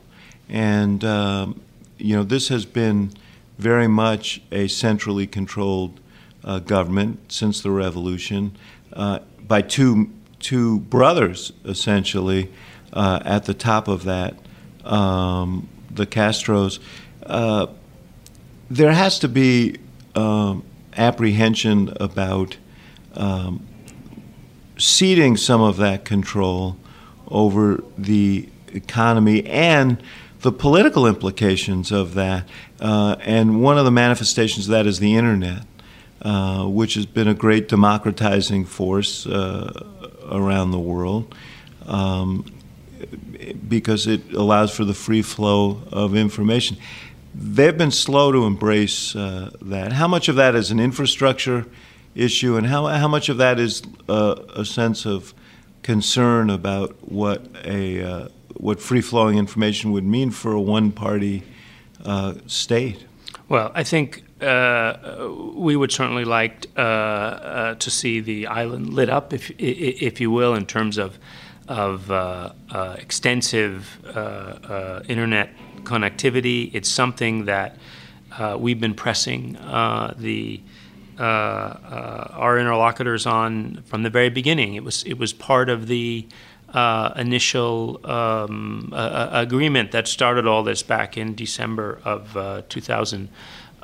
and 0.47 1.03
um, 1.03 1.61
you 2.01 2.15
know 2.15 2.23
this 2.23 2.47
has 2.49 2.65
been 2.65 3.11
very 3.57 3.87
much 3.87 4.41
a 4.51 4.67
centrally 4.67 5.27
controlled 5.27 5.99
uh, 6.43 6.59
government 6.59 7.31
since 7.31 7.61
the 7.61 7.71
revolution 7.71 8.57
uh, 8.93 9.19
by 9.47 9.61
two 9.61 10.09
two 10.39 10.79
brothers 10.79 11.53
essentially 11.65 12.51
uh, 12.93 13.19
at 13.23 13.45
the 13.45 13.53
top 13.53 13.87
of 13.87 14.03
that, 14.03 14.35
um, 14.83 15.69
the 15.89 16.05
Castros. 16.05 16.79
Uh, 17.25 17.67
there 18.69 18.91
has 18.91 19.19
to 19.19 19.27
be 19.27 19.77
um, 20.15 20.63
apprehension 20.97 21.93
about 21.99 22.57
um, 23.13 23.65
ceding 24.77 25.37
some 25.37 25.61
of 25.61 25.77
that 25.77 26.05
control 26.05 26.77
over 27.27 27.83
the 27.97 28.49
economy 28.73 29.45
and 29.45 30.01
the 30.41 30.51
political 30.51 31.05
implications 31.07 31.91
of 31.91 32.13
that. 32.15 32.47
Uh, 32.79 33.15
and 33.21 33.61
one 33.61 33.77
of 33.77 33.85
the 33.85 33.91
manifestations 33.91 34.67
of 34.67 34.71
that 34.71 34.87
is 34.87 34.99
the 34.99 35.15
internet, 35.15 35.63
uh, 36.21 36.65
which 36.65 36.95
has 36.95 37.05
been 37.05 37.27
a 37.27 37.33
great 37.33 37.67
democratizing 37.67 38.65
force 38.65 39.25
uh, 39.27 39.87
around 40.29 40.71
the 40.71 40.79
world. 40.79 41.33
Um, 41.85 42.45
because 43.67 44.05
it 44.05 44.31
allows 44.33 44.75
for 44.75 44.85
the 44.85 44.93
free 44.93 45.23
flow 45.23 45.81
of 45.91 46.15
information 46.15 46.77
they've 47.33 47.77
been 47.77 47.91
slow 47.91 48.31
to 48.31 48.45
embrace 48.45 49.15
uh, 49.15 49.51
that. 49.61 49.93
How 49.93 50.07
much 50.07 50.27
of 50.27 50.35
that 50.35 50.55
is 50.55 50.71
an 50.71 50.79
infrastructure 50.79 51.65
issue, 52.15 52.57
and 52.57 52.67
how, 52.67 52.87
how 52.87 53.07
much 53.07 53.29
of 53.29 53.37
that 53.37 53.59
is 53.59 53.83
uh, 54.09 54.35
a 54.55 54.65
sense 54.65 55.05
of 55.05 55.33
concern 55.81 56.49
about 56.49 57.09
what 57.09 57.45
a 57.63 58.03
uh, 58.03 58.27
what 58.61 58.79
free 58.79 59.01
flowing 59.01 59.37
information 59.39 59.91
would 59.91 60.05
mean 60.05 60.29
for 60.29 60.53
a 60.53 60.61
one 60.61 60.91
party 60.91 61.43
uh, 62.05 62.35
state? 62.45 63.05
Well, 63.49 63.71
I 63.73 63.83
think 63.83 64.23
uh, 64.39 65.29
we 65.55 65.75
would 65.75 65.91
certainly 65.91 66.25
like 66.25 66.67
uh, 66.77 67.73
to 67.75 67.89
see 67.89 68.19
the 68.21 68.47
island 68.47 68.93
lit 68.93 69.09
up, 69.09 69.33
if 69.33 69.51
if 69.57 70.21
you 70.21 70.29
will, 70.31 70.53
in 70.53 70.65
terms 70.65 70.97
of 70.97 71.17
of 71.67 72.11
uh, 72.11 72.51
uh, 72.69 72.95
extensive 72.99 73.99
uh, 74.05 74.19
uh, 74.19 75.03
internet 75.07 75.49
connectivity. 75.83 76.69
It's 76.73 76.89
something 76.89 77.45
that 77.45 77.77
uh, 78.37 78.57
we've 78.59 78.79
been 78.79 78.93
pressing 78.93 79.53
the 80.17 80.61
our 81.17 82.59
interlocutors 82.59 83.25
on 83.25 83.83
from 83.85 84.03
the 84.03 84.09
very 84.09 84.29
beginning. 84.29 84.75
It 84.75 84.83
was 84.83 85.03
it 85.03 85.17
was 85.17 85.33
part 85.33 85.67
of 85.69 85.87
the 85.87 86.27
initial 87.15 87.99
um, 88.05 88.89
agreement 88.93 89.91
that 89.91 90.07
started 90.07 90.47
all 90.47 90.63
this 90.63 90.83
back 90.83 91.17
in 91.17 91.35
December 91.35 91.99
of 92.03 92.65
2000. 92.69 93.29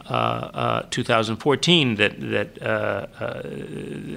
Uh, 0.10 0.14
uh, 0.54 0.88
2014 0.90 1.96
that 1.96 2.18
that 2.18 2.62
uh, 2.62 3.42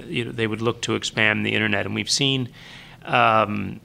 you 0.07 0.23
know 0.23 0.31
they 0.31 0.47
would 0.47 0.61
look 0.61 0.81
to 0.81 0.95
expand 0.95 1.45
the 1.45 1.53
internet, 1.53 1.85
and 1.85 1.93
we've 1.93 2.09
seen 2.09 2.47
um, 3.03 3.81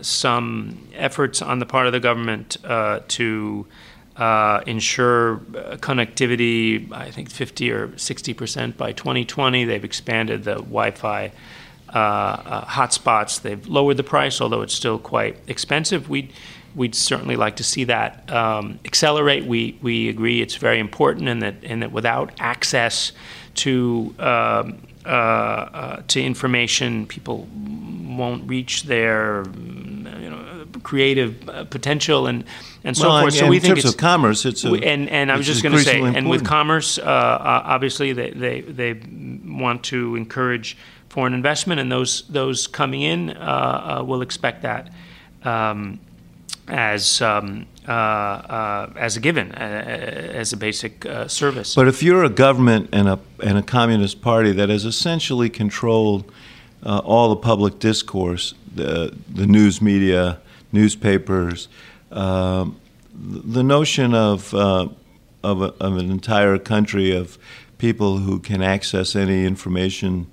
some 0.00 0.88
efforts 0.94 1.42
on 1.42 1.58
the 1.58 1.66
part 1.66 1.88
of 1.88 1.92
the 1.92 1.98
government 1.98 2.56
to 3.08 3.66
ensure 4.66 5.38
connectivity. 5.80 6.92
I 6.92 7.10
think 7.10 7.30
50 7.30 7.72
or 7.72 7.98
60 7.98 8.34
percent 8.34 8.76
by 8.76 8.92
2020. 8.92 9.64
They've 9.64 9.84
expanded 9.84 10.44
the 10.44 10.54
Wi-Fi. 10.54 11.32
Uh, 11.88 11.98
uh, 11.98 12.64
hotspots. 12.66 13.40
They've 13.40 13.66
lowered 13.66 13.96
the 13.96 14.04
price, 14.04 14.42
although 14.42 14.60
it's 14.60 14.74
still 14.74 14.98
quite 14.98 15.38
expensive. 15.46 16.10
We 16.10 16.30
we'd 16.74 16.94
certainly 16.94 17.34
like 17.36 17.56
to 17.56 17.64
see 17.64 17.84
that 17.84 18.30
um, 18.30 18.78
accelerate. 18.84 19.46
We 19.46 19.78
we 19.80 20.10
agree 20.10 20.42
it's 20.42 20.56
very 20.56 20.80
important, 20.80 21.28
and 21.28 21.42
that 21.42 21.54
and 21.62 21.82
that 21.82 21.92
without 21.92 22.32
access 22.38 23.12
to 23.54 24.14
um, 24.18 24.78
uh, 25.06 25.08
uh, 25.08 26.02
to 26.08 26.22
information, 26.22 27.06
people 27.06 27.48
won't 27.54 28.46
reach 28.48 28.82
their 28.82 29.44
you 29.46 30.30
know 30.30 30.66
creative 30.82 31.48
uh, 31.48 31.64
potential 31.64 32.26
and 32.26 32.44
and 32.84 32.96
so 32.96 33.08
well, 33.08 33.20
forth. 33.22 33.34
And, 33.34 33.40
so 33.40 33.48
we 33.48 33.56
in 33.56 33.62
think 33.62 33.74
terms 33.76 33.84
it's 33.86 33.94
of 33.94 34.00
commerce, 34.00 34.44
it's 34.44 34.64
a, 34.64 34.72
and 34.72 35.08
and 35.08 35.32
I 35.32 35.36
was 35.36 35.46
just 35.46 35.62
going 35.62 35.74
to 35.74 35.82
say, 35.82 36.00
and 36.02 36.28
with 36.28 36.44
commerce, 36.44 36.98
uh, 36.98 37.02
uh, 37.02 37.62
obviously 37.64 38.12
they, 38.12 38.30
they 38.30 38.60
they 38.60 39.00
want 39.46 39.84
to 39.84 40.16
encourage 40.16 40.76
foreign 41.08 41.34
investment, 41.34 41.80
and 41.80 41.90
those 41.90 42.22
those 42.28 42.66
coming 42.66 43.02
in 43.02 43.30
uh, 43.30 44.02
will 44.06 44.22
expect 44.22 44.62
that. 44.62 44.90
Um, 45.42 46.00
as 46.68 47.22
um, 47.22 47.66
uh, 47.88 47.92
uh, 47.92 48.92
as 48.96 49.16
a 49.16 49.20
given, 49.20 49.52
uh, 49.52 49.54
as 50.34 50.52
a 50.52 50.56
basic 50.56 51.06
uh, 51.06 51.26
service. 51.26 51.74
But 51.74 51.88
if 51.88 52.02
you're 52.02 52.24
a 52.24 52.30
government 52.30 52.90
and 52.92 53.08
a 53.08 53.18
and 53.42 53.58
a 53.58 53.62
communist 53.62 54.20
party 54.20 54.52
that 54.52 54.68
has 54.68 54.84
essentially 54.84 55.48
controlled 55.48 56.30
uh, 56.84 56.98
all 56.98 57.30
the 57.30 57.36
public 57.36 57.78
discourse, 57.78 58.54
the 58.74 59.16
the 59.34 59.46
news 59.46 59.80
media, 59.80 60.38
newspapers, 60.72 61.68
um, 62.12 62.78
the 63.14 63.62
notion 63.62 64.14
of 64.14 64.52
uh, 64.54 64.88
of, 65.42 65.62
a, 65.62 65.72
of, 65.80 65.96
an 65.96 66.10
entire 66.10 66.58
country 66.58 67.16
of 67.16 67.38
people 67.78 68.18
who 68.18 68.40
can 68.40 68.60
access 68.60 69.14
any 69.14 69.46
information 69.46 70.26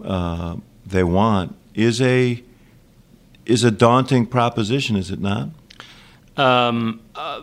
they 0.00 1.04
want 1.04 1.56
is 1.74 2.00
a 2.00 2.42
is 3.46 3.64
a 3.64 3.70
daunting 3.70 4.26
proposition, 4.26 4.96
is 4.96 5.10
it 5.10 5.20
not? 5.20 5.48
Um, 6.36 7.00
uh, 7.14 7.42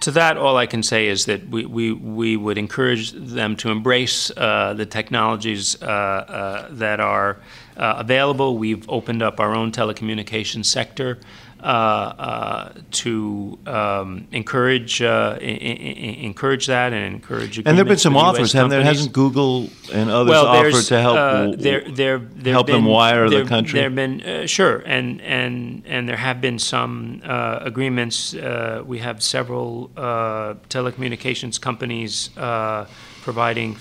to 0.00 0.10
that, 0.10 0.36
all 0.36 0.56
I 0.56 0.66
can 0.66 0.82
say 0.82 1.06
is 1.06 1.26
that 1.26 1.48
we, 1.48 1.64
we, 1.66 1.92
we 1.92 2.36
would 2.36 2.58
encourage 2.58 3.12
them 3.12 3.54
to 3.56 3.70
embrace 3.70 4.32
uh, 4.36 4.74
the 4.74 4.86
technologies 4.86 5.80
uh, 5.80 5.86
uh 5.86 6.68
that 6.70 6.98
are 6.98 7.38
uh, 7.76 7.94
available. 7.98 8.58
We've 8.58 8.88
opened 8.90 9.22
up 9.22 9.38
our 9.38 9.54
own 9.54 9.70
telecommunications 9.70 10.64
sector 10.64 11.18
uh, 11.20 11.22
uh, 11.22 11.47
to 11.62 13.58
um, 13.66 14.28
encourage 14.32 15.02
uh, 15.02 15.38
I- 15.40 15.44
I- 15.44 16.18
encourage 16.22 16.66
that 16.66 16.92
and 16.92 17.14
encourage. 17.14 17.58
And 17.58 17.66
there 17.66 17.76
have 17.76 17.88
been 17.88 17.98
some 17.98 18.16
offers, 18.16 18.52
haven't 18.52 18.70
there? 18.70 18.82
Hasn't 18.82 19.12
Google 19.12 19.68
and 19.92 20.10
others 20.10 20.30
well, 20.30 20.46
offered 20.46 20.84
to 20.84 21.00
help 21.00 21.16
uh, 21.16 21.52
there, 21.56 21.82
there, 21.88 22.18
there 22.18 22.52
help 22.52 22.66
been, 22.66 22.76
them 22.76 22.84
wire 22.84 23.28
there, 23.28 23.42
the 23.42 23.48
country? 23.48 23.78
There 23.78 23.84
have 23.84 23.94
been 23.94 24.22
uh, 24.22 24.46
sure, 24.46 24.82
and 24.86 25.20
and 25.22 25.82
and 25.86 26.08
there 26.08 26.16
have 26.16 26.40
been 26.40 26.58
some 26.58 27.20
uh, 27.24 27.58
agreements. 27.62 28.34
Uh, 28.34 28.82
we 28.86 28.98
have 28.98 29.22
several 29.22 29.90
uh, 29.96 30.54
telecommunications 30.68 31.60
companies 31.60 32.30
uh, 32.36 32.86
providing 33.22 33.76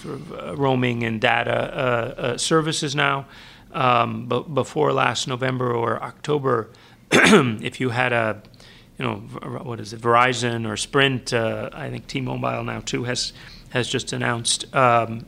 roaming 0.55 1.03
and 1.03 1.21
data 1.21 2.35
services 2.37 2.95
now. 2.95 3.25
Um, 3.73 4.25
but 4.27 4.53
before 4.53 4.93
last 4.93 5.27
November 5.27 5.71
or 5.73 6.01
October. 6.01 6.69
if 7.11 7.79
you 7.79 7.89
had 7.89 8.13
a, 8.13 8.41
you 8.97 9.05
know, 9.05 9.15
what 9.15 9.79
is 9.79 9.93
it, 9.93 10.01
Verizon 10.01 10.67
or 10.67 10.75
Sprint, 10.77 11.33
uh, 11.33 11.69
I 11.73 11.89
think 11.89 12.07
T-Mobile 12.07 12.63
now 12.63 12.81
too 12.81 13.03
has 13.05 13.33
has 13.69 13.87
just 13.87 14.13
announced 14.13 14.73
um, 14.75 15.25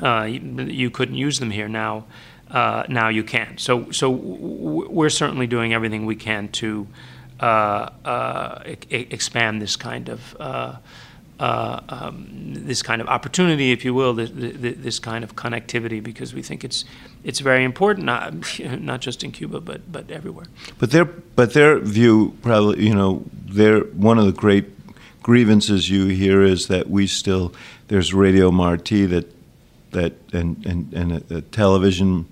uh, 0.00 0.22
you, 0.22 0.40
you, 0.64 0.90
couldn't 0.90 1.16
use 1.16 1.40
them 1.40 1.50
here 1.50 1.68
now. 1.68 2.06
Uh, 2.48 2.84
now 2.88 3.08
you 3.08 3.24
can. 3.24 3.58
So 3.58 3.90
so 3.90 4.10
we're 4.10 5.10
certainly 5.10 5.46
doing 5.46 5.74
everything 5.74 6.06
we 6.06 6.16
can 6.16 6.48
to 6.48 6.86
uh, 7.40 7.90
uh, 8.04 8.62
e- 8.66 8.76
expand 9.10 9.60
this 9.60 9.76
kind 9.76 10.08
of. 10.08 10.80
Uh, 11.40 11.80
um, 11.88 12.26
this 12.32 12.82
kind 12.82 13.00
of 13.00 13.06
opportunity, 13.06 13.70
if 13.70 13.84
you 13.84 13.94
will, 13.94 14.12
this, 14.12 14.30
this, 14.34 14.98
kind 14.98 15.22
of 15.22 15.36
connectivity, 15.36 16.02
because 16.02 16.34
we 16.34 16.42
think 16.42 16.64
it's 16.64 16.84
it's 17.22 17.38
very 17.38 17.62
important, 17.62 18.06
not, 18.06 18.34
not 18.80 19.00
just 19.00 19.22
in 19.22 19.30
Cuba, 19.30 19.60
but 19.60 19.92
but 19.92 20.10
everywhere. 20.10 20.46
But 20.78 20.90
their 20.90 21.04
but 21.04 21.52
their 21.52 21.78
view, 21.78 22.36
probably, 22.42 22.84
you 22.84 22.94
know, 22.94 23.22
their 23.32 23.80
one 23.80 24.18
of 24.18 24.26
the 24.26 24.32
great 24.32 24.66
grievances 25.22 25.88
you 25.88 26.06
hear 26.06 26.42
is 26.42 26.66
that 26.66 26.90
we 26.90 27.06
still 27.06 27.52
there's 27.86 28.12
Radio 28.12 28.50
Marti 28.50 29.06
that 29.06 29.32
that 29.92 30.14
and 30.32 30.64
and, 30.66 30.92
and 30.92 31.12
a, 31.30 31.36
a 31.36 31.40
television 31.42 32.26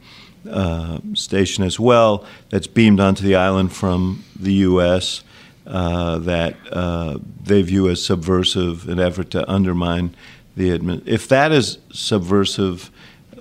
uh, 0.51 0.99
station 1.15 1.65
as 1.65 1.79
well 1.79 2.25
that's 2.51 2.67
beamed 2.67 3.01
onto 3.01 3.23
the 3.23 3.35
island 3.35 3.73
from 3.73 4.25
the 4.39 4.53
U.S. 4.55 5.23
Uh, 5.67 6.19
that 6.19 6.55
uh, 6.71 7.19
they 7.43 7.61
view 7.61 7.89
as 7.89 8.05
subversive, 8.05 8.89
an 8.89 9.01
effort 9.01 9.31
to 9.33 9.51
undermine 9.51 10.15
the 10.57 10.71
admin. 10.71 11.03
If 11.07 11.27
that 11.27 11.51
is 11.51 11.79
subversive, 11.93 12.89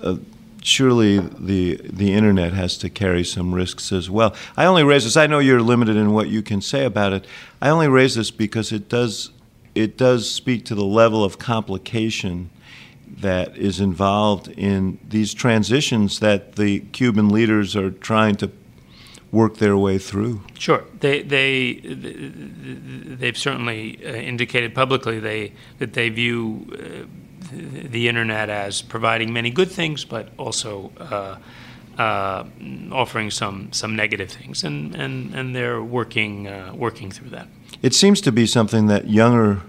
uh, 0.02 0.16
surely 0.60 1.20
the 1.20 1.80
the 1.84 2.12
internet 2.12 2.52
has 2.52 2.76
to 2.78 2.90
carry 2.90 3.22
some 3.22 3.54
risks 3.54 3.92
as 3.92 4.10
well. 4.10 4.34
I 4.56 4.64
only 4.64 4.82
raise 4.82 5.04
this. 5.04 5.16
I 5.16 5.28
know 5.28 5.38
you're 5.38 5.62
limited 5.62 5.96
in 5.96 6.12
what 6.12 6.28
you 6.28 6.42
can 6.42 6.60
say 6.60 6.84
about 6.84 7.12
it. 7.12 7.24
I 7.62 7.68
only 7.68 7.86
raise 7.86 8.16
this 8.16 8.32
because 8.32 8.72
it 8.72 8.88
does 8.88 9.30
it 9.76 9.96
does 9.96 10.28
speak 10.28 10.64
to 10.64 10.74
the 10.74 10.84
level 10.84 11.22
of 11.22 11.38
complication 11.38 12.50
that 13.18 13.56
is 13.56 13.78
involved 13.78 14.48
in 14.48 14.98
these 15.08 15.32
transitions 15.32 16.18
that 16.18 16.56
the 16.56 16.80
Cuban 16.80 17.28
leaders 17.28 17.76
are 17.76 17.90
trying 17.90 18.34
to 18.36 18.50
work 19.36 19.56
their 19.56 19.76
way 19.76 19.98
through. 19.98 20.40
Sure, 20.58 20.82
they 21.00 21.22
they 21.22 21.80
they've 23.20 23.38
certainly 23.38 23.80
uh, 24.04 24.32
indicated 24.32 24.74
publicly 24.74 25.20
they 25.20 25.52
that 25.78 25.92
they 25.92 26.08
view 26.08 26.66
uh, 26.72 27.06
the 27.92 28.08
internet 28.08 28.48
as 28.48 28.82
providing 28.82 29.32
many 29.32 29.50
good 29.50 29.70
things, 29.70 30.04
but 30.04 30.28
also. 30.36 30.90
Uh, 30.98 31.36
uh, 31.98 32.44
offering 32.92 33.30
some 33.30 33.68
some 33.72 33.96
negative 33.96 34.30
things, 34.30 34.64
and, 34.64 34.94
and, 34.94 35.34
and 35.34 35.56
they're 35.56 35.82
working 35.82 36.46
uh, 36.46 36.70
working 36.74 37.10
through 37.10 37.30
that. 37.30 37.48
It 37.80 37.94
seems 37.94 38.20
to 38.20 38.32
be 38.32 38.46
something 38.46 38.86
that 38.88 39.08
younger 39.08 39.62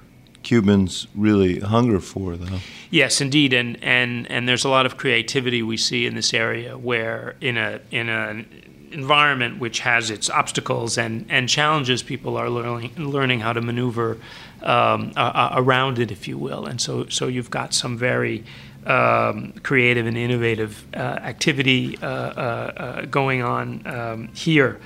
Cubans 0.44 1.08
really 1.16 1.60
hunger 1.60 2.00
for, 2.00 2.38
though. 2.38 2.60
Yes, 2.90 3.22
indeed, 3.22 3.54
and, 3.54 3.78
and 3.84 4.30
and 4.32 4.48
there's 4.48 4.66
a 4.66 4.70
lot 4.70 4.86
of 4.86 4.96
creativity 4.98 5.62
we 5.62 5.78
see 5.78 6.06
in 6.06 6.16
this 6.16 6.34
area, 6.34 6.78
where 6.78 7.36
in 7.42 7.58
a 7.58 7.80
in 7.92 8.10
a 8.10 8.46
environment 8.92 9.60
which 9.60 9.80
has 9.80 10.10
its 10.10 10.30
obstacles 10.30 10.98
and, 10.98 11.26
and 11.30 11.50
challenges, 11.50 12.04
people 12.04 12.38
are 12.38 12.50
learning 12.50 12.94
learning 12.98 13.40
how 13.42 13.54
to 13.54 13.62
maneuver 13.62 14.18
um, 14.64 15.12
uh, 15.16 15.52
around 15.54 16.00
it, 16.00 16.12
if 16.12 16.28
you 16.28 16.38
will. 16.38 16.66
And 16.66 16.80
so 16.80 17.08
so 17.08 17.28
you've 17.28 17.50
got 17.50 17.74
some 17.74 17.98
very 17.98 18.44
um, 18.86 19.54
creative 19.64 20.08
and 20.08 20.18
innovative 20.18 20.86
uh, 20.94 20.98
activity 20.98 21.98
uh, 22.02 22.08
uh, 22.08 22.10
uh 22.10 23.06
going 23.06 23.42
on 23.42 23.86
um, 23.86 24.28
here, 24.30 24.80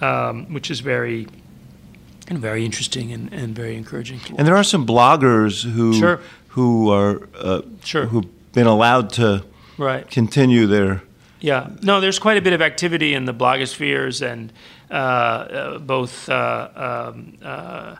um, 0.00 0.52
which 0.52 0.70
is 0.70 0.80
very 0.80 1.26
and 2.28 2.38
very 2.38 2.64
interesting 2.64 3.12
and, 3.12 3.32
and 3.32 3.54
very 3.54 3.76
encouraging. 3.76 4.20
And 4.36 4.46
there 4.46 4.56
are 4.56 4.64
some 4.64 4.86
bloggers 4.86 5.64
who 5.64 5.94
sure. 5.94 6.20
who 6.48 6.90
are 6.90 7.28
uh, 7.38 7.62
sure. 7.82 8.06
who've 8.06 8.52
been 8.52 8.66
allowed 8.66 9.10
to 9.14 9.44
right. 9.78 10.08
continue 10.10 10.66
their 10.66 11.02
yeah, 11.40 11.70
no, 11.82 12.00
there's 12.00 12.18
quite 12.18 12.36
a 12.36 12.42
bit 12.42 12.52
of 12.52 12.62
activity 12.62 13.14
in 13.14 13.24
the 13.24 13.34
blogospheres 13.34 14.26
and 14.26 14.52
uh, 14.90 14.94
uh, 14.94 15.78
both 15.78 16.28
uh, 16.28 17.12
um, 17.14 17.38
uh, 17.42 17.96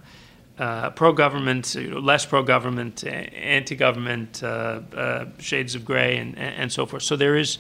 uh, 0.58 0.90
pro-government, 0.90 1.74
less 1.76 2.26
pro-government, 2.26 3.04
anti-government, 3.04 4.42
uh, 4.42 5.26
shades 5.38 5.74
of 5.74 5.84
gray, 5.84 6.16
and, 6.16 6.36
and 6.36 6.72
so 6.72 6.84
forth. 6.86 7.02
So 7.02 7.14
there 7.14 7.36
is 7.36 7.58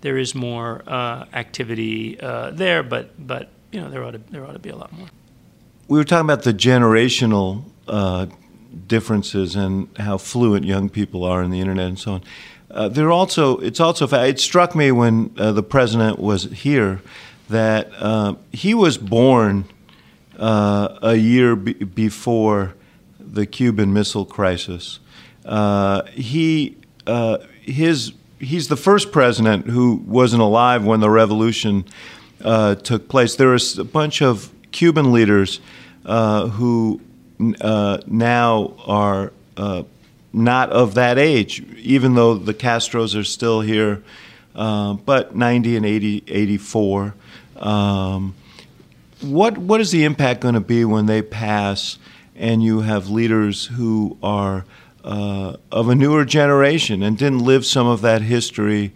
there 0.00 0.18
is 0.18 0.34
more 0.34 0.82
activity 0.88 2.16
there, 2.16 2.82
but 2.82 3.10
but 3.24 3.50
you 3.70 3.80
know 3.80 3.90
there 3.90 4.02
ought 4.02 4.12
to 4.12 4.20
there 4.30 4.44
ought 4.44 4.54
to 4.54 4.58
be 4.58 4.70
a 4.70 4.76
lot 4.76 4.92
more. 4.92 5.08
We 5.86 5.98
were 5.98 6.04
talking 6.04 6.24
about 6.24 6.42
the 6.42 6.54
generational 6.54 7.64
differences 8.86 9.56
and 9.56 9.88
how 9.98 10.18
fluent 10.18 10.64
young 10.64 10.88
people 10.88 11.24
are 11.24 11.42
in 11.42 11.50
the 11.50 11.60
internet 11.60 11.88
and 11.88 11.98
so 11.98 12.12
on. 12.12 12.22
Uh, 12.70 12.88
there 12.88 13.10
also 13.10 13.58
it's 13.58 13.80
also 13.80 14.06
it 14.06 14.38
struck 14.38 14.76
me 14.76 14.92
when 14.92 15.34
uh, 15.36 15.50
the 15.50 15.62
president 15.62 16.18
was 16.18 16.44
here 16.44 17.02
that 17.48 17.90
uh, 17.98 18.34
he 18.52 18.74
was 18.74 18.96
born 18.96 19.64
uh, 20.38 20.96
a 21.02 21.16
year 21.16 21.56
b- 21.56 21.72
before 21.72 22.74
the 23.18 23.44
Cuban 23.44 23.92
Missile 23.92 24.24
Crisis. 24.24 25.00
Uh, 25.44 26.02
he 26.12 26.76
uh, 27.08 27.38
his 27.62 28.12
he's 28.38 28.68
the 28.68 28.76
first 28.76 29.10
president 29.10 29.66
who 29.66 29.96
wasn't 30.06 30.40
alive 30.40 30.84
when 30.84 31.00
the 31.00 31.10
revolution 31.10 31.84
took 32.38 33.08
place. 33.08 33.34
There 33.34 33.48
was 33.48 33.78
a 33.78 33.84
bunch 33.84 34.22
of 34.22 34.50
Cuban 34.70 35.12
leaders 35.12 35.60
who 36.04 37.00
now 38.06 38.74
are 38.86 39.32
not 40.32 40.70
of 40.70 40.94
that 40.94 41.18
age, 41.18 41.62
even 41.78 42.14
though 42.14 42.34
the 42.34 42.54
Castros 42.54 43.18
are 43.18 43.24
still 43.24 43.60
here, 43.60 44.02
uh, 44.54 44.94
but 44.94 45.34
90 45.34 45.76
and 45.76 45.86
80, 45.86 46.24
84. 46.26 47.14
Um, 47.56 48.34
what, 49.20 49.58
what 49.58 49.80
is 49.80 49.90
the 49.90 50.04
impact 50.04 50.40
going 50.40 50.54
to 50.54 50.60
be 50.60 50.84
when 50.84 51.06
they 51.06 51.22
pass 51.22 51.98
and 52.36 52.62
you 52.62 52.80
have 52.80 53.10
leaders 53.10 53.66
who 53.66 54.16
are 54.22 54.64
uh, 55.04 55.56
of 55.70 55.88
a 55.88 55.94
newer 55.94 56.24
generation 56.24 57.02
and 57.02 57.18
didn't 57.18 57.40
live 57.40 57.66
some 57.66 57.86
of 57.86 58.00
that 58.02 58.22
history? 58.22 58.92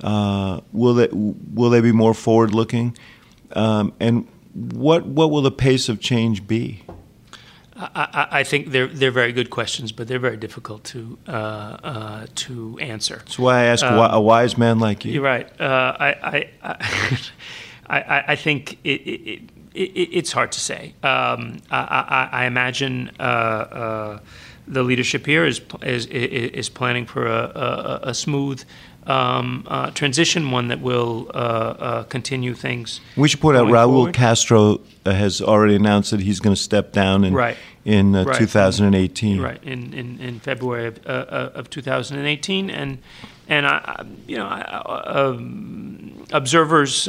Uh, 0.00 0.60
will, 0.72 0.94
they, 0.94 1.08
will 1.12 1.70
they 1.70 1.80
be 1.80 1.92
more 1.92 2.14
forward 2.14 2.54
looking? 2.54 2.96
Um, 3.52 3.92
and 4.00 4.26
what, 4.54 5.06
what 5.06 5.30
will 5.30 5.42
the 5.42 5.50
pace 5.50 5.88
of 5.88 6.00
change 6.00 6.46
be? 6.46 6.82
I, 7.78 8.26
I, 8.30 8.44
think 8.44 8.70
they're 8.70 8.88
they're 8.88 9.12
very 9.12 9.32
good 9.32 9.50
questions, 9.50 9.92
but 9.92 10.08
they're 10.08 10.18
very 10.18 10.36
difficult 10.36 10.82
to 10.84 11.18
uh, 11.28 11.30
uh, 11.30 12.26
to 12.34 12.78
answer. 12.80 13.16
That's 13.18 13.38
why 13.38 13.60
I 13.60 13.64
ask 13.66 13.84
um, 13.84 14.10
a 14.10 14.20
wise 14.20 14.58
man 14.58 14.80
like 14.80 15.04
you. 15.04 15.12
You're 15.12 15.22
right. 15.22 15.48
Uh, 15.60 15.96
I, 15.98 16.48
I, 16.62 16.74
I, 17.88 18.24
I 18.28 18.36
think 18.36 18.78
it, 18.82 18.88
it, 18.88 19.42
it, 19.74 20.08
it's 20.12 20.32
hard 20.32 20.50
to 20.52 20.60
say. 20.60 20.94
Um, 21.04 21.58
I, 21.70 22.28
I, 22.32 22.44
imagine 22.46 23.12
uh, 23.20 23.22
uh, 23.22 24.18
the 24.66 24.82
leadership 24.82 25.24
here 25.24 25.44
is 25.44 25.60
is 25.82 26.06
is 26.06 26.68
planning 26.68 27.06
for 27.06 27.26
a, 27.26 27.52
a, 27.54 28.00
a 28.08 28.14
smooth 28.14 28.64
um, 29.08 29.64
uh, 29.66 29.90
transition, 29.90 30.50
one 30.50 30.68
that 30.68 30.80
will 30.80 31.30
uh, 31.34 31.38
uh, 31.38 32.02
continue 32.04 32.54
things. 32.54 33.00
We 33.16 33.28
should 33.28 33.40
point 33.40 33.56
out 33.56 33.68
Raul 33.68 33.86
forward. 33.86 34.14
Castro 34.14 34.80
has 35.14 35.40
already 35.40 35.74
announced 35.74 36.10
that 36.10 36.20
he's 36.20 36.40
going 36.40 36.54
to 36.54 36.60
step 36.60 36.92
down 36.92 37.24
in 37.24 37.34
right. 37.34 37.56
in 37.84 38.14
uh, 38.14 38.24
right. 38.24 38.38
2018. 38.38 39.40
Right 39.40 39.62
in 39.62 39.92
in, 39.94 40.18
in 40.20 40.40
February 40.40 40.86
of, 40.86 41.06
uh, 41.06 41.10
uh, 41.10 41.50
of 41.54 41.70
2018, 41.70 42.70
and 42.70 42.98
and 43.48 43.66
I, 43.66 44.04
you 44.26 44.36
know, 44.36 44.46
um, 45.06 46.24
observers, 46.32 47.04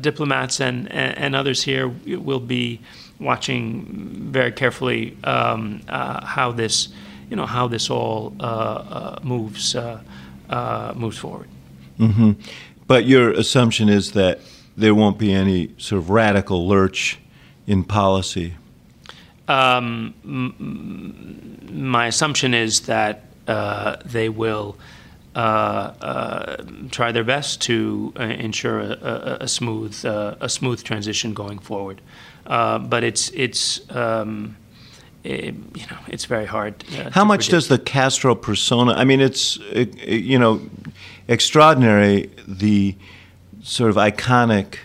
diplomats, 0.00 0.60
and, 0.60 0.90
and 0.90 1.36
others 1.36 1.62
here 1.62 1.88
will 1.88 2.40
be 2.40 2.80
watching 3.18 4.30
very 4.32 4.52
carefully 4.52 5.16
um, 5.24 5.82
how 5.88 6.52
this 6.52 6.88
you 7.28 7.36
know 7.36 7.46
how 7.46 7.68
this 7.68 7.90
all 7.90 8.30
moves 9.22 9.76
uh, 10.50 10.92
moves 10.96 11.18
forward. 11.18 11.48
Mm-hmm. 11.98 12.32
But 12.86 13.06
your 13.06 13.30
assumption 13.30 13.88
is 13.88 14.12
that 14.12 14.40
there 14.80 14.94
won't 14.94 15.18
be 15.18 15.32
any 15.32 15.74
sort 15.78 15.98
of 16.02 16.10
radical 16.10 16.68
lurch 16.68 17.18
in 17.66 17.84
policy. 17.84 18.54
Um, 19.48 20.14
m- 20.24 21.58
my 21.90 22.06
assumption 22.06 22.54
is 22.54 22.80
that 22.82 23.24
uh, 23.46 23.96
they 24.04 24.28
will 24.28 24.76
uh, 25.34 25.38
uh, 25.38 26.56
try 26.90 27.12
their 27.12 27.24
best 27.24 27.60
to 27.62 28.12
uh, 28.18 28.22
ensure 28.22 28.80
a, 28.80 28.90
a, 28.90 29.36
a 29.44 29.48
smooth 29.48 30.04
uh, 30.04 30.34
a 30.40 30.48
smooth 30.48 30.82
transition 30.82 31.34
going 31.34 31.58
forward. 31.58 32.00
Uh, 32.46 32.78
but 32.78 33.04
it's 33.04 33.30
it's 33.30 33.80
um, 33.90 34.56
it, 35.22 35.54
you 35.74 35.86
know, 35.90 35.98
it's 36.08 36.24
very 36.24 36.46
hard. 36.46 36.84
Uh, 36.96 37.10
How 37.10 37.24
much 37.24 37.48
predict. 37.48 37.50
does 37.50 37.68
the 37.68 37.78
Castro 37.78 38.34
persona? 38.34 38.92
I 38.92 39.04
mean, 39.04 39.20
it's 39.20 39.58
it, 39.72 39.94
it, 40.02 40.24
you 40.24 40.38
know, 40.38 40.60
extraordinary 41.28 42.30
the 42.48 42.96
sort 43.62 43.90
of 43.90 43.96
iconic 43.96 44.76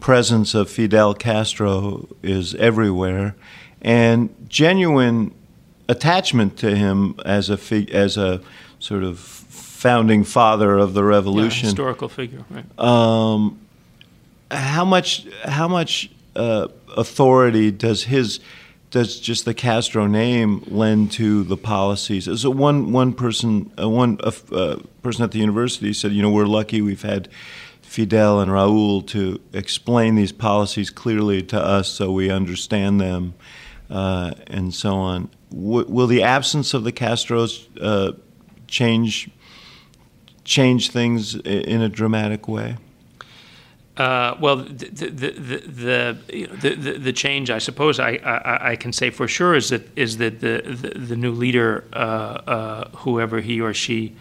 presence 0.00 0.54
of 0.54 0.70
Fidel 0.70 1.14
Castro 1.14 2.08
is 2.22 2.54
everywhere, 2.54 3.36
and 3.82 4.34
genuine 4.48 5.34
attachment 5.88 6.56
to 6.58 6.74
him 6.74 7.14
as 7.24 7.50
a 7.50 7.58
as 7.92 8.16
a 8.16 8.40
sort 8.78 9.02
of 9.02 9.18
founding 9.18 10.24
father 10.24 10.76
of 10.76 10.94
the 10.94 11.04
revolution, 11.04 11.66
yeah, 11.66 11.70
historical 11.70 12.08
figure, 12.08 12.44
right? 12.50 12.78
Um, 12.78 13.60
how 14.50 14.84
much 14.84 15.26
how 15.44 15.68
much 15.68 16.10
uh, 16.36 16.68
authority 16.96 17.70
does 17.70 18.04
his 18.04 18.40
does 18.90 19.20
just 19.20 19.44
the 19.44 19.54
Castro 19.54 20.06
name 20.06 20.64
lend 20.66 21.12
to 21.12 21.44
the 21.44 21.56
policies? 21.56 22.28
So 22.40 22.50
one 22.50 22.92
one 22.92 23.12
person 23.12 23.72
uh, 23.80 23.88
one 23.88 24.18
uh, 24.22 24.76
person 25.02 25.24
at 25.24 25.30
the 25.32 25.38
university 25.38 25.92
said, 25.92 26.12
you 26.12 26.22
know, 26.22 26.30
we're 26.30 26.46
lucky 26.46 26.82
we've 26.82 27.02
had 27.02 27.28
Fidel 27.90 28.38
and 28.38 28.52
Raúl 28.52 29.04
to 29.08 29.40
explain 29.52 30.14
these 30.14 30.30
policies 30.30 30.90
clearly 30.90 31.42
to 31.42 31.60
us 31.60 31.88
so 31.88 32.12
we 32.12 32.30
understand 32.30 33.00
them, 33.00 33.34
uh, 33.90 34.30
and 34.46 34.72
so 34.72 34.94
on. 34.94 35.28
W- 35.50 35.84
will 35.88 36.06
the 36.06 36.22
absence 36.22 36.72
of 36.72 36.84
the 36.84 36.92
Castros 36.92 37.66
uh, 37.80 38.12
change 38.68 39.28
change 40.44 40.90
things 40.90 41.34
in 41.34 41.82
a 41.82 41.88
dramatic 41.88 42.46
way? 42.46 42.76
Uh, 43.96 44.36
well, 44.40 44.58
the 44.58 44.86
the 44.86 45.10
the 45.10 45.30
the, 45.66 46.46
the, 46.62 46.74
the, 46.76 46.98
the 46.98 47.12
change, 47.12 47.50
I 47.50 47.58
suppose, 47.58 47.98
I, 47.98 48.20
I, 48.22 48.70
I 48.70 48.76
can 48.76 48.92
say 48.92 49.10
for 49.10 49.26
sure 49.26 49.56
is 49.56 49.70
that 49.70 49.82
is 49.98 50.18
that 50.18 50.38
the 50.38 50.62
the, 50.64 50.96
the 50.96 51.16
new 51.16 51.32
leader, 51.32 51.84
uh, 51.92 51.96
uh, 51.96 52.88
whoever 52.98 53.40
he 53.40 53.60
or 53.60 53.74
she 53.74 54.14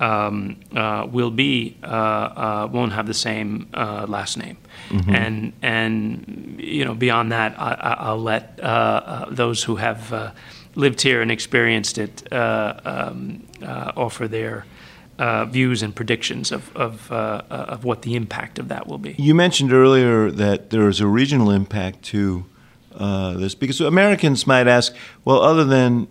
um, 0.00 0.56
uh, 0.74 1.06
will 1.10 1.30
be, 1.30 1.76
uh, 1.82 1.86
uh, 1.86 2.68
won't 2.70 2.92
have 2.92 3.06
the 3.06 3.14
same 3.14 3.68
last 3.72 4.36
name, 4.36 4.58
mm-hmm. 4.88 5.14
and 5.14 5.52
and 5.62 6.56
you 6.58 6.84
know 6.84 6.94
beyond 6.94 7.32
that, 7.32 7.54
I, 7.58 8.12
will 8.12 8.22
let 8.22 8.56
those 9.30 9.62
who 9.64 9.76
have 9.76 10.34
lived 10.74 11.00
here 11.00 11.22
and 11.22 11.30
experienced 11.30 11.98
it 11.98 12.32
um, 12.32 13.46
offer 13.96 14.28
their 14.28 14.66
uh, 15.18 15.46
views 15.46 15.82
and 15.82 15.94
predictions 15.94 16.52
of, 16.52 16.74
of, 16.76 17.10
uh, 17.10 17.42
uh, 17.50 17.54
of 17.68 17.84
what 17.84 18.02
the 18.02 18.14
impact 18.14 18.58
of 18.58 18.68
that 18.68 18.86
will 18.86 18.98
be. 18.98 19.14
You 19.18 19.34
mentioned 19.34 19.72
earlier 19.72 20.30
that 20.30 20.70
there 20.70 20.88
is 20.88 21.00
a 21.00 21.06
regional 21.06 21.50
impact 21.50 22.02
to 22.06 22.44
uh, 22.94 23.32
this 23.34 23.54
because 23.54 23.80
Americans 23.80 24.46
might 24.46 24.66
ask, 24.66 24.94
well, 25.24 25.40
other 25.42 25.64
than 25.64 26.08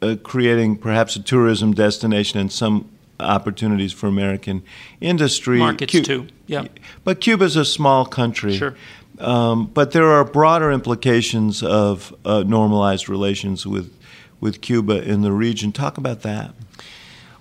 uh, 0.00 0.16
creating 0.22 0.76
perhaps 0.76 1.16
a 1.16 1.22
tourism 1.22 1.72
destination 1.72 2.40
and 2.40 2.52
some 2.52 2.90
opportunities 3.22 3.92
for 3.92 4.06
American 4.06 4.62
industry, 5.00 5.58
markets 5.58 5.92
Cu- 5.92 6.02
too, 6.02 6.26
yeah. 6.46 6.66
But 7.04 7.20
Cuba 7.20 7.44
is 7.44 7.56
a 7.56 7.64
small 7.64 8.04
country. 8.04 8.56
Sure. 8.56 8.74
Um, 9.18 9.66
but 9.66 9.92
there 9.92 10.08
are 10.08 10.24
broader 10.24 10.72
implications 10.72 11.62
of 11.62 12.14
uh, 12.24 12.42
normalized 12.42 13.08
relations 13.08 13.66
with 13.66 13.96
with 14.40 14.60
Cuba 14.60 15.02
in 15.02 15.22
the 15.22 15.32
region. 15.32 15.72
Talk 15.72 15.98
about 15.98 16.22
that. 16.22 16.54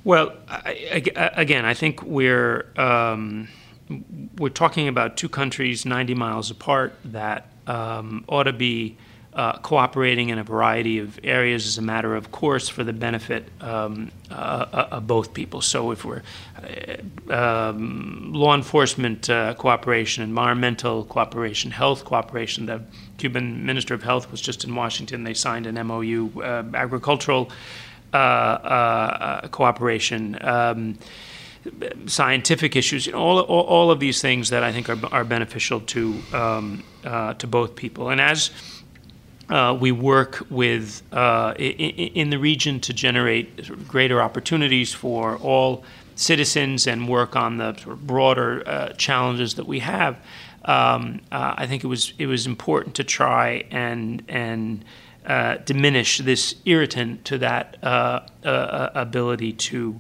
Well, 0.04 0.34
I, 0.48 1.04
I, 1.16 1.32
again, 1.34 1.66
I 1.66 1.74
think 1.74 2.02
we're 2.04 2.68
um, 2.78 3.48
we're 4.38 4.50
talking 4.50 4.88
about 4.88 5.18
two 5.18 5.30
countries 5.30 5.86
90 5.86 6.14
miles 6.16 6.50
apart 6.50 6.94
that 7.06 7.48
um, 7.68 8.24
ought 8.28 8.44
to 8.44 8.54
be 8.54 8.98
uh, 9.34 9.54
cooperating 9.60 10.30
in 10.30 10.38
a 10.38 10.44
variety 10.44 11.00
of 11.00 11.18
areas 11.24 11.66
as 11.66 11.78
a 11.78 11.82
matter 11.82 12.16
of 12.16 12.32
course 12.32 12.68
for 12.68 12.84
the 12.84 12.92
benefit 12.92 13.48
um, 13.62 14.12
uh, 14.30 14.34
uh 14.34 14.88
of 14.92 15.08
both 15.08 15.34
people. 15.34 15.62
So 15.62 15.92
if 15.92 16.04
we're 16.04 16.22
uh, 17.30 17.34
um, 17.34 18.34
law 18.34 18.54
enforcement 18.54 19.30
uh, 19.30 19.54
cooperation, 19.54 20.24
environmental 20.24 21.06
cooperation, 21.06 21.72
health 21.72 22.04
cooperation, 22.04 22.66
the 22.66 22.84
Cuban 23.18 23.66
Minister 23.66 23.94
of 23.94 24.04
Health 24.04 24.30
was 24.32 24.42
just 24.42 24.66
in 24.66 24.76
Washington. 24.76 25.24
They 25.24 25.34
signed 25.34 25.66
an 25.66 25.76
MOU, 25.88 26.32
uh, 26.42 26.64
agricultural 26.74 27.50
cooperation. 29.52 30.38
Um, 30.42 31.00
scientific 32.08 32.76
issues, 32.76 33.06
you 33.06 33.12
know, 33.12 33.20
all, 33.20 33.40
all, 33.42 33.64
all, 33.66 33.92
of 33.92 34.00
these 34.00 34.20
things 34.20 34.50
that 34.50 34.64
I 34.64 34.72
think 34.72 34.90
are, 34.90 34.98
are 35.12 35.24
beneficial 35.24 35.80
to 35.80 36.20
um, 36.34 36.84
to 37.04 37.46
both 37.48 37.76
people. 37.76 38.10
And 38.10 38.20
as 38.20 38.50
uh, 39.52 39.74
we 39.74 39.92
work 39.92 40.46
with 40.50 41.04
uh, 41.12 41.54
in, 41.60 41.90
in, 41.90 42.30
the 42.30 42.40
region 42.40 42.80
to 42.80 42.94
generate 42.94 43.86
greater 43.86 44.22
opportunities 44.22 44.94
for 44.94 45.36
all 45.38 45.84
citizens 46.16 46.88
and 46.88 47.08
work 47.08 47.36
on 47.36 47.58
the 47.58 47.76
sort 47.76 47.98
of 47.98 48.08
broader 48.08 48.64
uh, 48.66 48.90
challenges 48.94 49.56
that 49.56 49.68
we 49.68 49.80
have. 49.80 50.16
Um, 50.64 51.20
uh, 51.34 51.56
I 51.58 51.68
think 51.68 51.84
it 51.84 51.88
was 51.88 52.14
it 52.18 52.28
was 52.28 52.48
important 52.48 52.96
to 52.96 53.04
try 53.04 53.66
and 53.72 54.24
and 54.30 54.86
uh, 55.26 55.58
diminish 55.66 56.20
this 56.20 56.56
irritant 56.64 57.26
to 57.26 57.38
that 57.40 57.78
uh, 57.84 58.22
ability 58.96 59.54
to. 59.54 60.00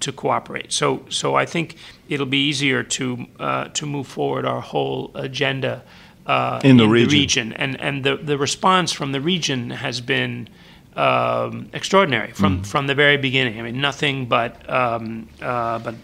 to 0.00 0.12
cooperate, 0.12 0.70
so 0.70 1.02
so 1.08 1.34
I 1.34 1.46
think 1.46 1.76
it'll 2.08 2.26
be 2.26 2.48
easier 2.48 2.82
to 2.82 3.26
to 3.72 3.86
move 3.86 4.06
forward 4.06 4.44
our 4.44 4.60
whole 4.60 5.10
agenda 5.14 5.82
uh, 6.28 6.60
in, 6.62 6.76
the, 6.76 6.84
in 6.84 6.90
region. 6.90 7.08
the, 7.08 7.16
region. 7.16 7.52
And, 7.54 7.80
and 7.80 8.04
the, 8.04 8.16
the 8.16 8.38
response 8.38 8.92
from 8.92 9.12
the 9.12 9.20
region 9.20 9.70
has 9.70 10.00
been 10.00 10.48
um, 10.94 11.70
extraordinary 11.72 12.32
from, 12.32 12.60
mm. 12.60 12.66
from 12.66 12.86
the 12.86 12.94
very 12.94 13.16
beginning. 13.16 13.58
I 13.58 13.62
mean, 13.62 13.80
nothing 13.80 14.26
but, 14.26 14.68
um, 14.70 15.28
uh, 15.42 15.78
but, 15.80 15.94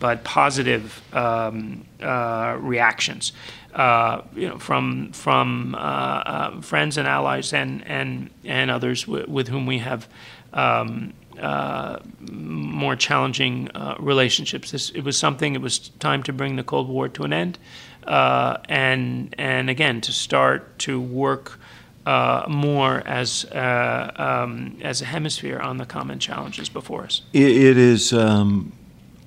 but 0.00 0.24
positive 0.24 1.02
um, 1.14 1.84
uh, 2.00 2.56
reactions. 2.58 3.32
Uh, 3.74 4.22
you 4.34 4.48
know, 4.48 4.58
from 4.58 5.12
from 5.12 5.74
uh, 5.74 5.78
uh, 5.78 6.60
friends 6.62 6.96
and 6.96 7.06
allies 7.06 7.52
and 7.52 7.86
and 7.86 8.30
and 8.42 8.70
others 8.70 9.04
w- 9.04 9.26
with 9.28 9.48
whom 9.48 9.66
we 9.66 9.76
have 9.80 10.08
um, 10.54 11.12
uh, 11.38 11.98
more 12.30 12.96
challenging 12.96 13.68
uh, 13.74 13.94
relationships. 13.98 14.70
This, 14.70 14.88
it 14.90 15.02
was 15.02 15.18
something. 15.18 15.54
It 15.54 15.60
was 15.60 15.90
time 15.98 16.22
to 16.22 16.32
bring 16.32 16.56
the 16.56 16.64
Cold 16.64 16.88
War 16.88 17.10
to 17.10 17.24
an 17.24 17.34
end, 17.34 17.58
uh, 18.06 18.58
and 18.68 19.34
and 19.38 19.68
again 19.70 20.00
to 20.02 20.12
start 20.12 20.78
to 20.80 21.00
work 21.00 21.58
uh, 22.06 22.44
more 22.48 23.02
as 23.06 23.44
uh, 23.46 24.12
um, 24.16 24.78
as 24.82 25.02
a 25.02 25.04
hemisphere 25.04 25.58
on 25.58 25.78
the 25.78 25.86
common 25.86 26.18
challenges 26.18 26.68
before 26.68 27.04
us. 27.04 27.22
it, 27.32 27.50
it 27.50 27.76
is 27.76 28.12
um, 28.12 28.72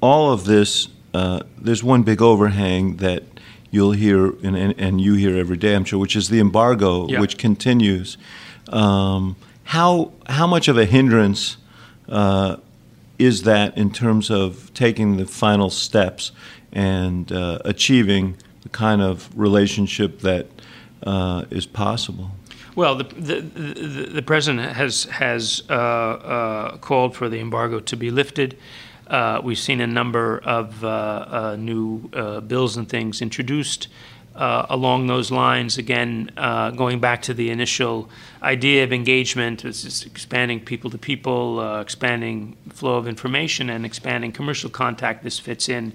all 0.02 0.32
of 0.32 0.46
this. 0.46 0.88
Uh, 1.14 1.42
there's 1.58 1.84
one 1.84 2.04
big 2.04 2.22
overhang 2.22 2.98
that 2.98 3.24
you'll 3.72 3.92
hear 3.92 4.28
and, 4.44 4.56
and, 4.56 4.76
and, 4.78 5.02
you 5.02 5.16
hear 5.16 5.36
every 5.36 5.58
day, 5.58 5.76
I'm 5.76 5.84
sure, 5.84 6.00
which 6.00 6.16
is 6.16 6.30
the 6.30 6.40
embargo, 6.40 7.08
yeah. 7.08 7.20
which 7.20 7.38
continues. 7.38 8.18
Um, 8.70 9.36
how 9.64 10.12
how 10.28 10.48
much 10.48 10.68
of 10.68 10.78
a 10.78 10.86
hindrance 10.86 11.58
uh, 12.08 12.58
is 13.18 13.44
that 13.44 13.78
in 13.78 13.92
terms 13.92 14.32
of 14.32 14.74
taking 14.74 15.18
the 15.18 15.26
final 15.26 15.70
steps 15.70 16.32
and 16.72 17.32
uh, 17.32 17.60
achieving 17.66 18.38
kind 18.72 19.02
of 19.02 19.30
relationship 19.38 20.20
that 20.20 20.48
uh, 21.04 21.46
is 21.50 21.66
possible? 21.66 22.32
Well, 22.76 22.96
the, 22.96 23.04
the, 23.04 23.42
the, 23.42 24.04
the 24.14 24.22
president 24.22 24.74
has, 24.74 25.06
has 25.06 25.64
uh, 25.70 25.74
uh, 25.74 26.78
called 26.78 27.16
for 27.16 27.28
the 27.28 27.40
embargo 27.40 27.80
to 27.80 27.98
be 27.98 28.12
lifted. 28.12 28.58
Uh, 29.08 29.42
we've 29.44 29.60
seen 29.60 29.82
a 29.82 29.88
number 29.88 30.38
of 30.46 30.84
uh, 30.84 30.88
uh, 30.88 31.56
new 31.60 32.08
bills 32.48 32.78
and 32.78 32.88
things 32.88 33.22
introduced 33.22 33.88
along 34.36 35.08
those 35.08 35.32
lines. 35.32 35.78
Again, 35.78 36.30
going 36.38 37.00
back 37.02 37.22
to 37.24 37.34
the 37.34 37.50
initial 37.50 38.10
idea 38.42 38.86
of 38.86 38.94
engagement, 38.94 39.66
it's 39.66 39.84
just 39.84 40.06
expanding 40.06 40.62
people 40.62 40.90
to 40.92 40.98
people, 40.98 41.82
expanding 41.82 42.56
flow 42.70 42.96
of 42.96 43.08
information, 43.08 43.70
and 43.70 43.86
expanding 43.86 44.32
commercial 44.32 44.70
contact. 44.70 45.24
This 45.24 45.40
fits 45.40 45.68
in 45.68 45.92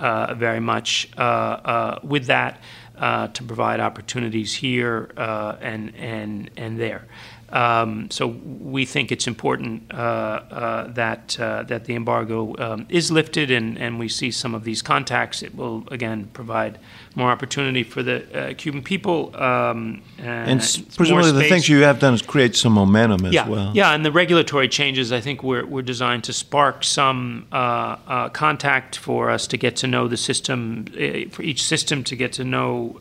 very 0.00 0.60
much 0.60 1.08
uh, 1.16 1.20
uh, 1.20 1.98
with 2.02 2.26
that 2.26 2.60
to 2.98 3.42
provide 3.46 3.80
opportunities 3.80 4.54
here 4.54 5.10
and, 5.16 5.94
and, 5.96 6.50
and 6.56 6.78
there. 6.78 7.06
Um, 7.50 8.10
so 8.10 8.26
we 8.26 8.84
think 8.84 9.12
it's 9.12 9.26
important 9.26 9.92
uh, 9.92 9.96
uh, 9.96 10.92
that 10.92 11.38
uh, 11.38 11.62
that 11.64 11.84
the 11.84 11.94
embargo 11.94 12.54
um, 12.58 12.86
is 12.88 13.10
lifted, 13.10 13.50
and, 13.50 13.78
and 13.78 13.98
we 13.98 14.08
see 14.08 14.30
some 14.30 14.54
of 14.54 14.64
these 14.64 14.82
contacts. 14.82 15.42
It 15.42 15.54
will 15.54 15.84
again 15.90 16.30
provide 16.32 16.78
more 17.14 17.30
opportunity 17.30 17.84
for 17.84 18.02
the 18.02 18.50
uh, 18.50 18.54
Cuban 18.54 18.82
people. 18.82 19.34
Um, 19.36 20.02
and 20.18 20.60
presumably, 20.96 21.32
the 21.32 21.48
things 21.48 21.68
you 21.68 21.82
have 21.82 22.00
done 22.00 22.14
is 22.14 22.22
create 22.22 22.56
some 22.56 22.72
momentum 22.72 23.26
as 23.26 23.32
yeah, 23.32 23.48
well. 23.48 23.72
Yeah, 23.74 23.94
and 23.94 24.04
the 24.04 24.12
regulatory 24.12 24.68
changes 24.68 25.12
I 25.12 25.20
think 25.20 25.42
were, 25.42 25.64
were 25.64 25.82
designed 25.82 26.24
to 26.24 26.32
spark 26.32 26.82
some 26.82 27.46
uh, 27.52 27.96
uh, 28.06 28.28
contact 28.30 28.96
for 28.96 29.30
us 29.30 29.46
to 29.48 29.56
get 29.56 29.76
to 29.76 29.86
know 29.86 30.08
the 30.08 30.16
system, 30.16 30.86
for 31.30 31.42
each 31.42 31.62
system 31.62 32.02
to 32.04 32.16
get 32.16 32.32
to 32.32 32.44
know 32.44 33.00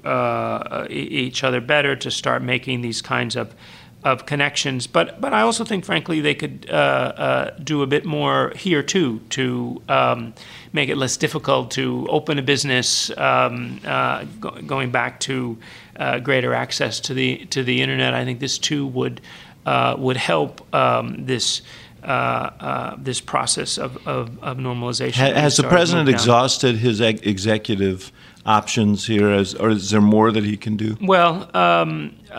each 0.90 1.44
other 1.44 1.62
better, 1.62 1.96
to 1.96 2.12
start 2.12 2.44
making 2.44 2.82
these 2.82 3.02
kinds 3.02 3.36
of 3.36 3.56
of 4.04 4.26
connections. 4.26 4.88
But 4.88 5.20
but 5.22 5.34
I 5.34 5.42
also 5.42 5.64
think, 5.64 5.86
frankly, 5.86 6.22
they 6.22 6.36
could 6.36 6.68
uh, 6.70 6.74
uh, 6.74 7.50
do 7.64 7.82
a 7.82 7.88
bit 7.88 8.06
more 8.06 8.52
here 8.56 8.84
too 8.84 9.20
to 9.30 9.82
um, 9.88 10.34
make 10.74 10.90
it 10.90 10.98
less 10.98 11.18
difficult 11.18 11.72
to 11.72 12.08
open 12.10 12.38
a 12.38 12.42
business. 12.42 13.10
Um, 13.18 13.80
uh, 13.86 14.26
go, 14.40 14.52
going 14.66 14.92
back 14.92 15.20
to 15.22 15.58
uh, 15.96 16.20
greater 16.20 16.54
access 16.54 17.00
to 17.02 17.14
the 17.14 17.46
to 17.48 17.64
the 17.64 17.82
internet, 17.82 18.14
I 18.14 18.26
think 18.26 18.40
this 18.40 18.58
too 18.58 18.86
would 18.88 19.22
uh, 19.66 19.96
would 19.98 20.18
help 20.18 20.74
um, 20.74 21.26
this. 21.26 21.62
Uh, 22.04 22.98
this 22.98 23.22
process 23.22 23.78
of, 23.78 23.96
of, 24.06 24.38
of 24.44 24.58
normalization. 24.58 25.14
Has, 25.14 25.38
has 25.38 25.56
the 25.56 25.64
president 25.64 26.10
exhausted 26.10 26.76
his 26.76 27.00
executive 27.00 28.12
options 28.46 29.08
here, 29.08 29.32
as, 29.32 29.56
or 29.56 29.70
is 29.70 29.90
there 29.90 30.02
more 30.02 30.32
that 30.32 30.44
he 30.44 30.58
can 30.58 30.76
do? 30.76 30.98
Well, 31.02 31.50
um, 31.56 32.16
uh, 32.30 32.34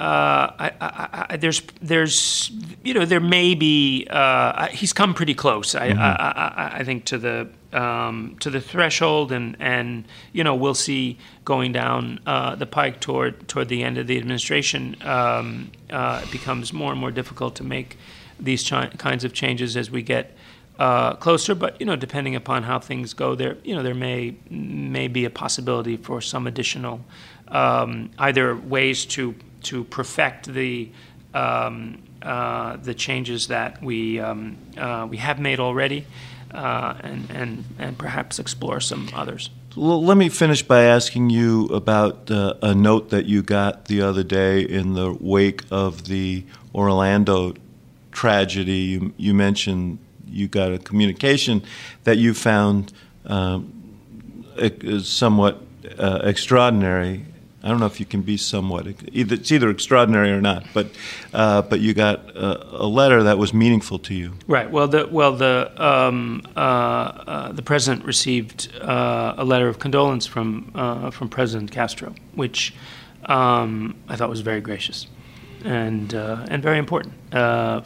I, 0.59 0.73
I, 0.81 1.27
I, 1.31 1.37
there's, 1.37 1.63
there's, 1.81 2.51
you 2.83 2.95
know, 2.95 3.05
there 3.05 3.21
may 3.21 3.55
be. 3.55 4.07
Uh, 4.11 4.69
he's 4.69 4.93
come 4.93 5.15
pretty 5.15 5.35
close, 5.35 5.75
I, 5.75 5.91
mm-hmm. 5.91 6.79
I 6.79 6.85
think, 6.85 7.05
to 7.07 7.19
the 7.19 7.49
um, 7.73 8.37
to 8.41 8.51
the 8.51 8.61
threshold, 8.61 9.33
and 9.33 9.57
and 9.59 10.05
you 10.33 10.45
know, 10.45 10.55
we'll 10.55 10.75
see 10.75 11.19
going 11.45 11.73
down 11.73 12.21
uh, 12.27 12.55
the 12.55 12.67
pike 12.67 13.01
toward 13.01 13.49
toward 13.49 13.69
the 13.69 13.83
end 13.83 13.99
of 13.99 14.07
the 14.07 14.17
administration. 14.17 14.97
Um, 15.03 15.73
uh, 15.91 16.21
it 16.23 16.31
becomes 16.31 16.73
more 16.73 16.93
and 16.93 17.01
more 17.01 17.11
difficult 17.11 17.57
to 17.57 17.65
make 17.65 17.97
these 18.39 18.69
chi- 18.69 18.89
kinds 18.99 19.25
of 19.25 19.33
changes 19.33 19.77
as 19.77 19.91
we 19.91 20.03
get 20.03 20.37
uh, 20.79 21.15
closer. 21.15 21.55
But 21.55 21.81
you 21.81 21.87
know, 21.87 21.97
depending 21.97 22.35
upon 22.35 22.63
how 22.65 22.79
things 22.79 23.15
go, 23.15 23.35
there 23.35 23.57
you 23.65 23.75
know 23.75 23.83
there 23.83 23.95
may 23.95 24.37
may 24.51 25.09
be 25.09 25.25
a 25.25 25.31
possibility 25.31 25.97
for 25.97 26.21
some 26.21 26.47
additional 26.47 27.01
um, 27.49 28.11
either 28.19 28.57
ways 28.57 29.05
to 29.07 29.35
to 29.65 29.85
perfect 29.85 30.53
the 30.53 30.91
um, 31.33 32.03
uh, 32.23 32.77
the 32.77 32.95
changes 32.95 33.49
that 33.49 33.83
we 33.83 34.21
um, 34.21 34.57
uh, 34.77 35.07
we 35.09 35.17
have 35.19 35.39
made 35.39 35.61
already, 35.61 36.07
uh, 36.53 36.95
and 37.03 37.31
and 37.31 37.65
and 37.79 37.99
perhaps 37.99 38.39
explore 38.39 38.81
some 38.81 39.09
others. 39.15 39.51
Let 39.77 40.17
me 40.17 40.29
finish 40.29 40.63
by 40.63 40.85
asking 40.85 41.31
you 41.31 41.67
about 41.67 42.31
uh, 42.31 42.55
a 42.63 42.75
note 42.77 43.11
that 43.11 43.27
you 43.27 43.43
got 43.43 43.87
the 43.87 44.03
other 44.03 44.23
day 44.23 44.61
in 44.61 44.95
the 44.95 45.13
wake 45.21 45.63
of 45.69 46.05
the 46.05 46.45
Orlando 46.73 47.55
tragedy. 48.13 48.77
You, 48.77 49.13
you 49.17 49.35
mentioned 49.35 49.99
you 50.35 50.49
got 50.49 50.73
a 50.73 50.79
communication 50.79 51.63
that 52.05 52.19
you 52.19 52.35
found 52.35 52.93
um, 53.27 53.71
somewhat 55.03 55.61
uh, 55.99 56.21
extraordinary. 56.25 57.25
I 57.63 57.69
don't 57.69 57.81
know 57.81 57.87
if 57.87 57.99
you 57.99 58.05
can 58.05 58.21
be 58.21 58.37
somewhat 58.37 58.87
either 59.13 59.37
it's 59.37 59.51
either 59.51 59.71
extraordinary 59.71 60.31
or 60.31 60.41
not, 60.43 60.67
but 60.75 60.89
uh, 61.33 61.63
but 61.63 61.81
you 61.81 61.95
got 61.95 62.29
a, 62.37 62.83
a, 62.83 62.87
letter 62.87 63.23
that 63.23 63.39
was 63.39 63.55
meaningful 63.55 63.99
to 64.01 64.15
you. 64.15 64.35
Right. 64.47 64.71
Well, 64.71 64.87
the 64.87 65.07
well 65.11 65.35
the 65.35 65.73
um, 65.79 66.43
uh, 66.57 66.61
uh 66.61 67.53
the 67.53 67.63
president 67.63 68.05
received 68.05 68.71
uh, 68.83 69.35
a 69.39 69.45
letter 69.45 69.69
of 69.69 69.79
condolence 69.79 70.27
from 70.27 70.73
uh, 70.75 71.11
from 71.11 71.31
President 71.31 71.71
Castro, 71.71 72.15
which 72.35 72.75
um, 73.25 73.97
I 74.09 74.17
thought 74.17 74.29
was 74.29 74.43
very 74.43 74.61
gracious 74.61 75.07
and 75.65 76.13
and 76.13 76.63
very 76.63 76.79
important 76.79 77.15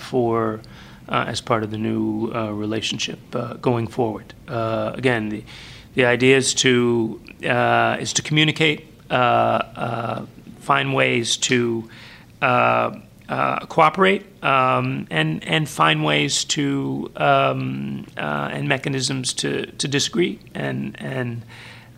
for 0.00 0.60
uh, 1.08 1.24
as 1.26 1.40
part 1.40 1.62
of 1.62 1.70
the 1.70 1.78
new 1.78 2.30
uh, 2.34 2.50
relationship 2.50 3.18
uh, 3.34 3.54
going 3.54 3.86
forward. 3.86 4.34
again, 4.46 5.28
the 5.28 5.44
the 5.94 6.04
idea 6.04 6.36
is 6.36 6.54
to 6.54 7.20
is 8.00 8.12
to 8.12 8.22
communicate, 8.22 8.86
find 10.60 10.94
ways 10.94 11.36
to 11.36 11.88
uh, 13.28 13.64
cooperate 13.66 14.24
um, 14.42 15.06
and 15.10 15.44
and 15.44 15.68
find 15.68 16.02
ways 16.02 16.44
to 16.44 17.10
um, 17.16 18.06
uh, 18.16 18.48
and 18.52 18.68
mechanisms 18.68 19.34
to, 19.34 19.66
to 19.66 19.86
disagree 19.86 20.38
and 20.54 20.96
and 20.98 21.42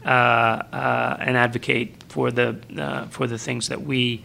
uh, 0.05 1.17
and 1.21 1.37
advocate 1.37 2.03
for 2.09 2.33
the 2.33 3.07
for 3.11 3.29
the 3.29 3.39
things 3.39 3.69
that 3.69 3.83
we 3.83 4.23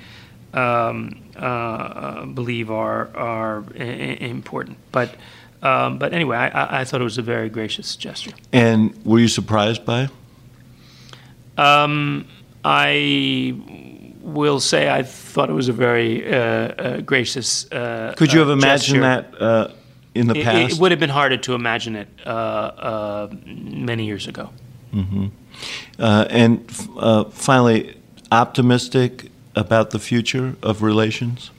um, 0.55 1.15
uh, 1.37 2.25
believe 2.25 2.71
are 2.71 3.09
are 3.15 3.63
I- 3.79 4.17
important. 4.19 4.77
But 4.91 5.09
um, 5.61 5.97
but 5.97 6.13
anyway, 6.13 6.37
I, 6.37 6.81
I 6.81 6.83
thought 6.85 7.01
it 7.01 7.03
was 7.05 7.17
a 7.17 7.21
very 7.23 7.49
gracious 7.49 7.95
gesture. 7.95 8.31
And 8.53 8.93
were 9.05 9.19
you 9.19 9.27
surprised 9.27 9.85
by? 9.85 10.09
Um, 11.57 12.27
I 12.63 13.55
will 14.21 14.59
say 14.59 14.89
I 14.89 15.03
thought 15.03 15.49
it 15.49 15.53
was 15.53 15.69
a 15.69 15.73
very 15.73 16.25
uh, 16.27 16.37
uh, 16.37 17.01
gracious. 17.01 17.71
Uh, 17.71 18.13
Could 18.17 18.33
you 18.33 18.39
have 18.39 18.49
uh, 18.49 18.53
imagined 18.53 19.01
gesture. 19.03 19.31
that 19.31 19.41
uh, 19.41 19.71
in 20.13 20.27
the 20.27 20.35
It, 20.39 20.43
past? 20.43 20.73
it 20.73 20.79
would 20.79 20.91
have 20.91 20.99
been 20.99 21.09
harder 21.09 21.37
to 21.37 21.53
imagine 21.53 21.95
it 21.95 22.07
uh, 22.25 22.29
uh, 22.29 23.27
many 23.45 24.05
years 24.05 24.27
ago. 24.27 24.49
Uh, 25.99 26.25
and 26.29 26.65
f- 26.69 26.87
uh, 26.97 27.23
finally, 27.25 27.95
optimistic 28.31 29.29
about 29.55 29.91
the 29.91 29.99
future 29.99 30.55
of 30.61 30.81
relations? 30.81 31.51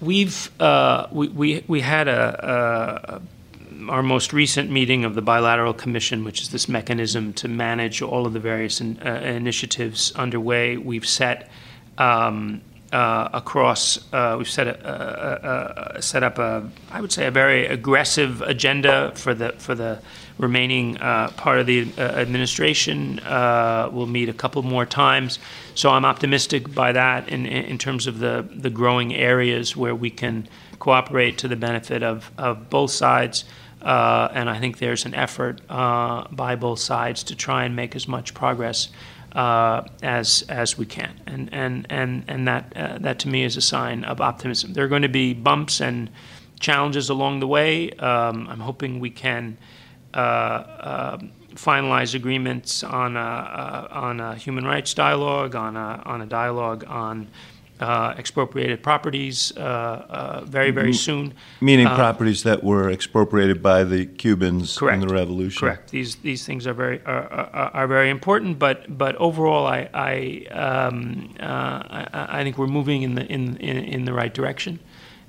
We've 0.00 0.50
uh, 0.60 1.06
we, 1.10 1.28
we 1.28 1.64
we 1.66 1.80
had 1.80 2.08
a, 2.08 3.20
a 3.20 3.90
our 3.90 4.02
most 4.02 4.32
recent 4.32 4.70
meeting 4.70 5.04
of 5.04 5.14
the 5.14 5.22
bilateral 5.22 5.74
commission, 5.74 6.24
which 6.24 6.40
is 6.42 6.50
this 6.50 6.68
mechanism 6.68 7.32
to 7.34 7.48
manage 7.48 8.02
all 8.02 8.26
of 8.26 8.32
the 8.32 8.40
various 8.40 8.80
in, 8.80 8.98
uh, 9.04 9.20
initiatives 9.24 10.12
underway. 10.12 10.76
We've 10.76 11.06
set 11.06 11.50
um, 11.98 12.62
uh, 12.94 13.28
across. 13.32 13.98
Uh, 14.12 14.36
we've 14.38 14.48
set 14.48 14.68
a, 14.68 15.94
a, 15.94 15.96
a, 15.96 16.02
set 16.02 16.22
up 16.22 16.38
a 16.38 16.70
I 16.92 17.00
would 17.00 17.10
say 17.10 17.26
a 17.26 17.30
very 17.30 17.66
aggressive 17.66 18.40
agenda 18.42 19.10
for 19.16 19.34
the 19.34 19.50
for 19.58 19.74
the 19.74 19.98
remaining 20.38 20.96
uh, 20.98 21.30
part 21.36 21.58
of 21.58 21.66
the 21.66 21.88
uh, 21.98 22.02
administration. 22.02 23.18
Uh, 23.20 23.90
we'll 23.92 24.06
meet 24.06 24.28
a 24.28 24.32
couple 24.32 24.62
more 24.62 24.86
times. 24.86 25.40
So 25.74 25.90
I'm 25.90 26.04
optimistic 26.04 26.72
by 26.72 26.92
that 26.92 27.28
in, 27.28 27.46
in 27.46 27.78
terms 27.78 28.06
of 28.06 28.20
the, 28.20 28.48
the 28.52 28.70
growing 28.70 29.14
areas 29.14 29.76
where 29.76 29.94
we 29.94 30.10
can 30.10 30.48
cooperate 30.78 31.38
to 31.38 31.48
the 31.48 31.56
benefit 31.56 32.02
of, 32.02 32.30
of 32.36 32.68
both 32.68 32.90
sides. 32.90 33.44
Uh, 33.80 34.28
and 34.32 34.50
I 34.50 34.58
think 34.58 34.78
there's 34.78 35.04
an 35.04 35.14
effort 35.14 35.64
by 35.68 36.56
both 36.58 36.80
sides 36.80 37.22
to 37.24 37.36
try 37.36 37.64
and 37.64 37.76
make 37.76 37.94
as 37.94 38.08
much 38.08 38.34
progress 38.34 38.88
uh, 39.34 39.82
as 40.02 40.42
as 40.48 40.78
we 40.78 40.86
can, 40.86 41.20
and 41.26 41.48
and 41.52 41.86
and 41.90 42.24
and 42.28 42.46
that 42.46 42.72
uh, 42.76 42.98
that 42.98 43.18
to 43.20 43.28
me 43.28 43.44
is 43.44 43.56
a 43.56 43.60
sign 43.60 44.04
of 44.04 44.20
optimism. 44.20 44.72
There 44.72 44.84
are 44.84 44.88
going 44.88 45.02
to 45.02 45.08
be 45.08 45.34
bumps 45.34 45.80
and 45.80 46.10
challenges 46.60 47.10
along 47.10 47.40
the 47.40 47.46
way. 47.46 47.90
Um, 47.92 48.46
I'm 48.48 48.60
hoping 48.60 49.00
we 49.00 49.10
can 49.10 49.58
uh, 50.14 50.16
uh, 50.16 51.18
finalize 51.54 52.14
agreements 52.14 52.82
on 52.82 53.16
a, 53.16 53.20
uh, 53.20 53.88
on 53.90 54.20
a 54.20 54.34
human 54.36 54.64
rights 54.64 54.94
dialogue, 54.94 55.54
on 55.54 55.76
a 55.76 56.02
on 56.06 56.22
a 56.22 56.26
dialogue 56.26 56.84
on 56.86 57.28
uh, 57.84 58.14
expropriated 58.18 58.78
properties 58.82 59.52
uh, 59.56 59.60
uh, 59.60 60.44
very 60.56 60.72
very 60.80 60.94
soon. 61.06 61.34
Meaning 61.60 61.86
Uh, 61.86 61.96
properties 61.96 62.42
that 62.42 62.60
were 62.70 62.88
expropriated 62.90 63.58
by 63.62 63.84
the 63.84 64.06
Cubans 64.06 64.78
Correct. 64.78 64.94
in 64.94 65.08
the 65.08 65.14
revolution. 65.14 65.60
Correct. 65.60 65.90
These 65.90 66.16
these 66.28 66.42
things 66.48 66.66
are 66.66 66.76
very 66.84 66.98
are, 67.04 67.26
are, 67.30 67.70
are 67.78 67.88
very 67.96 68.10
important, 68.10 68.58
but 68.58 68.78
but 68.88 69.14
overall, 69.16 69.64
I 69.66 69.80
I, 70.12 70.14
um, 70.66 70.98
uh, 71.40 71.80
I 71.98 72.40
I 72.40 72.42
think 72.44 72.56
we're 72.56 72.74
moving 72.80 73.02
in 73.02 73.14
the 73.14 73.24
in 73.36 73.56
in, 73.70 73.76
in 73.94 74.04
the 74.04 74.12
right 74.20 74.34
direction, 74.34 74.78